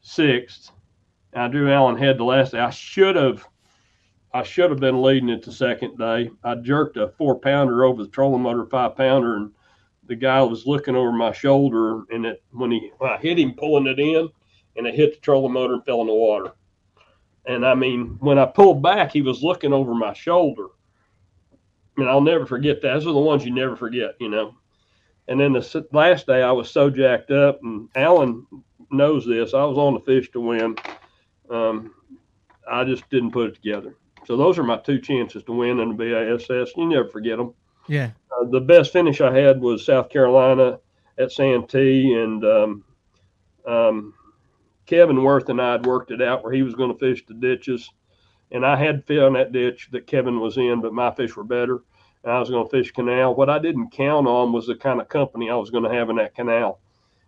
[0.01, 0.73] sixth.
[1.35, 2.59] I drew Alan Head the last day.
[2.61, 3.47] I should have,
[4.35, 6.28] I should have been leading it the second day.
[6.43, 9.52] I jerked a four pounder over the trolling motor five pounder, and
[10.06, 13.55] the guy was looking over my shoulder, and it when he when I hit him
[13.55, 14.28] pulling it in,
[14.77, 16.51] and it hit the trolling motor and fell in the water.
[17.47, 20.66] And I mean, when I pulled back, he was looking over my shoulder.
[21.97, 22.94] And I'll never forget that.
[22.94, 24.56] Those are the ones you never forget, you know.
[25.28, 28.47] And then the last day, I was so jacked up, and Alan
[28.90, 29.55] knows this.
[29.55, 30.77] I was on the fish to win.
[31.48, 31.94] Um,
[32.69, 33.94] I just didn't put it together.
[34.27, 36.73] So those are my two chances to win in the BASS.
[36.77, 37.55] You never forget them.
[37.89, 38.11] Yeah.
[38.33, 40.79] Uh, the best finish I had was South Carolina
[41.19, 42.85] at Santee, and um,
[43.67, 44.15] um,
[44.87, 47.35] Kevin Wirth and I had worked it out where he was going to fish the
[47.35, 47.91] ditches,
[48.51, 51.83] and I had found that ditch that Kevin was in, but my fish were better,
[52.23, 53.35] and I was going to fish canal.
[53.35, 56.11] What I didn't count on was the kind of company I was going to have
[56.11, 56.81] in that canal.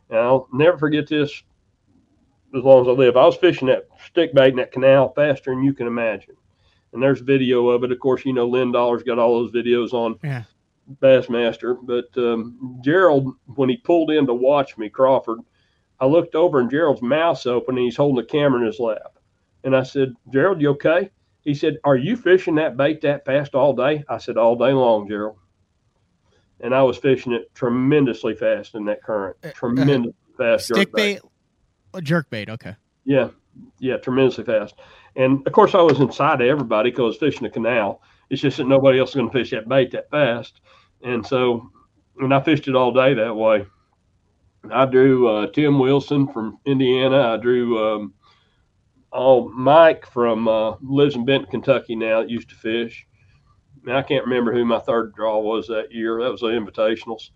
[0.09, 1.43] And I'll never forget this
[2.57, 3.17] as long as I live.
[3.17, 6.37] I was fishing that stick bait in that canal faster than you can imagine.
[6.93, 7.93] And there's video of it.
[7.93, 10.45] Of course, you know, Lynn Dollar's got all those videos on Yeah.
[11.03, 11.77] Bassmaster.
[11.83, 15.41] But um, Gerald, when he pulled in to watch me, Crawford,
[16.01, 19.19] I looked over and Gerald's mouth's open and he's holding the camera in his lap.
[19.65, 21.11] And I said, Gerald, you okay?
[21.43, 24.05] He said, Are you fishing that bait that fast all day?
[24.09, 25.37] I said, All day long, Gerald.
[26.61, 29.37] And I was fishing it tremendously fast in that current.
[29.45, 30.69] Uh, uh, Tremendously fast.
[30.69, 31.21] jerk Stick bait,
[32.03, 32.49] jerk bait.
[32.49, 32.75] Okay.
[33.05, 33.29] yeah,
[33.79, 34.75] yeah, tremendously fast.
[35.17, 38.03] And of course, I was inside of everybody because I was fishing the canal.
[38.29, 40.61] It's just that nobody else is going to fish that bait that fast.
[41.03, 41.71] And so,
[42.19, 43.67] and I fished it all day that way.
[44.71, 47.35] I drew uh, Tim Wilson from Indiana.
[47.35, 48.15] I drew um,
[49.13, 52.21] oh Mike from uh, lives in Benton, Kentucky now.
[52.21, 53.07] Used to fish.
[53.87, 56.21] And I can't remember who my third draw was that year.
[56.21, 57.31] That was the invitationals,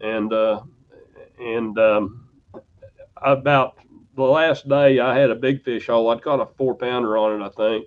[0.00, 0.60] and uh,
[1.40, 2.28] and um,
[3.20, 3.78] about
[4.18, 6.10] the last day I had a big fish hole.
[6.10, 7.86] I'd caught a four pounder on it, I think.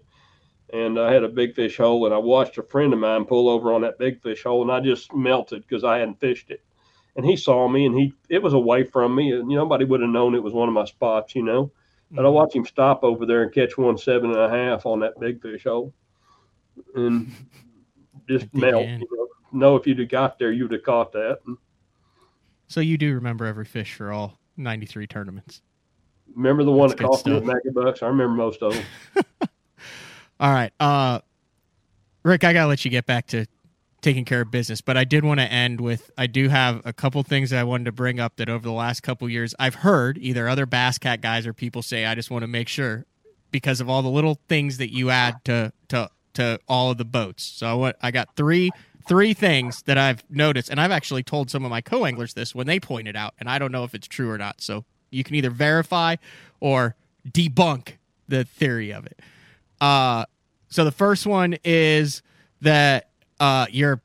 [0.73, 3.49] And I had a big fish hole, and I watched a friend of mine pull
[3.49, 6.63] over on that big fish hole, and I just melted because I hadn't fished it.
[7.17, 10.09] And he saw me, and he it was away from me, and nobody would have
[10.09, 11.71] known it was one of my spots, you know.
[12.09, 12.35] But I mm-hmm.
[12.35, 15.41] watched him stop over there and catch one seven and a half on that big
[15.41, 15.93] fish hole,
[16.95, 17.29] and
[18.29, 18.87] just melt.
[18.87, 21.39] You know, know if you'd have got there, you'd have caught that.
[22.67, 25.61] So you do remember every fish for all 93 tournaments.
[26.35, 27.57] Remember the one That's that cost me a good stuff.
[27.65, 28.03] megabucks?
[28.03, 28.83] I remember most of them.
[30.39, 30.71] All right.
[30.79, 31.19] Uh
[32.23, 33.45] Rick, I gotta let you get back to
[34.01, 36.93] taking care of business, but I did want to end with I do have a
[36.93, 39.75] couple things that I wanted to bring up that over the last couple years I've
[39.75, 43.05] heard either other Bass Cat guys or people say I just want to make sure
[43.51, 47.05] because of all the little things that you add to to to all of the
[47.05, 47.43] boats.
[47.43, 48.71] So I want I got three
[49.07, 52.67] three things that I've noticed and I've actually told some of my co-anglers this when
[52.67, 54.61] they pointed out and I don't know if it's true or not.
[54.61, 56.15] So you can either verify
[56.59, 56.95] or
[57.29, 57.97] debunk
[58.27, 59.19] the theory of it.
[59.79, 60.25] Uh
[60.69, 62.21] so the first one is
[62.61, 63.09] that
[63.41, 64.01] uh, you're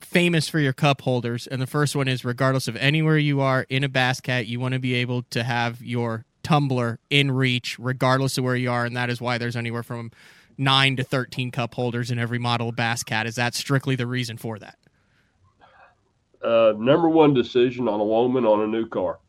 [0.00, 3.64] famous for your cup holders, and the first one is regardless of anywhere you are
[3.68, 7.78] in a bass cat, you want to be able to have your tumbler in reach,
[7.78, 10.10] regardless of where you are, and that is why there's anywhere from
[10.58, 13.26] nine to thirteen cup holders in every model of bass cat.
[13.26, 14.78] Is that strictly the reason for that?
[16.42, 19.20] Uh, number one decision on a woman on a new car,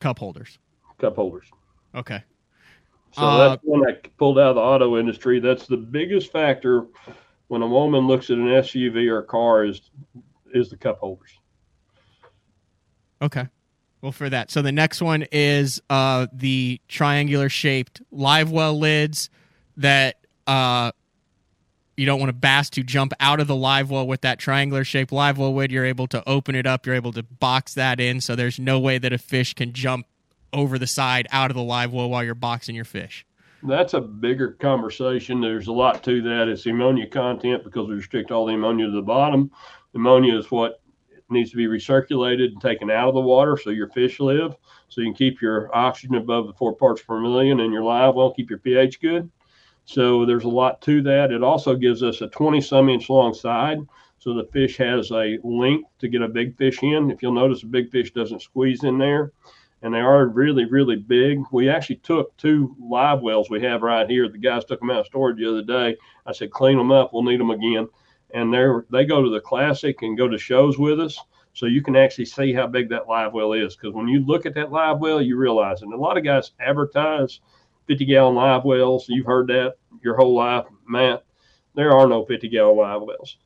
[0.00, 0.58] Cup holders.
[0.98, 1.46] cup holders.
[1.94, 2.22] Okay.
[3.12, 5.40] So Uh, that's one I pulled out of the auto industry.
[5.40, 6.86] That's the biggest factor
[7.48, 9.90] when a woman looks at an SUV or a car is
[10.52, 11.30] is the cup holders.
[13.22, 13.46] Okay.
[14.02, 14.50] Well, for that.
[14.50, 19.28] So the next one is uh, the triangular shaped live well lids
[19.76, 20.16] that
[20.46, 20.92] uh,
[22.00, 24.84] you don't want a bass to jump out of the live well with that triangular
[24.84, 25.70] shaped live well lid.
[25.70, 26.86] You're able to open it up.
[26.86, 28.22] You're able to box that in.
[28.22, 30.06] So there's no way that a fish can jump
[30.50, 33.26] over the side out of the live well while you're boxing your fish.
[33.62, 35.42] That's a bigger conversation.
[35.42, 36.48] There's a lot to that.
[36.48, 39.50] It's ammonia content because we restrict all the ammonia to the bottom.
[39.94, 40.80] Ammonia is what
[41.28, 44.56] needs to be recirculated and taken out of the water so your fish live.
[44.88, 48.14] So you can keep your oxygen above the four parts per million and your live
[48.14, 49.30] well, keep your pH good.
[49.84, 51.32] So there's a lot to that.
[51.32, 53.78] It also gives us a 20 some inch long side.
[54.18, 57.10] So the fish has a length to get a big fish in.
[57.10, 59.32] If you'll notice, a big fish doesn't squeeze in there
[59.82, 61.42] and they are really, really big.
[61.52, 64.28] We actually took two live wells we have right here.
[64.28, 65.96] The guys took them out of storage the other day.
[66.26, 67.12] I said, clean them up.
[67.12, 67.88] We'll need them again.
[68.32, 71.18] And they're they go to the classic and go to shows with us,
[71.52, 73.74] so you can actually see how big that live well is.
[73.74, 76.52] Because when you look at that live well, you realize, and a lot of guys
[76.60, 77.40] advertise
[77.90, 79.06] 50 gallon live wells.
[79.08, 81.24] You've heard that your whole life, Matt.
[81.74, 83.36] There are no 50 gallon live wells.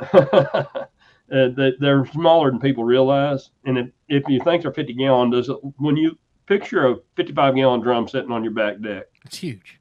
[1.32, 3.50] Uh, they, they're smaller than people realize.
[3.64, 7.54] And if, if you think they're 50 gallon, does it, when you picture a 55
[7.54, 9.78] gallon drum sitting on your back deck, It's huge.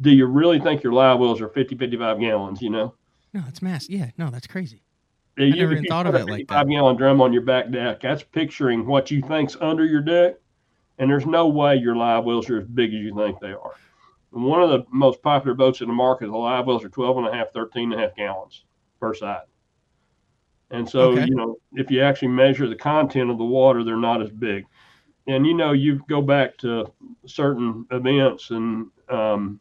[0.00, 2.62] do you really think your live wells are 50, 55 gallons?
[2.62, 2.94] You know,
[3.34, 3.88] No, it's mass.
[3.88, 4.84] Yeah, no, that's crazy.
[5.36, 6.66] I never even thought of it like that.
[6.66, 8.00] 55 gallon drum on your back deck.
[8.00, 10.36] That's picturing what you think's under your deck.
[10.98, 13.72] And there's no way your live wells are as big as you think they are.
[14.32, 17.18] And one of the most popular boats in the market, the live wells are 12
[17.18, 18.64] and a half, 13 and a half gallons
[19.00, 19.42] per side.
[20.70, 21.26] And so, Okay.
[21.26, 24.64] you know, if you actually measure the content of the water, they're not as big.
[25.26, 26.90] And, you know, you go back to
[27.26, 29.60] certain events and um,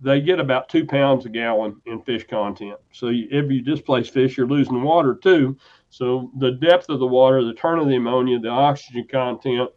[0.00, 2.78] they get about two pounds a gallon in fish content.
[2.92, 5.56] So you, if you displace fish, you're losing water too.
[5.90, 9.70] So the depth of the water, the turn of the ammonia, the oxygen content,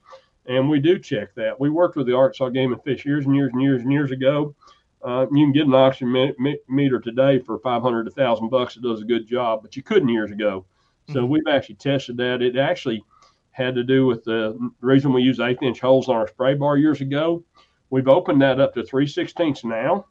[0.45, 1.59] and we do check that.
[1.59, 4.11] We worked with the Arkansas Game and Fish years and years and years and years
[4.11, 4.55] ago.
[5.03, 8.75] Uh, you can get an oxygen me- me- meter today for 500 to 1000 bucks.
[8.77, 10.65] It does a good job, but you couldn't years ago.
[11.09, 11.29] So Mhm.
[11.29, 12.41] we've actually tested that.
[12.41, 13.03] It actually
[13.49, 16.77] had to do with the reason we use eighth inch holes on our spray bar
[16.77, 17.43] years ago.
[17.89, 20.05] We've opened that up to 3 16ths now.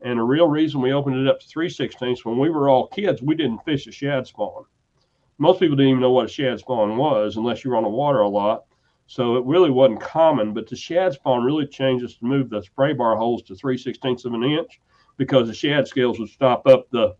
[0.00, 2.86] And the real reason we opened it up to 3 16ths, when we were all
[2.86, 4.64] kids, we didn't fish a shad spawn.
[5.36, 7.88] Most people didn't even know what a shad spawn was unless you were on the
[7.90, 8.64] water a lot.
[9.10, 10.54] So it really wasn't common.
[10.54, 13.76] But the shad spawn really changed us to move the spray bar holes to 3
[13.76, 14.80] 16ths of an inch
[15.16, 17.16] because the shad scales would stop up the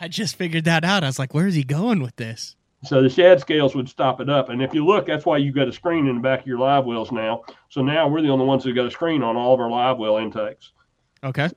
[0.00, 1.04] I just figured that out.
[1.04, 2.56] I was like, where is he going with this?
[2.82, 4.48] So the shad scales would stop it up.
[4.48, 6.58] And if you look, that's why you got a screen in the back of your
[6.58, 7.44] live wells now.
[7.68, 9.98] So now we're the only ones that got a screen on all of our live
[9.98, 10.72] well intakes.
[11.22, 11.50] Okay.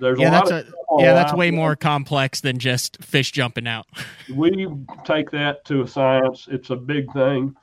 [0.00, 1.58] There's Yeah, a lot that's of a yeah, that's way wells.
[1.58, 3.86] more complex than just fish jumping out.
[4.34, 4.66] We
[5.04, 6.48] take that to a science.
[6.50, 7.54] It's a big thing.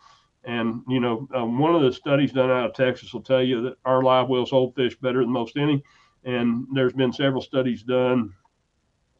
[0.44, 3.62] And, you know, um, one of the studies done out of Texas will tell you
[3.62, 5.84] that our live wells hold fish better than most any.
[6.24, 8.34] And there's been several studies done.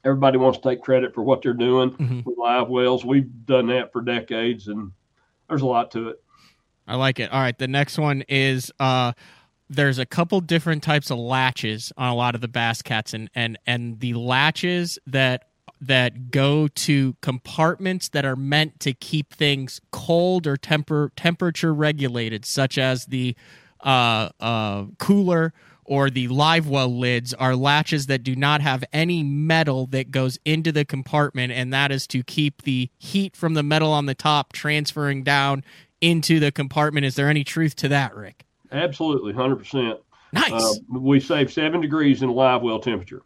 [0.04, 2.26] Everybody wants to take credit for what they're doing Mhm.
[2.26, 3.06] with live wells.
[3.06, 4.92] We've done that for decades, and
[5.48, 6.24] there's a lot to it.
[6.88, 7.32] I like it.
[7.32, 9.14] All right, the next one is uh
[9.70, 13.30] there's a couple different types of latches on a lot of the bass cats and
[13.36, 19.82] and and the latches that that go to compartments that are meant to keep things
[19.92, 23.36] cold or temper temperature regulated such as the
[23.84, 25.54] uh uh cooler
[25.86, 30.38] or the live well lids are latches that do not have any metal that goes
[30.46, 34.16] into the compartment and that is to keep the heat from the metal on the
[34.16, 35.64] top transferring down
[36.02, 37.06] into the compartment.
[37.06, 38.46] Is there any truth to that, Rick?
[38.72, 40.00] Absolutely, hundred percent.
[40.34, 40.52] Nice.
[40.52, 43.24] Uh, we save seven degrees in live well temperature.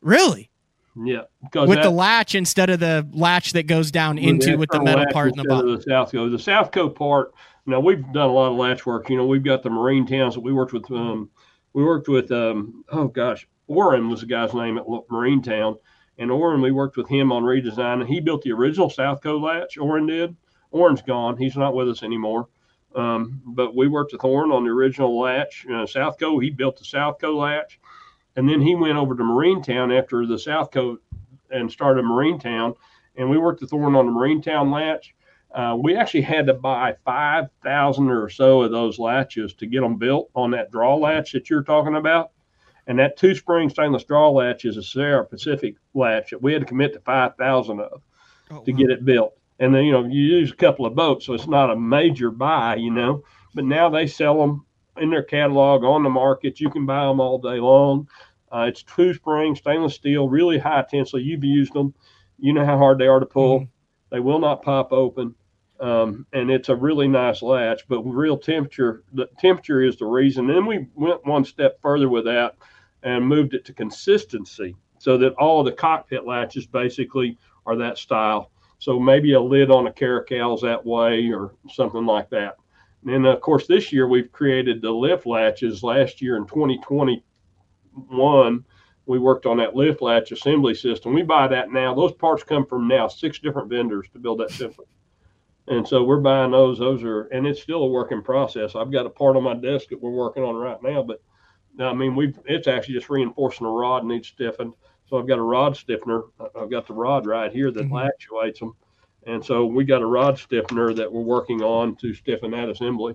[0.00, 0.50] really?
[0.96, 1.22] Yeah,
[1.54, 5.06] With that- the latch instead of the latch that goes down into with the metal
[5.12, 5.74] part in the bottom.
[5.74, 6.30] The Southco.
[6.30, 7.34] The Southco part.
[7.66, 9.08] Now we've done a lot of latch work.
[9.10, 10.88] You know, we've got the marine towns that we worked with.
[10.90, 11.30] Um,
[11.72, 12.30] we worked with.
[12.30, 15.76] Um, oh gosh, Orrin was the guy's name at Marine Town,
[16.18, 18.00] and Orrin we worked with him on redesign.
[18.00, 19.76] And he built the original Southco latch.
[19.78, 20.36] Orrin did.
[20.70, 21.36] Orrin's gone.
[21.36, 22.48] He's not with us anymore.
[22.94, 25.66] Um, but we worked with Orrin on the original latch.
[25.68, 26.40] Uh, Southco.
[26.40, 27.80] He built the Southco latch,
[28.36, 30.98] and then he went over to Marine Town after the Southco
[31.50, 32.74] and started Marine Town.
[33.16, 35.14] And we worked with Thorn on the Marine Town latch.
[35.54, 39.96] Uh, we actually had to buy 5,000 or so of those latches to get them
[39.96, 42.32] built on that draw latch that you're talking about.
[42.88, 46.62] And that two spring stainless draw latch is a Sierra Pacific latch that we had
[46.62, 48.02] to commit to 5,000 of
[48.64, 49.34] to get it built.
[49.60, 52.30] And then, you know, you use a couple of boats, so it's not a major
[52.30, 53.22] buy, you know.
[53.54, 54.66] But now they sell them
[54.98, 56.60] in their catalog on the market.
[56.60, 58.08] You can buy them all day long.
[58.52, 61.20] Uh, it's two spring stainless steel, really high tensile.
[61.20, 61.94] You've used them.
[62.38, 63.66] You know how hard they are to pull.
[64.10, 65.34] They will not pop open.
[65.80, 70.46] Um, and it's a really nice latch, but real temperature, the temperature is the reason.
[70.46, 72.56] Then we went one step further with that
[73.02, 78.50] and moved it to consistency so that all the cockpit latches basically are that style.
[78.78, 82.56] So maybe a lid on a caracal's that way or something like that.
[83.06, 85.82] And of course, this year we've created the lift latches.
[85.82, 88.64] Last year in 2021,
[89.06, 91.12] we worked on that lift latch assembly system.
[91.12, 91.94] We buy that now.
[91.94, 94.86] Those parts come from now six different vendors to build that system.
[95.66, 96.78] And so we're buying those.
[96.78, 98.74] Those are, and it's still a working process.
[98.74, 101.22] I've got a part on my desk that we're working on right now, but
[101.78, 104.74] I mean, we've, it's actually just reinforcing a rod needs stiffened.
[105.06, 106.22] So I've got a rod stiffener.
[106.58, 108.06] I've got the rod right here that Mhm.
[108.06, 108.74] actuates them.
[109.26, 113.14] And so we got a rod stiffener that we're working on to stiffen that assembly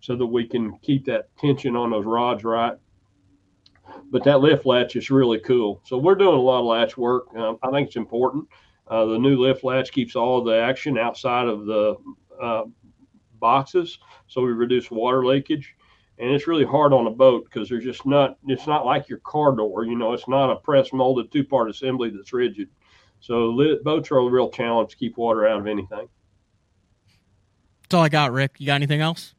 [0.00, 2.74] so that we can keep that tension on those rods right.
[4.10, 5.80] But that lift latch is really cool.
[5.84, 7.34] So we're doing a lot of latch work.
[7.34, 8.46] Um, I think it's important.
[8.86, 11.96] Uh, the new lift latch keeps all the action outside of the
[12.40, 12.64] uh,
[13.38, 15.74] boxes, so we reduce water leakage.
[16.18, 18.38] And it's really hard on a boat because there's just not.
[18.48, 19.84] It's not like your car door.
[19.84, 22.68] You know, it's not a press molded two part assembly that's rigid.
[23.20, 26.08] So boats are a real challenge to keep water out of anything.
[27.82, 28.52] That's all I got, Rick.
[28.58, 29.34] You got anything else?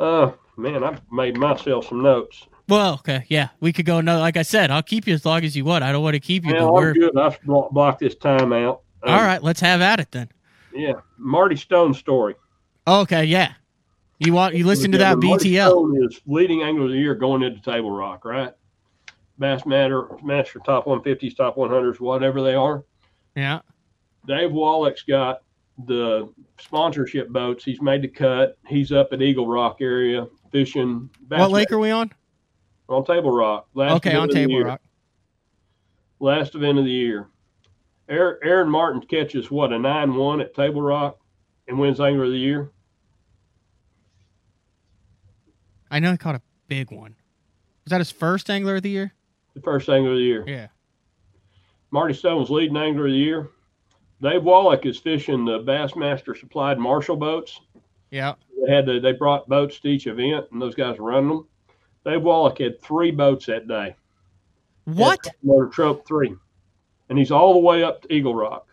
[0.00, 2.46] Uh, man, I've made myself some notes.
[2.68, 4.00] Well, okay, yeah, we could go.
[4.00, 5.84] No, like I said, I'll keep you as long as you want.
[5.84, 7.16] I don't want to keep you, Yeah, I'm we're good.
[7.18, 8.82] I've blo- blocked this time out.
[9.02, 9.42] Um, all right.
[9.42, 10.30] Let's have at it then.
[10.74, 12.34] Yeah, Marty Stone story.
[12.86, 13.52] Okay, yeah.
[14.18, 15.68] You want you listen to that Marty BTL?
[15.68, 18.52] Stone is leading angler of the year going into Table Rock, right?
[19.38, 22.84] Bass Matter, Master Top 150s, Top 100s, whatever they are.
[23.34, 23.60] Yeah.
[24.26, 25.42] Dave Wolak's got
[25.86, 27.64] the sponsorship boats.
[27.64, 28.56] He's made the cut.
[28.68, 31.08] He's up at Eagle Rock area fishing.
[31.22, 32.12] Bass What lake are we on?
[32.88, 33.68] on Table Rock.
[33.74, 34.62] Last Okay, on Table.
[34.62, 34.80] Rock.
[36.20, 37.28] Last event of the year.
[38.08, 41.18] Aaron, Aaron Martin catches what a nine one at Table Rock
[41.66, 42.70] and wins Angler of the Year.
[45.90, 47.14] I know he caught a big one.
[47.84, 49.12] Was that his first angler of the year?
[49.54, 50.44] The first Angler of the Year.
[50.46, 50.68] Yeah.
[51.90, 53.50] Marty Stone's leading Angler of the Year.
[54.22, 57.60] Dave Wolak is fishing the Bassmaster supplied Marshall boats.
[58.10, 58.34] Yeah.
[58.64, 61.46] They had to, they brought boats to each event, and those guys were running them.
[62.04, 63.96] Dave Wolak had three boats that day.
[64.84, 65.26] What?
[65.42, 66.34] Motor Trope three,
[67.08, 68.68] and he's all the way up to Eagle Rock.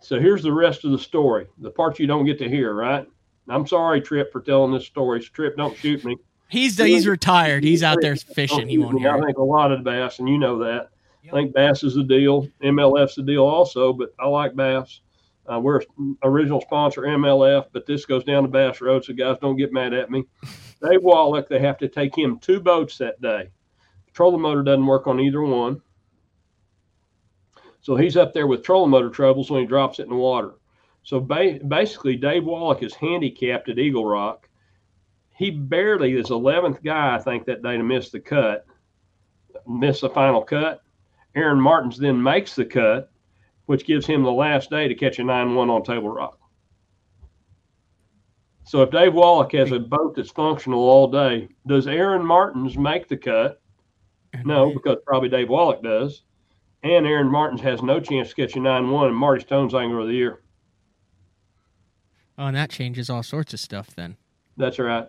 [0.00, 3.06] So here's the rest of the story, the part you don't get to hear, right?
[3.48, 5.20] I'm sorry, Trip, for telling this story.
[5.20, 6.16] Trip, don't shoot me.
[6.48, 7.64] He's he's retired.
[7.64, 8.68] He's out there fishing.
[8.68, 9.10] He won't hear.
[9.10, 10.90] I think a lot of bass, and you know that.
[11.28, 12.48] I think bass is the deal.
[12.62, 15.00] MLF's the deal also, but I like bass.
[15.52, 15.80] Uh, we're
[16.22, 19.92] original sponsor MLF, but this goes down to Bass Road, so guys don't get mad
[19.92, 20.24] at me.
[20.82, 23.48] Dave Wolak, they have to take him two boats that day.
[24.12, 25.80] Trolling motor doesn't work on either one.
[27.80, 30.54] So he's up there with trolling motor troubles when he drops it in the water.
[31.04, 34.45] So ba- basically, Dave Wolak is handicapped at Eagle Rock.
[35.36, 38.66] He barely is 11th guy, I think, that day to miss the cut,
[39.66, 40.82] miss the final cut.
[41.34, 43.10] Aaron Martens then makes the cut,
[43.66, 46.38] which gives him the last day to catch a 9 1 on Table Rock.
[48.64, 53.06] So if Dave Wolak has a boat that's functional all day, does Aaron Martens make
[53.06, 53.60] the cut?
[54.44, 56.22] No, because probably Dave Wolak does.
[56.82, 60.00] And Aaron Martens has no chance to catch a 9 1, and Marty Stone's Angler
[60.00, 60.40] of the Year.
[62.38, 64.16] Oh, and that changes all sorts of stuff then.
[64.56, 65.08] That's right.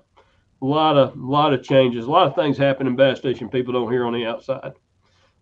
[0.61, 2.05] A lot of lot of changes.
[2.05, 4.73] A lot of things happen in bass Station people don't hear on the outside.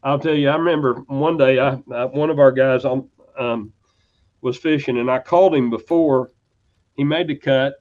[0.04, 0.50] I'll tell you.
[0.50, 3.74] I remember one day, I, I one of our guys on um,
[4.42, 6.32] was fishing, and I called him before
[6.96, 7.76] he made the cut,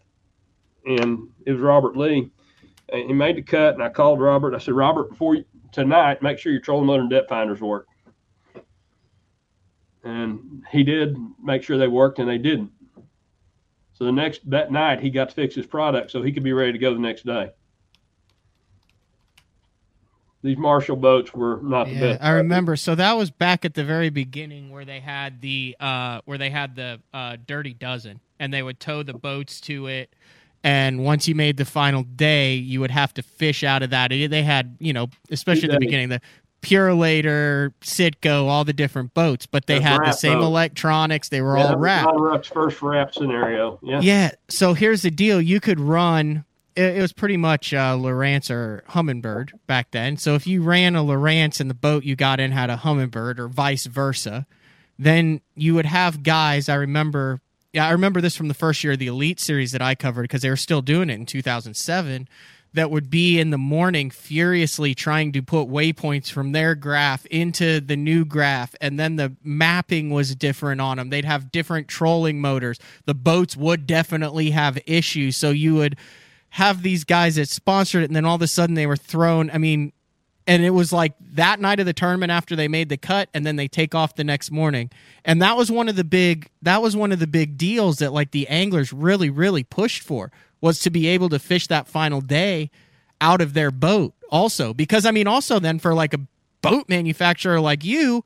[0.87, 2.31] and it was Robert Lee.
[2.91, 4.55] And he made the cut, and I called Robert.
[4.55, 7.87] I said, Robert, before you, tonight, make sure your trolling motor and depth finders work.
[10.05, 12.71] And he did make sure they worked, and they didn't.
[13.95, 16.53] So the next that night, he got to fix his product so he could be
[16.53, 17.53] ready to go the next day.
[20.43, 22.23] These Marshall boats were not the best.
[22.23, 22.77] I remember.
[22.77, 26.51] So that was back at the very beginning where they had the uh, where they
[26.51, 30.15] had the uh, Dirty Dozen, and they would tow the boats to it.
[30.63, 34.09] And once you made the final day, you would have to fish out of that.
[34.11, 36.23] They had, you know, especially at the beginning, the
[36.65, 40.47] Purolator, Citgo, all the different boats, but they The had the same boat.
[40.47, 41.29] electronics.
[41.29, 42.49] They were Yeah, all wrapped.
[42.53, 43.79] First wrap scenario.
[43.83, 44.01] Yeah.
[44.01, 44.31] Yeah.
[44.49, 46.45] So here's the deal: you could run.
[46.77, 50.17] It, it was pretty much uh, Lowrance or Humminbird back then.
[50.17, 53.39] So if you ran a Lowrance and the boat you got in had a Humminbird,
[53.39, 54.47] or vice versa,
[54.99, 56.69] then you would have guys.
[56.69, 57.41] I remember.
[57.73, 60.23] Yeah, I remember this from the first year of the Elite Series that I covered
[60.23, 62.29] because they were still doing it in 2007.
[62.75, 67.81] That would be in the morning furiously trying to put waypoints from their graph into
[67.81, 71.09] the new graph, and then the mapping was different on them.
[71.09, 72.81] They'd have different trolling motors.
[73.07, 75.97] The boats would definitely have issues, so you would
[76.51, 79.51] have these guys that sponsored it, and then all of a sudden they were thrown.
[79.51, 79.93] I mean,
[80.47, 83.47] and it was like that night of the tournament after they made the cut and
[83.47, 84.91] then they take off the next morning.
[85.25, 88.13] And that was one of the big that was one of the big deals that
[88.13, 90.31] like the anglers really really pushed for
[90.61, 92.71] was to be able to fish that final day
[93.21, 94.75] out of their boat also.
[94.75, 96.21] Because i mean also then for like a
[96.61, 98.25] boat manufacturer like you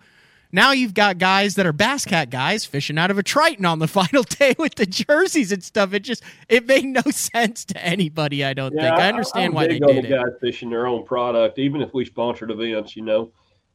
[0.52, 3.78] now you've got guys that are bass cat guys fishing out of a triton on
[3.78, 7.84] the final day with the jerseys and stuff it just it made no sense to
[7.84, 10.86] anybody i don't think i understand I'm why they did the it guys fishing their
[10.86, 13.32] own product, even if we sponsored events, you know.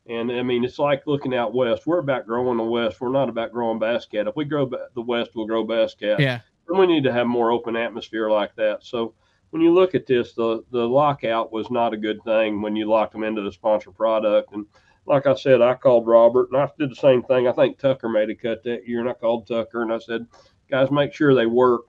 [0.08, 1.88] And I mean, it's like looking out west.
[1.88, 3.00] We're about growing the west.
[3.00, 4.28] We're not about growing bass cat.
[4.28, 6.20] If we grow the west, we'll grow bass cat.
[6.20, 8.84] yeah And we need to have more open atmosphere like that.
[8.84, 9.14] So
[9.52, 12.86] when you look at this, the the lockout was not a good thing when you
[12.86, 14.54] locked them into the sponsor product.
[14.54, 14.66] And
[15.06, 17.48] like I said, I called Robert and I did the same thing.
[17.48, 20.26] I think Tucker made a cut that year, and I called Tucker and I said,
[20.70, 21.84] guys, make sure they work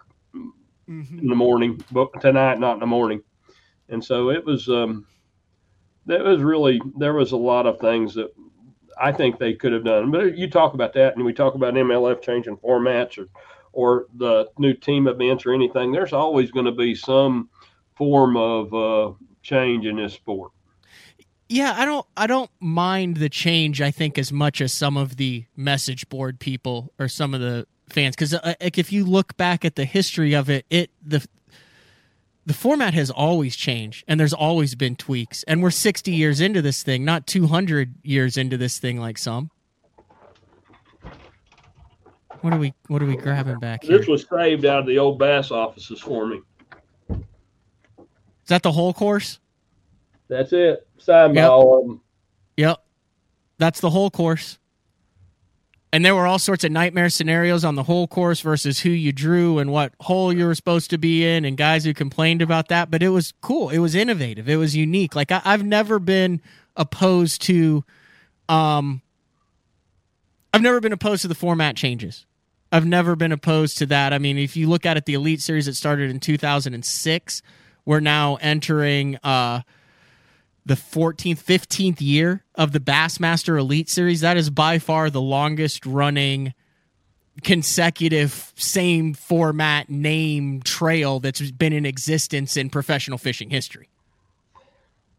[0.88, 1.18] Mm-hmm.
[1.20, 3.22] in the morning, but tonight, not in the morning.
[3.88, 5.06] And so it was, um,
[6.04, 8.30] that was really, there was a lot of things that
[9.00, 10.10] I think they could have done.
[10.10, 13.28] But you talk about that, and we talk about MLF changing formats or,
[13.72, 15.90] or the new team events or anything.
[15.90, 17.48] There's always going to be some
[17.96, 20.52] form of uh, change in this sport.
[21.48, 25.16] Yeah, I don't I don't mind the change I think as much as some of
[25.16, 29.36] the message board people or some of the fans cuz uh, like if you look
[29.36, 31.26] back at the history of it it the
[32.46, 36.62] the format has always changed and there's always been tweaks and we're 60 years into
[36.62, 39.50] this thing not 200 years into this thing like some
[42.44, 43.96] What are we what are we grabbing back here?
[43.96, 46.42] This was saved out of the old bass offices for me.
[47.08, 49.40] Is that the whole course?
[50.28, 50.86] That's it.
[50.98, 51.50] Signed by Yep.
[51.50, 52.00] all of them.
[52.56, 52.84] Yep.
[53.58, 54.58] That's the whole course.
[55.92, 59.12] And there were all sorts of nightmare scenarios on the whole course versus who you
[59.12, 62.66] drew and what hole you were supposed to be in, and guys who complained about
[62.68, 62.90] that.
[62.90, 63.70] But it was cool.
[63.70, 64.48] It was innovative.
[64.48, 65.14] It was unique.
[65.14, 66.40] Like I, I've never been
[66.76, 67.84] opposed to,
[68.48, 69.02] um,
[70.52, 72.26] I've never been opposed to the format changes.
[72.72, 74.12] I've never been opposed to that.
[74.12, 77.40] I mean, if you look at it, the Elite Series that started in 2006,
[77.84, 79.60] we're now entering uh,
[80.66, 84.20] the 14th, 15th year of the Bassmaster Elite Series.
[84.20, 86.54] That is by far the longest running
[87.42, 93.88] consecutive same format name trail that's been in existence in professional fishing history.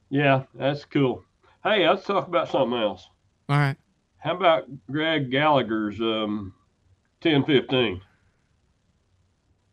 [0.09, 1.23] Yeah, that's cool.
[1.63, 3.07] Hey, let's talk about something else.
[3.49, 3.75] All right.
[4.17, 6.53] How about Greg Gallagher's um,
[7.21, 8.01] 1015?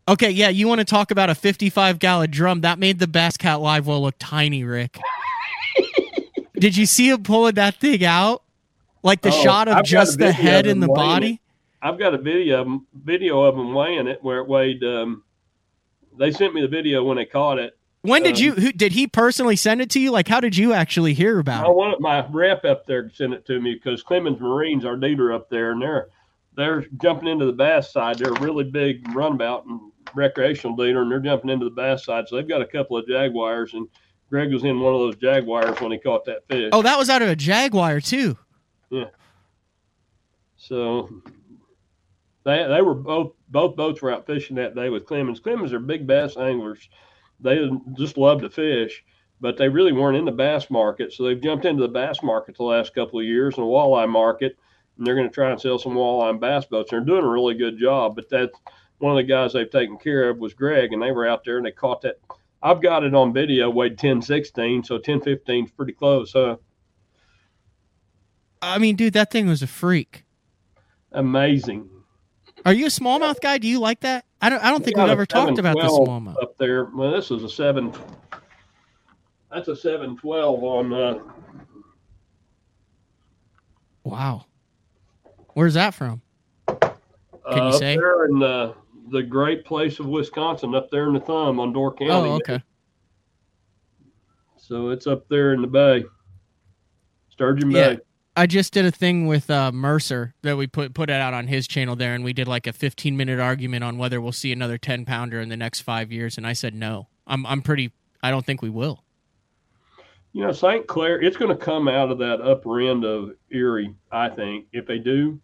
[0.07, 2.61] Okay, yeah, you want to talk about a 55 gallon drum?
[2.61, 4.99] That made the Bass Cat Live well look tiny, Rick.
[6.63, 8.41] Did you see him pulling that thing out?
[9.03, 11.41] Like the Oh, shot I've of just the head and the body?
[11.81, 14.81] I've got a video of 'em- video of him weighing it where it weighed.
[14.81, 15.23] Um,
[16.17, 17.77] they sent me the video when they caught it.
[18.03, 18.51] When did Um, you?
[18.53, 20.09] Who did he personally send it to you?
[20.11, 21.75] Like, how did you actually hear about I it?
[21.75, 25.33] wanted my rep up there to send it to me because Clemons Marines, our dealer
[25.33, 26.07] up there, and they're
[26.55, 28.19] they're jumping into the bass side.
[28.19, 29.81] They're a really big runabout and
[30.15, 32.29] recreational dealer, and they're jumping into the bass side.
[32.29, 33.89] So they've got a couple of jaguars, and
[34.33, 36.71] Greg was in one of those jaguars when he caught that fish.
[36.73, 38.35] Oh, that was out of a Jaguar too.
[38.89, 39.09] Yeah.
[40.57, 41.21] So
[42.43, 45.39] they they were both both boats were out fishing that day with Clemons.
[45.39, 46.89] Clemons are big bass anglers.
[47.41, 49.03] They just love to fish,
[49.39, 51.13] but they really weren't in the bass market.
[51.13, 54.09] So they've jumped into the bass market the last couple of years and the walleye
[54.09, 54.57] market,
[54.97, 56.89] and they're going to try and sell some walleye and bass boats.
[56.89, 58.49] They're doing a really good job, but that
[58.97, 61.57] one of the guys they've taken care of was Greg, and they were out there
[61.57, 62.15] and they caught that.
[62.65, 66.55] I've got it on video, weighed 10, 16, so 10, 15 is pretty close, huh?
[68.61, 70.23] I mean, dude, that thing was a freak.
[71.11, 71.89] Amazing.
[72.65, 73.57] Are you a smallmouth guy?
[73.57, 74.23] Do you like that?
[74.41, 74.63] I don't.
[74.63, 76.41] I don't think We we've ever talked about the smallmouth.
[76.41, 76.85] up there.
[76.85, 77.93] Well, this is a seven.
[79.51, 80.93] That's a seven twelve on.
[80.93, 81.19] Uh,
[84.05, 84.45] Wow.
[85.53, 86.21] Where's that from?
[86.67, 86.75] uh,
[87.71, 87.95] you say?
[87.95, 88.75] there in the
[89.13, 92.11] the great place of Wisconsin, up there in the thumb on Door County.
[92.11, 92.61] Oh, okay.
[94.57, 96.03] So it's up there in the bay,
[97.29, 97.93] Sturgeon Yeah.
[97.93, 97.99] Bay.
[98.35, 101.45] I just did a thing with uh, Mercer that we put put it out on
[101.45, 104.51] his channel there, and we did like a 15 minute argument on whether we'll see
[104.51, 107.07] another 10 pounder in the next five years, and I said no.
[107.27, 107.91] I'm I'm pretty.
[108.23, 109.03] I don't think we will.
[110.31, 110.87] You know, St.
[110.87, 114.87] Clair, it's going to come out of that upper end of Erie, I think, if
[114.87, 115.39] they do,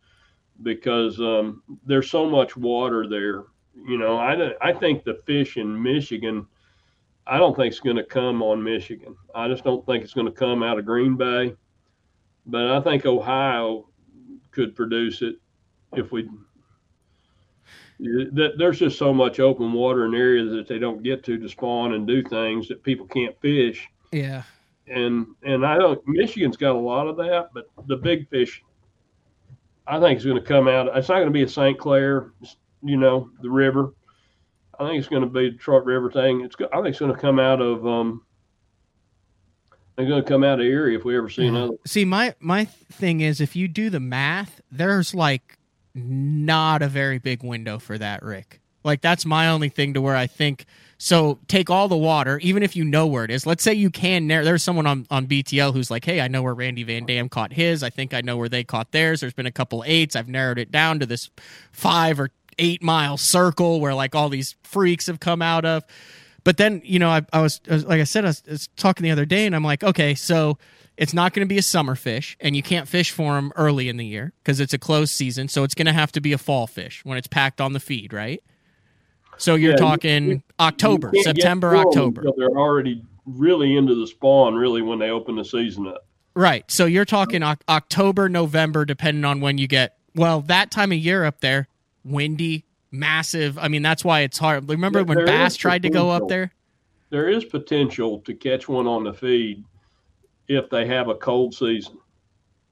[0.63, 3.43] because um, there's so much water there.
[3.87, 6.45] You know, I, I think the fish in Michigan,
[7.27, 9.15] I don't think it's going to come on Michigan.
[9.33, 11.55] I just don't think it's going to come out of Green Bay.
[12.45, 13.87] But I think Ohio
[14.51, 15.35] could produce it
[15.95, 16.27] if we.
[17.99, 21.49] That there's just so much open water in areas that they don't get to to
[21.49, 24.43] spawn and do things that people can't fish Yeah.
[24.87, 25.99] and and I don't.
[26.07, 28.63] Michigan's got a lot of that, but the big fish,
[29.85, 30.87] I think, is going to come out.
[30.97, 31.77] It's not going to be a St.
[31.77, 32.31] Clair,
[32.81, 33.93] you know, the river.
[34.79, 36.41] I think it's going to be Detroit River thing.
[36.41, 36.55] It's.
[36.71, 37.85] I think it's going to come out of.
[37.85, 38.23] um
[39.95, 41.75] They're going to come out of Erie if we ever see another.
[41.85, 45.57] See, my my thing is, if you do the math, there's like
[45.93, 48.61] not a very big window for that, Rick.
[48.83, 50.65] Like that's my only thing to where I think.
[50.97, 53.45] So take all the water, even if you know where it is.
[53.45, 54.43] Let's say you can narrow.
[54.43, 57.51] There's someone on on BTL who's like, "Hey, I know where Randy Van Dam caught
[57.53, 57.83] his.
[57.83, 59.19] I think I know where they caught theirs.
[59.19, 60.15] There's been a couple eights.
[60.15, 61.29] I've narrowed it down to this
[61.71, 65.83] five or eight mile circle where like all these freaks have come out of."
[66.43, 68.51] But then, you know, I, I, was, I was like I said, I was, I
[68.51, 70.57] was talking the other day, and I'm like, okay, so
[70.97, 73.89] it's not going to be a summer fish, and you can't fish for them early
[73.89, 75.47] in the year because it's a closed season.
[75.49, 77.79] So it's going to have to be a fall fish when it's packed on the
[77.79, 78.41] feed, right?
[79.37, 82.23] So you're Yeah, talking you- October, You September, October.
[82.37, 84.55] They're already really into the spawn.
[84.55, 86.05] Really, when they open the season up.
[86.35, 86.69] Right.
[86.71, 89.97] So you're talking Oc- October, November, depending on when you get.
[90.15, 91.67] Well, that time of year up there,
[92.09, 93.57] windy, massive.
[93.57, 94.67] I mean, that's why it's hard.
[94.69, 96.51] Remember when there bass tried to go up there?
[97.09, 99.63] There is potential to catch one on the feed
[100.47, 101.97] if they have a cold season.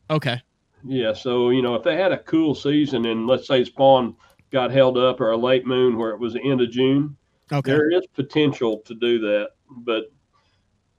[0.10, 0.42] Okay.
[0.86, 4.16] Yeah, so you know, if they had a cool season and let's say spawn
[4.52, 7.18] got held up or a late moon where it was the end of June,
[7.52, 7.72] Okay.
[7.72, 9.50] there is potential to do that.
[9.70, 10.12] But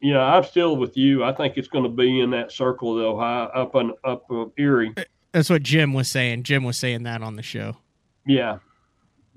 [0.01, 1.25] you know, I'm still with you.
[1.25, 4.53] I think it's going to be in that circle though, Ohio, up on up of
[4.59, 4.95] Erie.
[5.33, 6.43] That's what Jim was saying.
[6.43, 7.77] Jim was saying that on the show.
[8.29, 8.59] Yeah,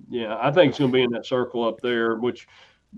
[0.09, 2.47] yeah, I think it's going to be in that circle up there, which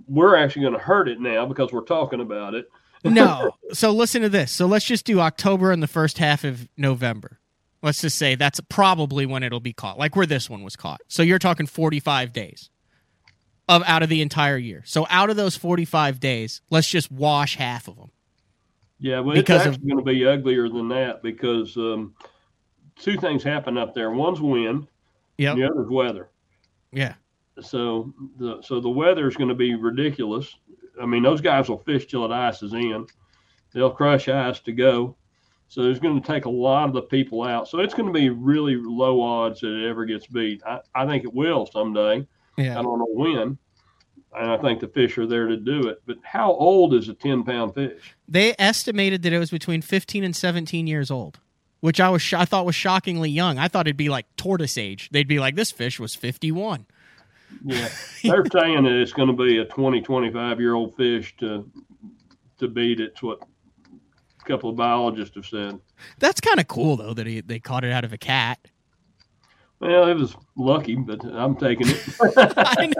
[0.07, 2.69] we're actually going to hurt it now because we're talking about it.
[3.05, 3.51] No.
[3.73, 4.49] so listen to this.
[4.49, 7.37] So let's just do October and the first half of November.
[7.81, 11.01] Let's just say that's probably when it'll be caught, like where this one was caught.
[11.09, 12.69] So you're talking 45 days
[13.67, 14.83] of out of the entire year.
[14.85, 18.11] So out of those 45 days, let's just wash half of them.
[18.99, 22.13] Yeah, well, Because it's of- going to be uglier than that because um,
[22.97, 24.11] two things happen up there.
[24.11, 24.87] One's wind,
[25.37, 25.53] Yep.
[25.53, 26.29] and the other's weather.
[26.91, 27.15] Yeah.
[27.61, 30.55] So the so the weather is going to be ridiculous.
[31.01, 33.05] I mean, those guys will fish till it ices in.
[33.73, 35.15] They'll crush ice to go.
[35.67, 37.67] So there's going to take a lot of the people out.
[37.67, 40.61] So it's going to be really low odds that it ever gets beat.
[40.65, 42.27] I, I think it will someday.
[42.57, 42.77] Yeah.
[42.77, 43.57] I don't know when.
[44.35, 46.01] And I think the fish are there to do it.
[46.05, 48.15] But how old is a 10 pound fish?
[48.27, 51.39] They estimated that it was between 15 and 17 years old,
[51.83, 53.57] which I was sh- I thought was shockingly young.
[53.57, 55.09] I thought it'd be like tortoise age.
[55.11, 56.85] They'd be like this fish was 51.
[57.65, 57.89] Yeah.
[58.23, 61.69] They're saying that it's going to be a 20, 25 year old fish to
[62.59, 63.01] to beat.
[63.01, 65.77] It's what a couple of biologists have said.
[66.19, 68.59] That's kind of cool though that he, they caught it out of a cat.
[69.81, 72.95] Well, it was lucky, but I'm taking it.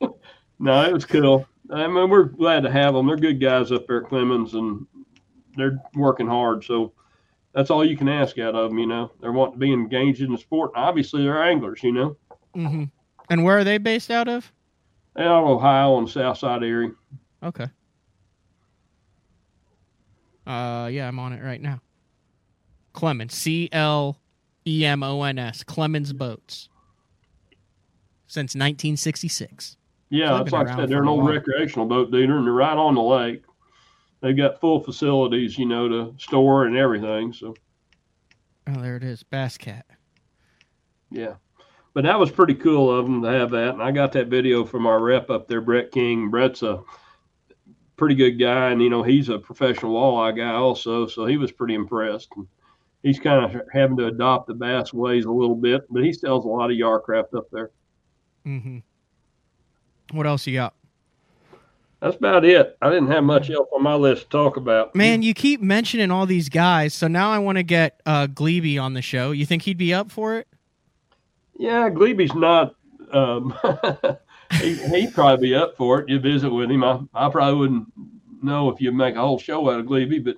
[0.58, 1.46] No, it was cool.
[1.70, 3.06] I mean, we're glad to have them.
[3.06, 4.86] They're good guys up there at Clemons, and
[5.54, 6.64] they're working hard.
[6.64, 6.94] So
[7.56, 8.78] that's all you can ask out of them.
[8.78, 10.72] You know, they're wanting to be engaged in the sport.
[10.76, 11.82] And obviously, they're anglers.
[11.82, 12.16] You know,
[12.54, 12.84] hmm
[13.30, 14.52] And where are they based out of?
[15.16, 16.90] they're out of Ohio on the south side area.
[17.42, 17.66] Okay.
[20.46, 21.80] Uh, yeah, I'm on it right now.
[22.94, 24.20] Clemons, C L
[24.66, 26.68] E M O N S, Clemons Boats,
[28.26, 29.76] since 1966.
[30.08, 30.88] Yeah, They've that's like I said.
[30.90, 33.42] They're an old recreational boat dealer, and they're right on the lake.
[34.20, 37.32] They've got full facilities, you know, to store and everything.
[37.32, 37.54] So
[38.68, 39.86] Oh, there it is, Bass Cat.
[41.10, 41.34] yeah,
[41.94, 43.74] but that was pretty cool of them to have that.
[43.74, 46.30] And I got that video from our rep up there, Brett King.
[46.30, 46.82] Brett's a
[47.96, 51.52] pretty good guy, and you know he's a professional walleye guy also, so he was
[51.52, 52.28] pretty impressed.
[52.36, 52.48] And
[53.04, 56.44] he's kind of having to adopt the bass ways a little bit, but he sells
[56.44, 57.70] a lot of Yarcraft up there.
[58.44, 58.78] Mm-hmm.
[60.16, 60.74] What else you got?
[62.00, 62.76] That's about it.
[62.82, 64.94] I didn't have much else on my list to talk about.
[64.94, 68.80] Man, you keep mentioning all these guys, so now I want to get uh, Gliebe
[68.80, 69.30] on the show.
[69.30, 70.46] You think he'd be up for it?
[71.58, 72.74] Yeah, Gliebe's not.
[73.12, 73.54] Um,
[74.60, 76.08] he, he'd probably be up for it.
[76.08, 76.84] You visit with him.
[76.84, 77.88] I, I probably wouldn't
[78.42, 80.36] know if you make a whole show out of Gliebe, but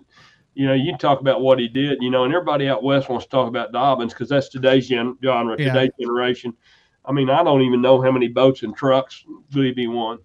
[0.54, 3.26] you know, you talk about what he did, you know, and everybody out west wants
[3.26, 5.72] to talk about Dobbins because that's today's gen- genre, Yeah.
[5.72, 6.52] today's generation.
[7.04, 10.18] I mean, I don't even know how many boats and trucks Gliebe won.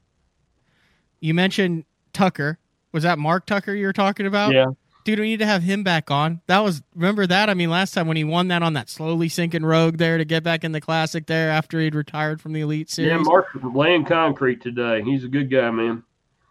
[1.24, 2.60] You mentioned Tucker.
[2.92, 4.54] Was that Mark Tucker you were talking about?
[4.54, 4.66] Yeah,
[5.06, 6.42] Dude, we need to have him back on.
[6.48, 7.50] That was remember that?
[7.50, 10.26] I mean, last time when he won that on that slowly sinking rogue there to
[10.26, 13.12] get back in the classic there after he'd retired from the Elite Series.
[13.12, 13.18] yeah.
[13.18, 15.02] Mark's laying concrete today.
[15.02, 16.04] He's a good guy, man.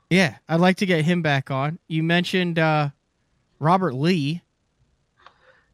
[0.08, 1.78] Yeah, I'd like to get him back on.
[1.86, 2.90] You mentioned uh,
[3.58, 4.42] Robert Lee.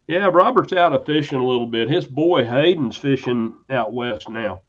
[0.08, 1.88] Yeah, Robert's out of fishing a little bit.
[1.88, 4.62] His boy Hayden's fishing out west now.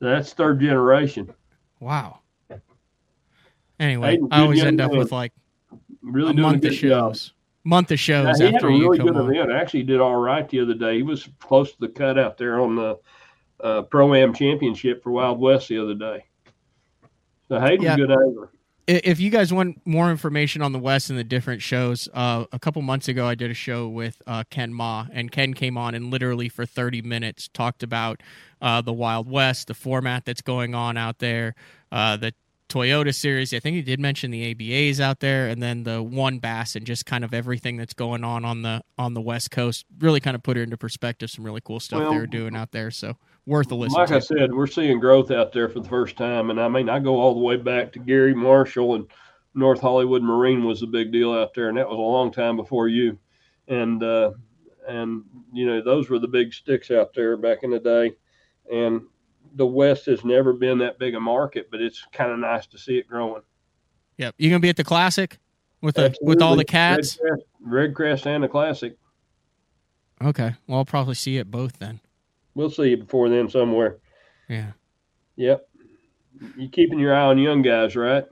[0.00, 1.32] That's third generation.
[1.80, 2.20] Wow.
[3.78, 5.32] Anyway, Hayden's I always end up with like
[6.02, 7.12] Really a month of good job.
[7.14, 7.32] shows.
[7.64, 9.30] Month of shows Yeah, he had a really good on.
[9.30, 9.50] event.
[9.52, 10.96] Actually, did all right the other day.
[10.96, 12.98] He was close to the cut out there on the
[13.60, 16.24] uh, Pro Am Championship for Wild West the other day.
[17.48, 17.96] So Hayden's Yeah.
[17.96, 18.50] good angler.
[18.88, 22.58] If you guys want more information on the West and the different shows, uh, a
[22.60, 25.92] couple months ago I did a show with uh, Ken Mah, and Ken came on
[25.96, 28.22] and literally for 30 minutes talked about
[28.62, 31.56] uh, the Wild West, the format that's going on out there,
[31.90, 32.32] uh, the
[32.68, 33.54] Toyota series.
[33.54, 36.84] I think he did mention the ABAs out there, and then the one bass, and
[36.84, 39.84] just kind of everything that's going on on the on the West Coast.
[39.98, 41.30] Really kind of put it into perspective.
[41.30, 42.90] Some really cool stuff Well, they were doing out there.
[42.90, 43.16] So
[43.46, 43.98] worth a listen.
[43.98, 44.16] Like to.
[44.16, 46.50] I said, we're seeing growth out there for the first time.
[46.50, 49.06] And I mean, I go all the way back to Gary Marshall and
[49.54, 51.68] North Hollywood Marine was a big deal out there.
[51.68, 53.18] And that was a long time before you.
[53.68, 54.32] And, uh,
[54.86, 58.12] and, you know, those were the big sticks out there back in the day.
[58.72, 59.02] And
[59.56, 62.78] the West has never been that big a market, but it's kind of nice to
[62.78, 63.42] see it growing.
[64.18, 65.38] Yep, you gonna be at the classic
[65.80, 67.18] with the with all the cats.
[67.20, 68.96] Red Crest, Red Crest and the Classic.
[70.22, 72.00] Okay, well I'll probably see it both then.
[72.54, 73.98] We'll see you before then somewhere.
[74.48, 74.72] Yeah.
[75.36, 75.68] Yep.
[76.56, 78.24] You keeping your eye on young guys, right?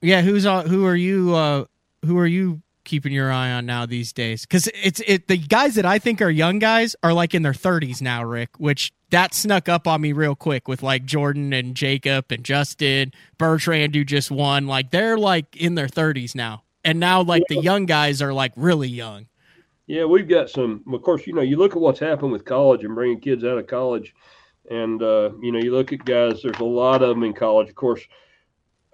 [0.00, 1.64] Yeah, who's uh, who are you uh
[2.04, 4.46] who are you keeping your eye on now these days?
[4.46, 7.52] Cuz it's it the guys that I think are young guys are like in their
[7.52, 11.74] 30s now, Rick, which that snuck up on me real quick with like Jordan and
[11.74, 16.62] Jacob and Justin, Bertrand who just won, like they're like in their 30s now.
[16.82, 19.26] And now like the young guys are like really young.
[19.86, 20.82] Yeah, we've got some.
[20.92, 23.58] Of course, you know, you look at what's happened with college and bringing kids out
[23.58, 24.14] of college,
[24.68, 26.42] and uh, you know, you look at guys.
[26.42, 27.68] There's a lot of them in college.
[27.68, 28.02] Of course,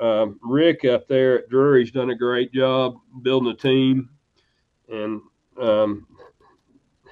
[0.03, 4.11] um, Rick up there at Drury's done a great job building a team,
[4.89, 5.21] and
[5.61, 6.09] um,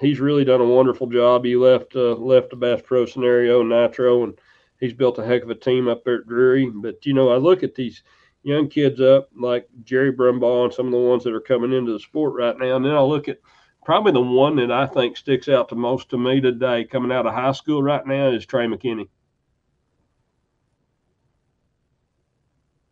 [0.00, 1.44] he's really done a wonderful job.
[1.44, 4.36] He left uh, left the Bass Pro scenario Nitro, and
[4.80, 6.68] he's built a heck of a team up there at Drury.
[6.68, 8.02] But you know, I look at these
[8.42, 11.92] young kids up like Jerry Brumbaugh and some of the ones that are coming into
[11.92, 13.38] the sport right now, and then I look at
[13.84, 17.26] probably the one that I think sticks out the most to me today, coming out
[17.26, 19.08] of high school right now, is Trey McKinney.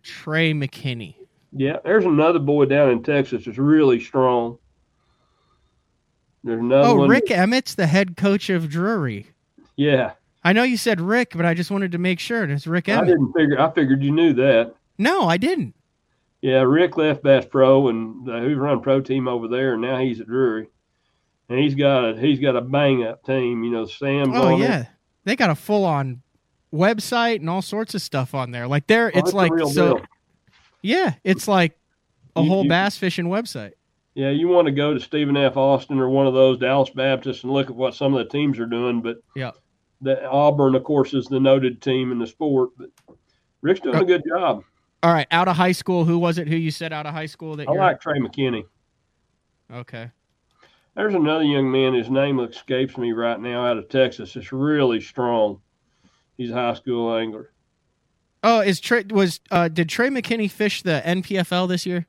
[0.02, 1.14] Trey McKinney.
[1.52, 4.58] Yeah, there's another boy down in Texas that's really strong.
[6.44, 7.08] There's another Oh, one.
[7.08, 9.26] Rick Emmett's the head coach of Drury.
[9.76, 10.12] Yeah,
[10.44, 12.44] I know you said Rick, but I just wanted to make sure.
[12.44, 13.04] It's Rick Emmett.
[13.04, 13.60] I didn't figure.
[13.60, 14.74] I figured you knew that.
[14.98, 15.74] No, I didn't.
[16.40, 19.98] Yeah, Rick left Bass Pro and uh, he run pro team over there, and now
[19.98, 20.68] he's at Drury,
[21.48, 23.64] and he's got a he's got a bang up team.
[23.64, 24.32] You know, Sam.
[24.32, 24.64] Oh on it.
[24.64, 24.86] yeah,
[25.24, 26.22] they got a full on
[26.72, 28.66] website and all sorts of stuff on there.
[28.66, 29.96] Like there, Oh, it's like so.
[29.98, 30.00] deal.
[30.82, 31.78] Yeah, it's like
[32.36, 33.72] a You- whole you- bass fishing website.
[34.14, 35.56] Yeah, you want to go to Stephen F.
[35.56, 38.58] Austin or one of those Dallas Baptists and look at what some of the teams
[38.58, 39.00] are doing.
[39.00, 39.52] But Yeah.
[40.00, 42.70] the Auburn, of course, is the noted team in the sport.
[42.76, 42.90] But
[43.62, 44.64] Rick's doing a uh, good job.
[45.04, 46.48] All right, out of high school, who was it?
[46.48, 48.64] Who you said out of high school that I you're like Trey McKinney.
[49.72, 50.10] okay?
[50.96, 51.94] There's another young man.
[51.94, 54.34] His name escapes me right now out of Texas.
[54.34, 55.60] It's really strong.
[56.38, 57.50] He's a high school angler.
[58.42, 62.06] Oh, is Trey was uh did Trey McKinney fish the NPFL this year?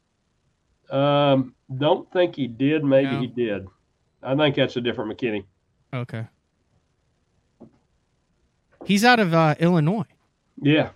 [0.92, 2.84] Um, don't think he did.
[2.86, 3.20] Maybe No.
[3.22, 3.68] he did.
[4.24, 5.46] I think that's a different McKinney.
[5.94, 6.26] Okay.
[8.86, 10.06] He's out of uh, Illinois.
[10.62, 10.90] Yeah.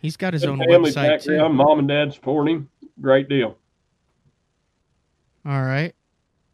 [0.00, 1.30] He's got his Good own family website too.
[1.32, 1.54] background.
[1.56, 2.68] Mom and dad support him.
[3.00, 3.56] Great deal.
[5.46, 5.94] All right.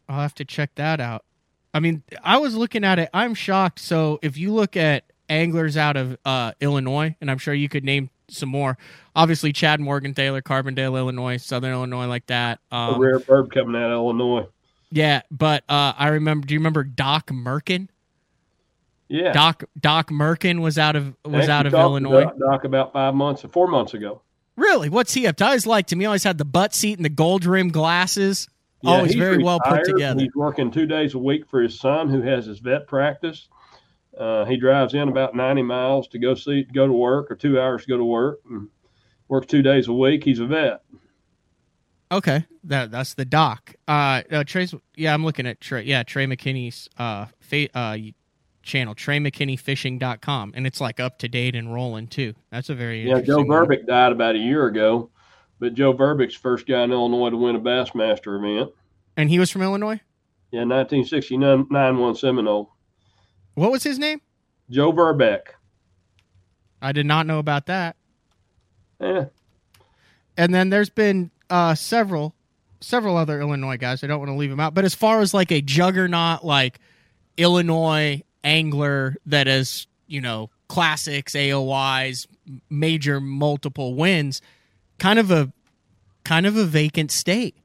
[0.09, 1.25] I'll have to check that out.
[1.73, 3.09] I mean, I was looking at it.
[3.15, 3.79] I'm shocked.
[3.79, 7.85] So if you look at anglers out of uh, Illinois, and I'm sure you could
[7.85, 8.77] name some more.
[9.17, 12.59] Obviously, Chad Morgenthaler, Carbondale, Illinois, Southern Illinois, like that.
[12.71, 14.47] A Um, rare bird coming out of Illinois.
[14.91, 16.47] yeah, but uh, I remember.
[16.47, 17.89] Do you remember Doc Merkin?
[19.09, 19.33] Yeah.
[19.33, 22.25] Doc Doc Merkin was out of was out of Illinois.
[22.25, 24.23] Doc, Doc about five months, or four months ago.
[24.57, 24.89] Really?
[24.89, 25.45] What's he up to?
[25.45, 25.99] I always liked him.
[26.01, 28.49] He always had the butt seat and the gold rim glasses.
[28.83, 30.21] Yeah, always very well put together.
[30.21, 33.49] He's working two days a week for his son, who has his vet practice.
[34.21, 37.59] Uh, he drives in about ninety miles to go see go to work, or two
[37.59, 38.69] hours to go to work, and
[39.29, 40.23] works two days a week.
[40.23, 40.83] He's a vet.
[42.13, 43.75] Okay, that that's the doc.
[43.89, 44.75] Uh, uh Trey's.
[44.95, 45.85] Yeah, I'm looking at Trey.
[45.85, 47.97] Yeah, Trey McKinney's uh, fa- uh
[48.63, 52.35] channel, TreyMcKinneyFishing.com, and it's like up to date and rolling too.
[52.51, 53.43] That's a very Yeah, Joe.
[53.45, 55.09] Verbick died about a year ago,
[55.59, 58.71] but Joe Verbick's first guy in Illinois to win a Bassmaster event.
[59.17, 60.01] and he was from Illinois.
[60.51, 62.75] Yeah, 1969 9-1 Seminole.
[63.55, 64.21] What was his name?
[64.71, 65.41] Joe Verbeck.
[66.83, 67.97] I did not know about that.
[69.01, 69.27] Yeah,
[70.37, 72.35] And then there's been uh several
[72.81, 74.05] several other Illinois guys.
[74.05, 76.79] I don't want to leave them out, but as far as like a juggernaut like
[77.39, 82.27] Illinois angler that is, you know, classics, AOYs,
[82.69, 84.43] major multiple wins,
[84.99, 85.51] kind of a
[86.25, 87.57] kind of a vacant state.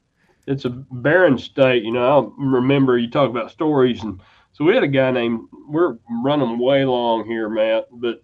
[0.48, 1.84] it's a barren state.
[1.84, 4.22] You know, I remember you talk about stories, and
[4.56, 5.49] so we had a guy named.
[5.68, 8.23] We're running way long here, Matt, but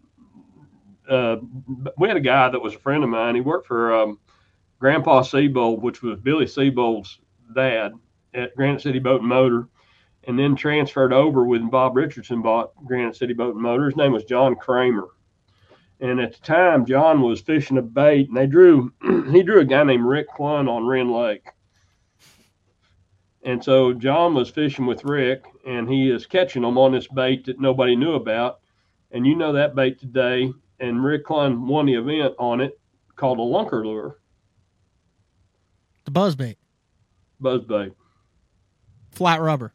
[1.09, 1.37] uh,
[1.97, 3.35] we had a guy that was a friend of mine.
[3.35, 4.17] He worked for um,
[4.79, 7.19] Grandpa Seabold, which was Billy Seabold's
[7.53, 7.91] dad
[8.33, 9.67] at Granite City Boat and Motor,
[10.23, 13.87] and then transferred over when Bob Richardson bought Granite City Boat and Motor.
[13.87, 15.09] His name was John Kramer.
[15.99, 18.93] And at the time, John was fishing a bait, and they drew.
[19.31, 21.45] he drew a guy named Rick Clunn on Rend Lake.
[23.43, 27.45] And so John was fishing with Rick, and he is catching them on this bait
[27.45, 28.59] that nobody knew about.
[29.11, 30.51] And you know that bait today.
[30.79, 32.79] And Rick Clunn won the event on it
[33.15, 34.19] called a lunker lure,
[36.05, 36.57] The buzz bait.
[37.39, 37.93] buzz bait.
[39.11, 39.73] flat rubber.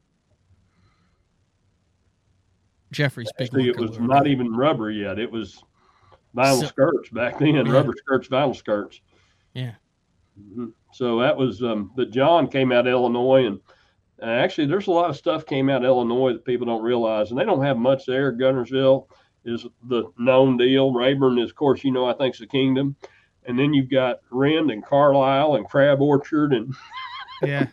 [2.93, 4.01] Jeffrey's big Actually, it was lure.
[4.09, 5.19] not even rubber yet.
[5.19, 5.63] It was
[6.37, 7.71] vinyl So- skirts back then, Yeah.
[7.71, 9.01] rubber skirts, vinyl skirts.
[9.55, 9.75] Yeah.
[10.41, 10.73] Mhm.
[10.93, 13.61] So that was, um, but John came out of Illinois, and
[14.23, 17.31] uh, actually, there's a lot of stuff came out of Illinois that people don't realize,
[17.31, 18.33] and they don't have much there.
[18.33, 19.07] Guntersville
[19.45, 20.93] is the known deal.
[20.93, 22.97] Rayburn is, of course, you know, I think it's the kingdom,
[23.45, 26.75] and then you've got Rend and Carlisle and Crab Orchard, and
[27.43, 27.67] Yeah.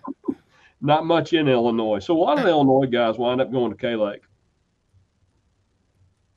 [0.81, 1.99] not much in Illinois.
[1.99, 4.21] So a lot of Illinois guys wind up going to K Lake.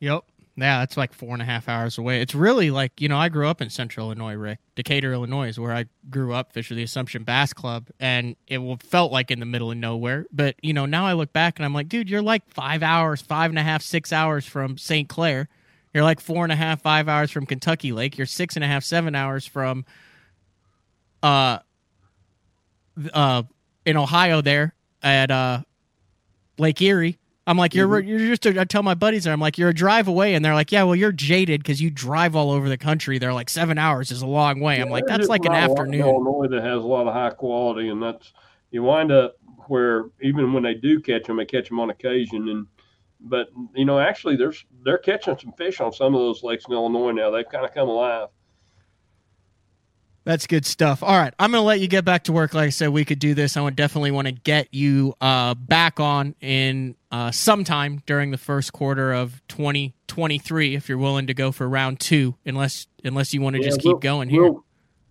[0.01, 0.25] Yep.
[0.59, 2.23] Yeah, that's like four and a half hours away.
[2.23, 4.59] It's really like, you know, I grew up in central Illinois, Rick.
[4.75, 7.89] Decatur, Illinois is where I grew up, fish for the Assumption Bass Club.
[8.01, 10.25] And it felt like in the middle of nowhere.
[10.33, 13.21] But, you know, now I look back and I'm like, dude, you're like five hours,
[13.21, 15.09] five and a half, six hours from St.
[15.11, 15.49] Clair.
[15.93, 18.17] You're like four and a half, five hours from Kentucky Lake.
[18.17, 19.85] You're six and a half, seven hours from
[21.23, 21.59] uh
[23.13, 23.43] uh
[23.85, 25.63] in Ohio there at uh
[26.59, 27.19] Lake Erie.
[27.47, 28.09] I'm like, you're mm-hmm.
[28.09, 28.47] you're just.
[28.47, 30.83] I tell my buddies there, I'm like, you're a drive away, and they're like, yeah,
[30.83, 33.19] well, you're jaded because you drive all over the country.
[33.19, 34.81] They're like, seven hours is a long way.
[34.81, 36.01] I'm like, that's like an afternoon.
[36.01, 38.33] Illinois that has a lot of high quality, and that's
[38.73, 39.37] you wind up
[39.69, 42.49] where even when they do catch them, they catch them on occasion.
[42.49, 42.67] And
[43.21, 46.75] but you know, actually, there's they're catching some fish on some of those lakes in
[46.75, 47.31] Illinois now.
[47.31, 48.29] They've kind of come alive.
[50.27, 51.05] That's good stuff.
[51.05, 52.53] All right, I'm gonna let you get back to work.
[52.53, 53.57] Like I said, we could do this.
[53.57, 58.37] I would definitely want to get you uh, back on in uh, sometime during the
[58.37, 62.35] first quarter of 2023, if you're willing to go for round two.
[62.45, 64.43] Unless unless you want to just keep we'll- going here.
[64.43, 64.65] We'll,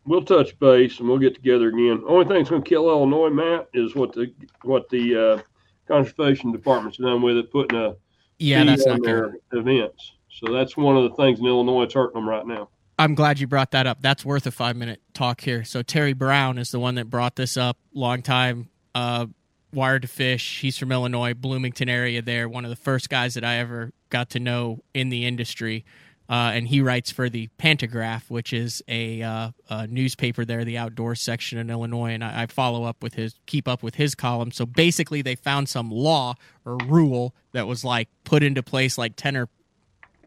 [0.06, 2.04] we'll touch base and we'll get together again.
[2.06, 4.34] Only thing that's going to kill Illinois, Matt, is what the
[4.64, 5.42] what the uh,
[5.88, 7.96] conservation department's done with it, putting a
[8.38, 9.08] yeah, that's on not good.
[9.08, 10.12] their events.
[10.30, 12.68] So that's one of the things in Illinois that's hurting them right now.
[12.98, 14.02] I'm glad you brought that up.
[14.02, 15.64] That's worth a five minute talk here.
[15.64, 17.78] So Terry Brown is the one that brought this up.
[17.94, 19.28] Long time uh,
[19.74, 20.62] Wired2Fish.
[20.62, 22.22] He's from Illinois, Bloomington area.
[22.22, 25.84] There, one of the first guys that I ever got to know in the industry.
[26.28, 30.78] Uh, and he writes for the Pantagraph, which is a, uh, a newspaper there, the
[30.78, 32.14] outdoors section in Illinois.
[32.14, 34.52] And I, I follow up with his, keep up with his column.
[34.52, 36.34] So basically, they found some law
[36.66, 39.50] or rule that was like put into place like ten or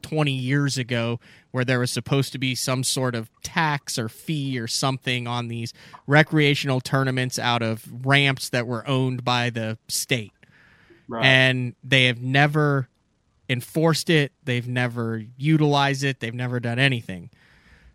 [0.03, 1.21] 20 years ago
[1.51, 5.49] where there was supposed to be some sort of tax or fee or something on
[5.49, 5.73] these
[6.07, 10.33] recreational tournaments out of ramps that were owned by the state.
[11.09, 11.25] Right.
[11.25, 12.89] And they have never
[13.49, 17.31] enforced it, they've never utilized it, they've never done anything.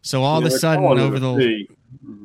[0.01, 1.67] So all Yeah, of a sudden over a the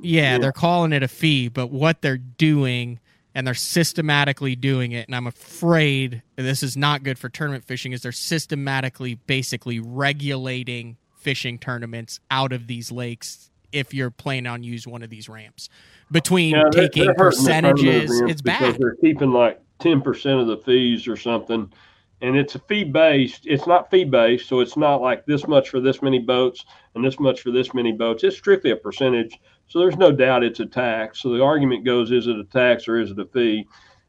[0.01, 0.39] yeah, Yeah.
[0.39, 3.01] they're calling it a fee, but what they're doing
[3.35, 5.07] and they're systematically doing it.
[5.07, 7.93] And I'm afraid this is not good for tournament fishing.
[7.93, 14.63] Is they're systematically, basically regulating fishing tournaments out of these lakes if you're planning on
[14.63, 15.69] use one of these ramps.
[16.11, 18.77] Between Yeah, they're- taking they're hurting the tournament percentages, it's because bad.
[18.81, 21.71] They're keeping like ten percent of the fees or something,
[22.23, 23.47] and it's a fee based.
[23.47, 26.65] It's not fee based, so it's not like this much for this many boats
[26.95, 28.25] and this much for this many boats.
[28.25, 29.39] It's strictly a percentage.
[29.69, 31.21] So there's no doubt it's a tax.
[31.21, 33.67] So the argument goes: is it a tax or is it a fee?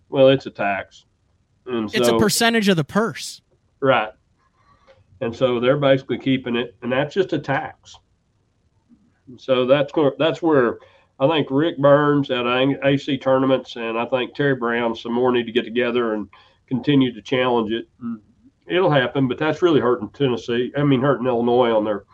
[0.10, 1.06] Well, it's a tax,
[1.66, 3.42] and It's so a percentage of the purse.
[3.80, 4.12] right.
[5.22, 7.98] And so they're basically keeping it, and that's just a tax.
[9.38, 10.80] So that's where that's where
[11.20, 15.46] I think Rick Burns at AC tournaments, and I think Terry Brown some more need
[15.46, 16.30] to get together and
[16.68, 17.90] continue to challenge it.
[18.02, 18.22] And
[18.66, 20.72] It'll happen, but that's really hurting Tennessee.
[20.78, 22.06] I mean, hurting Illinois on their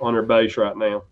[0.00, 1.04] on their base right now.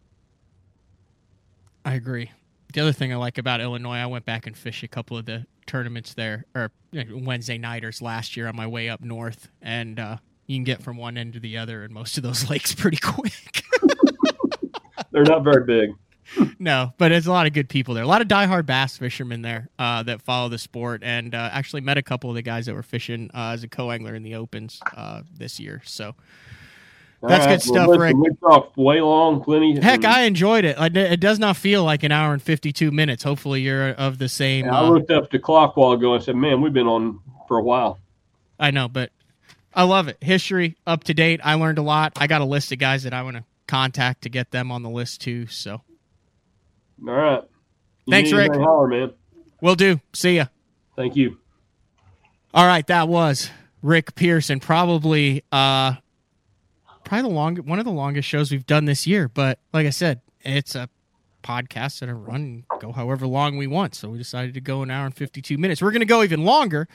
[1.89, 2.31] I agree.
[2.75, 5.25] The other thing I like about Illinois, I went back and fished a couple of
[5.25, 10.19] the tournaments there, or Wednesday nighters last year on my way up north, and uh,
[10.47, 12.99] you can get from one end to the other in most of those lakes pretty
[12.99, 13.65] quick.
[15.13, 15.95] They're not very big.
[16.59, 18.05] no, but it's a lot of good people there.
[18.05, 21.81] A lot of diehard bass fishermen there uh, that follow the sport, and uh, actually
[21.81, 24.35] met a couple of the guys that were fishing uh, as a co-angler in the
[24.35, 25.81] opens uh, this year.
[25.87, 26.17] So
[27.21, 28.17] That's All good stuff, listen, Rick.
[28.17, 29.81] We talked way long, plenty.
[29.81, 30.77] heck, I enjoyed it.
[30.97, 33.25] It does not feel like an hour and fifty-two minutes.
[33.25, 34.67] Hopefully, you're of the same.
[34.67, 37.19] I uh, looked up the clock while ago and said, "Man, we've been on
[37.49, 37.99] for a while."
[38.61, 39.11] I know, but
[39.75, 40.17] I love it.
[40.21, 41.41] History up to date.
[41.43, 42.13] I learned a lot.
[42.17, 44.83] I got a list of guys that I want to contact to get them on
[44.83, 45.47] the list too.
[45.49, 45.83] So
[47.07, 47.43] All right.
[48.07, 48.55] You Thanks, Rick.
[48.55, 49.13] Holler, man.
[49.61, 50.01] we'll do.
[50.15, 50.47] See ya.
[50.97, 51.39] Thank you.
[52.55, 53.51] All right, that was
[53.83, 54.59] Rick Pearson.
[54.59, 55.95] Probably, uh,
[57.09, 59.29] probably the long one of the longest shows we've done this year.
[59.29, 60.89] But like I said, it's a
[61.43, 63.95] podcast that I run and go however long we want.
[63.95, 65.81] So we decided to go an hour and fifty two minutes.
[65.81, 66.87] We're going to go even longer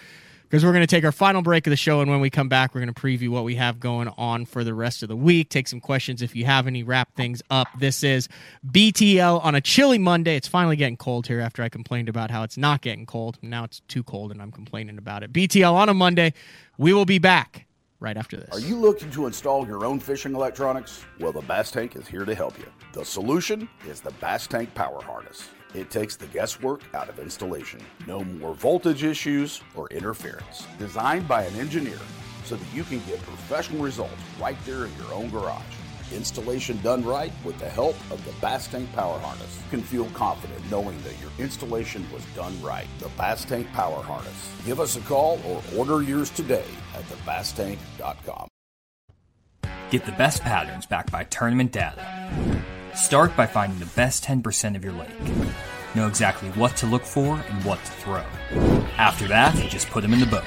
[0.44, 2.48] because we're going to take our final break of the show, and when we come
[2.48, 5.15] back, we're going to preview what we have going on for the rest of the
[5.15, 5.49] week.
[5.49, 6.84] Take some questions if you have any.
[6.84, 7.68] Wrap things up.
[7.80, 8.30] This is
[8.68, 10.35] BTL on a chilly Monday.
[10.35, 13.40] It's finally getting cold here after I complained about how it's not getting cold.
[13.41, 15.34] Now it's too cold, and I'm complaining about it.
[15.34, 16.34] BTL on a Monday.
[16.77, 17.65] We will be back
[18.03, 18.49] right after this.
[18.51, 21.03] Are you looking to install your own fishing electronics?
[21.19, 22.65] Well, the Bass Tank is here to help you.
[22.91, 25.49] The solution is the Bass Tank Power Harness.
[25.73, 27.80] It takes the guesswork out of installation.
[28.05, 30.67] No more voltage issues or interference.
[30.77, 31.97] Designed by an engineer
[32.43, 35.63] so that you can get professional results right there in your own garage.
[36.15, 39.60] Installation done right with the help of the Bass Tank Power Harness.
[39.64, 42.88] You can feel confident knowing that your installation was done right.
[42.99, 44.52] The Bass Tank Power Harness.
[44.65, 46.65] Give us a call or order yours today
[46.95, 48.48] at thebasstank.com.
[49.90, 52.03] Get the best patterns backed by tournament data.
[52.95, 55.10] Start by finding the best 10% of your lake.
[55.95, 58.23] Know exactly what to look for and what to throw.
[58.98, 60.44] After that, just put them in the boat.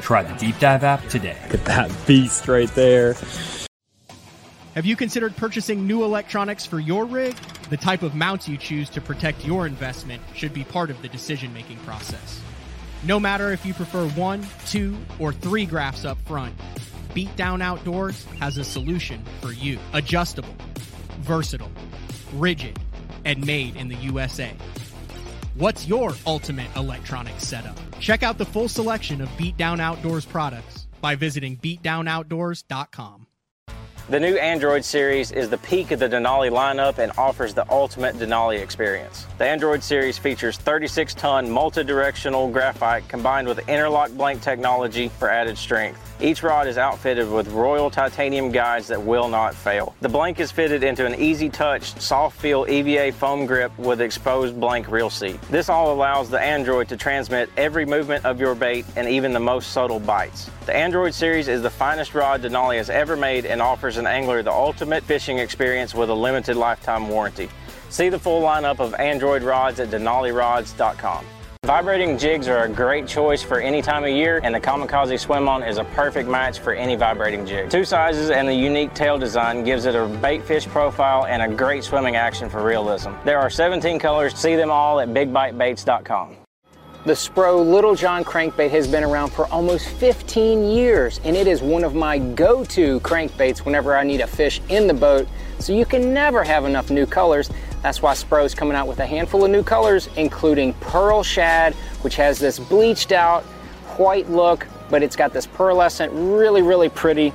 [0.00, 1.36] Try the Deep Dive app today.
[1.50, 3.14] Get that beast right there.
[4.74, 7.34] Have you considered purchasing new electronics for your rig?
[7.70, 11.08] The type of mounts you choose to protect your investment should be part of the
[11.08, 12.40] decision making process.
[13.02, 16.54] No matter if you prefer one, two, or three graphs up front,
[17.14, 19.76] Beatdown Outdoors has a solution for you.
[19.92, 20.54] Adjustable,
[21.18, 21.72] versatile,
[22.34, 22.78] rigid,
[23.24, 24.52] and made in the USA.
[25.54, 27.76] What's your ultimate electronics setup?
[27.98, 33.26] Check out the full selection of Beatdown Outdoors products by visiting beatdownoutdoors.com.
[34.10, 38.16] The new Android series is the peak of the Denali lineup and offers the ultimate
[38.16, 39.24] Denali experience.
[39.38, 45.30] The Android series features 36 ton multi directional graphite combined with interlock blank technology for
[45.30, 46.09] added strength.
[46.22, 49.94] Each rod is outfitted with Royal titanium guides that will not fail.
[50.02, 54.60] The blank is fitted into an easy touch, soft feel EVA foam grip with exposed
[54.60, 55.40] blank reel seat.
[55.50, 59.40] This all allows the Android to transmit every movement of your bait and even the
[59.40, 60.50] most subtle bites.
[60.66, 64.42] The Android series is the finest rod Denali has ever made and offers an angler
[64.42, 67.48] the ultimate fishing experience with a limited lifetime warranty.
[67.88, 71.24] See the full lineup of Android rods at denalirods.com.
[71.70, 75.48] Vibrating jigs are a great choice for any time of year, and the Kamikaze Swim
[75.48, 77.70] On is a perfect match for any vibrating jig.
[77.70, 81.56] Two sizes and the unique tail design gives it a bait fish profile and a
[81.56, 83.12] great swimming action for realism.
[83.24, 84.36] There are 17 colors.
[84.36, 86.38] See them all at bigbitebaits.com.
[87.06, 91.62] The Spro Little John crankbait has been around for almost 15 years, and it is
[91.62, 95.28] one of my go to crankbaits whenever I need a fish in the boat.
[95.60, 97.48] So you can never have enough new colors.
[97.82, 102.16] That's why Spro's coming out with a handful of new colors, including Pearl Shad, which
[102.16, 103.42] has this bleached out
[103.96, 107.32] white look, but it's got this pearlescent, really, really pretty.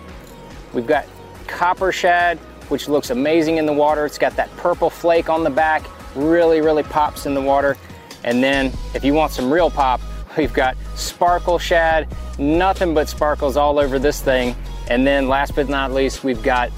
[0.73, 1.05] We've got
[1.47, 2.38] Copper Shad,
[2.69, 4.05] which looks amazing in the water.
[4.05, 5.84] It's got that purple flake on the back,
[6.15, 7.77] really, really pops in the water.
[8.23, 10.01] And then if you want some real pop,
[10.38, 12.07] we've got sparkle shad,
[12.38, 14.55] nothing but sparkles all over this thing.
[14.88, 16.72] And then last but not least, we've got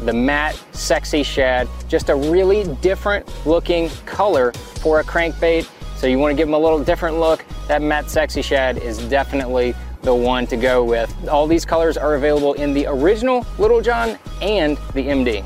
[0.00, 5.68] the matte sexy shad, just a really different looking color for a crankbait.
[5.96, 7.44] So you want to give them a little different look.
[7.68, 11.12] That matte sexy shad is definitely the one to go with.
[11.28, 15.44] All these colors are available in the original Little John and the MD.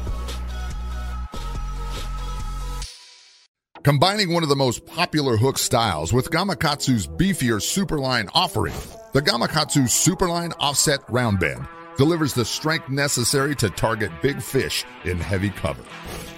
[3.82, 8.74] Combining one of the most popular hook styles with Gamakatsu's beefier Superline offering,
[9.14, 15.18] the Gamakatsu Superline Offset Round Bend delivers the strength necessary to target big fish in
[15.18, 15.84] heavy cover.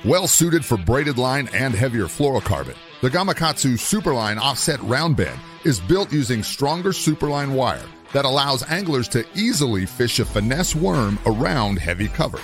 [0.04, 5.80] Well suited for braided line and heavier fluorocarbon, the Gamakatsu Superline Offset Round Bend is
[5.80, 11.78] built using stronger Superline wire that allows anglers to easily fish a finesse worm around
[11.78, 12.38] heavy cover.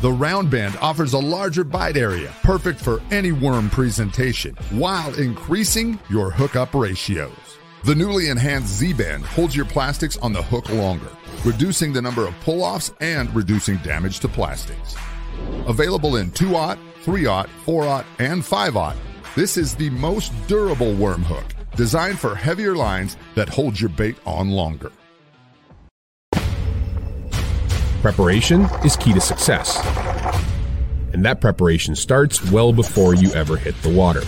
[0.00, 5.98] The round bend offers a larger bite area, perfect for any worm presentation, while increasing
[6.08, 7.49] your hookup ratios.
[7.82, 11.08] The newly enhanced Z band holds your plastics on the hook longer,
[11.46, 14.94] reducing the number of pull offs and reducing damage to plastics.
[15.66, 18.96] Available in 2-aught, 3-aught, 4-aught, and 5-aught,
[19.34, 24.18] this is the most durable worm hook, designed for heavier lines that hold your bait
[24.26, 24.92] on longer.
[28.02, 29.78] Preparation is key to success.
[31.14, 34.22] And that preparation starts well before you ever hit the water.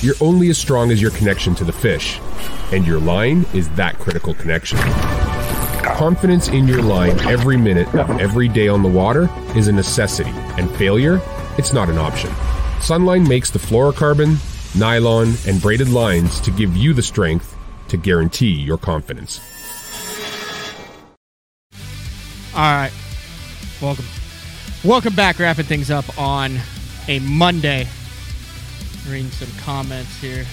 [0.00, 2.20] You're only as strong as your connection to the fish,
[2.72, 4.78] and your line is that critical connection.
[5.82, 10.32] Confidence in your line every minute of every day on the water is a necessity,
[10.58, 11.20] and failure,
[11.56, 12.30] it's not an option.
[12.80, 14.36] Sunline makes the fluorocarbon,
[14.78, 17.56] nylon, and braided lines to give you the strength
[17.88, 19.40] to guarantee your confidence.
[22.54, 22.92] All right.
[23.80, 24.04] Welcome.
[24.84, 25.38] Welcome back.
[25.38, 26.58] Wrapping things up on
[27.08, 27.88] a Monday.
[29.08, 30.46] Reading some comments here.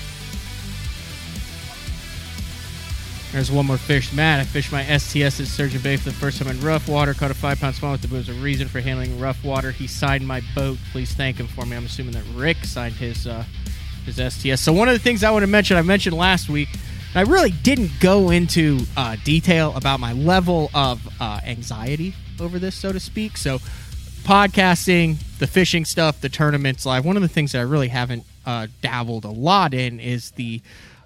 [3.31, 4.11] There's one more fish.
[4.11, 7.13] Matt, I fished my STS at Sturgeon Bay for the first time in rough water.
[7.13, 8.01] Caught a five pound smallmouth.
[8.01, 9.71] There was a reason for handling rough water.
[9.71, 10.77] He signed my boat.
[10.91, 11.77] Please thank him for me.
[11.77, 13.45] I'm assuming that Rick signed his uh,
[14.05, 14.61] his STS.
[14.61, 16.67] So one of the things I want to mention, I mentioned last week,
[17.15, 22.75] I really didn't go into uh, detail about my level of uh, anxiety over this,
[22.75, 23.35] so to speak.
[23.35, 23.59] So,
[24.23, 27.03] podcasting, the fishing stuff, the tournaments live.
[27.05, 30.61] One of the things that I really haven't uh, dabbled a lot in is the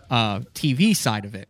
[0.10, 1.50] uh, TV side of it.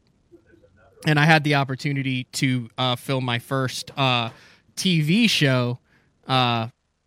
[1.06, 4.32] And I had the opportunity to uh, film my first uh,
[4.76, 5.80] TV show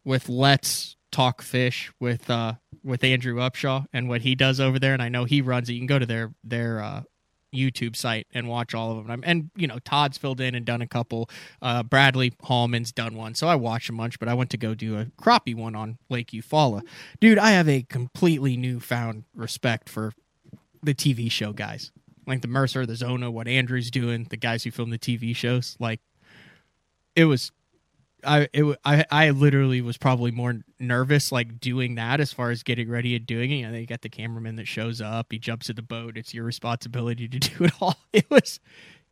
[0.05, 2.30] with Let's Talk Fish with
[2.84, 4.92] with Andrew Upshaw and what he does over there.
[4.92, 5.72] And I know he runs it.
[5.72, 7.02] You can go to their their
[7.55, 9.23] YouTube site and watch all of them.
[9.25, 11.31] And you know, Todd's filled in and done a couple.
[11.62, 14.19] Uh, Bradley Hallman's done one, so I watch a bunch.
[14.19, 16.83] But I went to go do a crappie one on Lake Eufaula.
[17.20, 20.12] Dude, I have a completely newfound respect for
[20.83, 21.91] the TV show guys,
[22.27, 25.77] like the Mercer, the Zona, what Andrew's doing, the guys who film the TV shows.
[25.81, 26.01] Like,
[27.16, 27.51] it was
[28.28, 32.62] I it I I literally was probably more nervous like doing that as far as
[32.62, 33.56] getting ready and doing it.
[33.56, 36.16] You know, they got the cameraman that shows up, he jumps in the boat.
[36.16, 37.96] It's your responsibility to do it all.
[38.12, 38.59] It was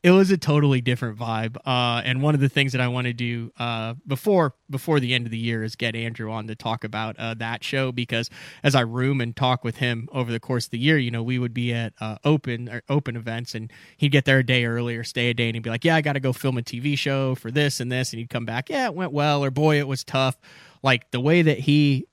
[0.07, 1.57] it was a totally different vibe.
[1.66, 5.12] Uh, and one of the things that I want to do uh, before before the
[5.15, 8.31] end of the year is get Andrew on to talk about uh, that show because
[8.62, 11.24] as I room and talk with him over the course of the year, you know,
[11.24, 14.65] we would be at uh, open or open events and he'd get there a day
[14.65, 16.62] earlier, stay a day, and he'd be like, "Yeah, I got to go film a
[16.62, 19.51] TV show for this and this," and he'd come back, "Yeah, it went well," or
[19.51, 20.37] "Boy, it was tough."
[20.85, 22.07] Like the way that he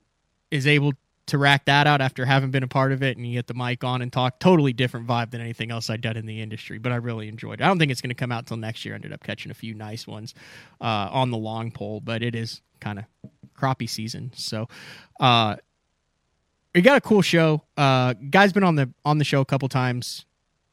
[0.50, 0.94] is able
[1.26, 3.54] to rack that out after having been a part of it and you get the
[3.54, 6.78] mic on and talk totally different vibe than anything else I'd done in the industry
[6.78, 7.64] but I really enjoyed it.
[7.64, 8.94] I don't think it's going to come out till next year.
[8.94, 10.34] I ended up catching a few nice ones
[10.80, 13.04] uh, on the long pole but it is kind of
[13.56, 14.32] crappie season.
[14.34, 14.68] So
[15.20, 15.56] uh
[16.74, 17.62] got a cool show.
[17.76, 20.26] Uh guy's been on the on the show a couple times.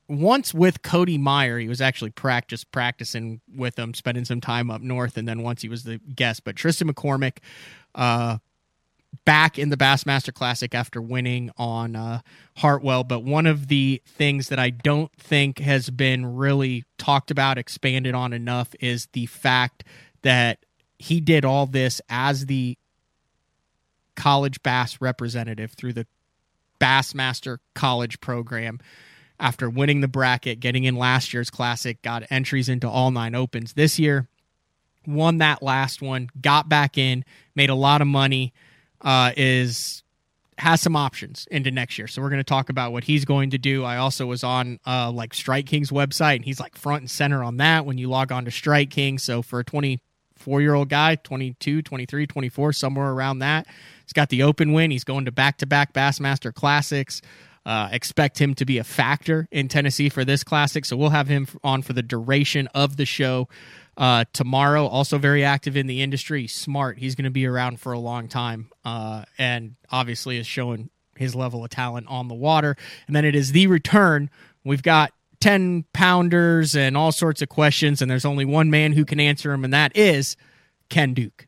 [0.08, 4.82] Once with Cody Meyer, he was actually practice practicing with him, spending some time up
[4.82, 6.44] north, and then once he was the guest.
[6.44, 7.38] But Tristan McCormick,
[7.96, 8.40] uh,
[9.26, 12.22] back in the Bassmaster Classic after winning on uh,
[12.58, 13.04] Hartwell.
[13.04, 18.16] But one of the things that I don't think has been really talked about, expanded
[18.16, 19.84] on enough, is the fact
[20.22, 20.60] that
[20.98, 22.78] he did all this as the
[24.16, 26.08] college bass representative through the
[26.80, 28.80] Bassmaster College program.
[29.40, 33.74] After winning the bracket, getting in last year's classic, got entries into all nine opens
[33.74, 34.28] this year,
[35.08, 37.26] won that last one, got back in,
[37.56, 38.54] made a lot of money
[39.02, 40.04] uh, is
[40.58, 42.08] has some options into next year.
[42.08, 43.84] So we're going to talk about what he's going to do.
[43.84, 47.44] I also was on uh, like Strike King's website, and he's like front and center
[47.44, 49.18] on that when you log on to Strike King.
[49.18, 53.66] So for a 24 year old guy, 22, 23, 24, somewhere around that,
[54.04, 54.92] he's got the open win.
[54.92, 57.22] He's going to back to back Bassmaster Classics.
[57.66, 60.86] uh, expect him to be a factor in Tennessee for this classic.
[60.86, 63.48] So we'll have him on for the duration of the show
[63.98, 64.86] uh, tomorrow.
[64.88, 66.48] Also, very active in the industry.
[66.48, 66.98] Smart.
[66.98, 71.36] He's going to be around for a long time, uh, and obviously is showing his
[71.36, 72.76] level of talent on the water.
[73.08, 74.30] And then it is the return.
[74.64, 79.06] We've got 10 pounders and all sorts of questions, and there's only one man who
[79.06, 80.38] can answer them, and that is
[80.90, 81.48] Ken Duke.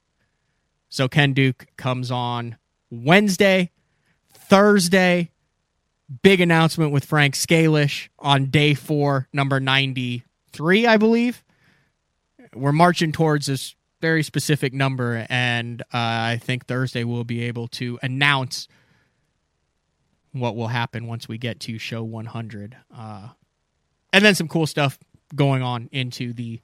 [0.89, 2.57] So Ken Duke comes on
[2.91, 3.71] Wednesday,
[4.33, 5.31] Thursday.
[6.21, 11.43] Big announcement with Frank Scalish on day four, number 93, I believe.
[12.55, 17.67] We're marching towards this very specific number, and uh, I think Thursday we'll be able
[17.69, 18.67] to announce
[20.33, 22.75] what will happen once we get to show 100.
[22.95, 23.29] Uh,
[24.11, 24.99] and then some cool stuff
[25.33, 26.59] going on into the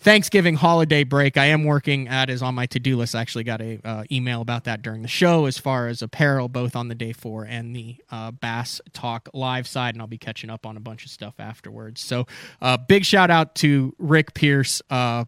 [0.00, 1.36] Thanksgiving holiday break.
[1.36, 3.14] I am working at is on my to do list.
[3.14, 6.48] I actually got a uh, email about that during the show as far as apparel,
[6.48, 10.18] both on the day four and the uh, Bass Talk live side, and I'll be
[10.18, 12.00] catching up on a bunch of stuff afterwards.
[12.00, 12.26] So,
[12.62, 14.80] uh, big shout out to Rick Pierce.
[14.88, 15.26] Uh,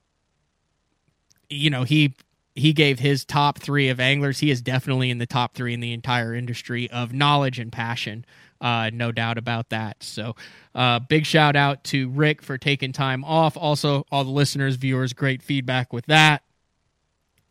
[1.52, 2.14] you know he
[2.54, 4.38] he gave his top three of anglers.
[4.38, 8.26] He is definitely in the top three in the entire industry of knowledge and passion.
[8.62, 10.02] Uh, no doubt about that.
[10.02, 10.36] So,
[10.74, 13.56] uh, big shout out to Rick for taking time off.
[13.56, 16.42] Also, all the listeners, viewers, great feedback with that.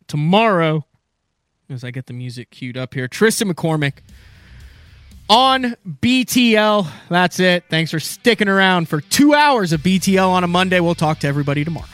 [0.08, 0.86] Tomorrow,
[1.68, 3.98] as I get the music queued up here, Tristan McCormick
[5.28, 6.88] on BTL.
[7.10, 7.64] That's it.
[7.68, 10.80] Thanks for sticking around for two hours of BTL on a Monday.
[10.80, 11.86] We'll talk to everybody tomorrow.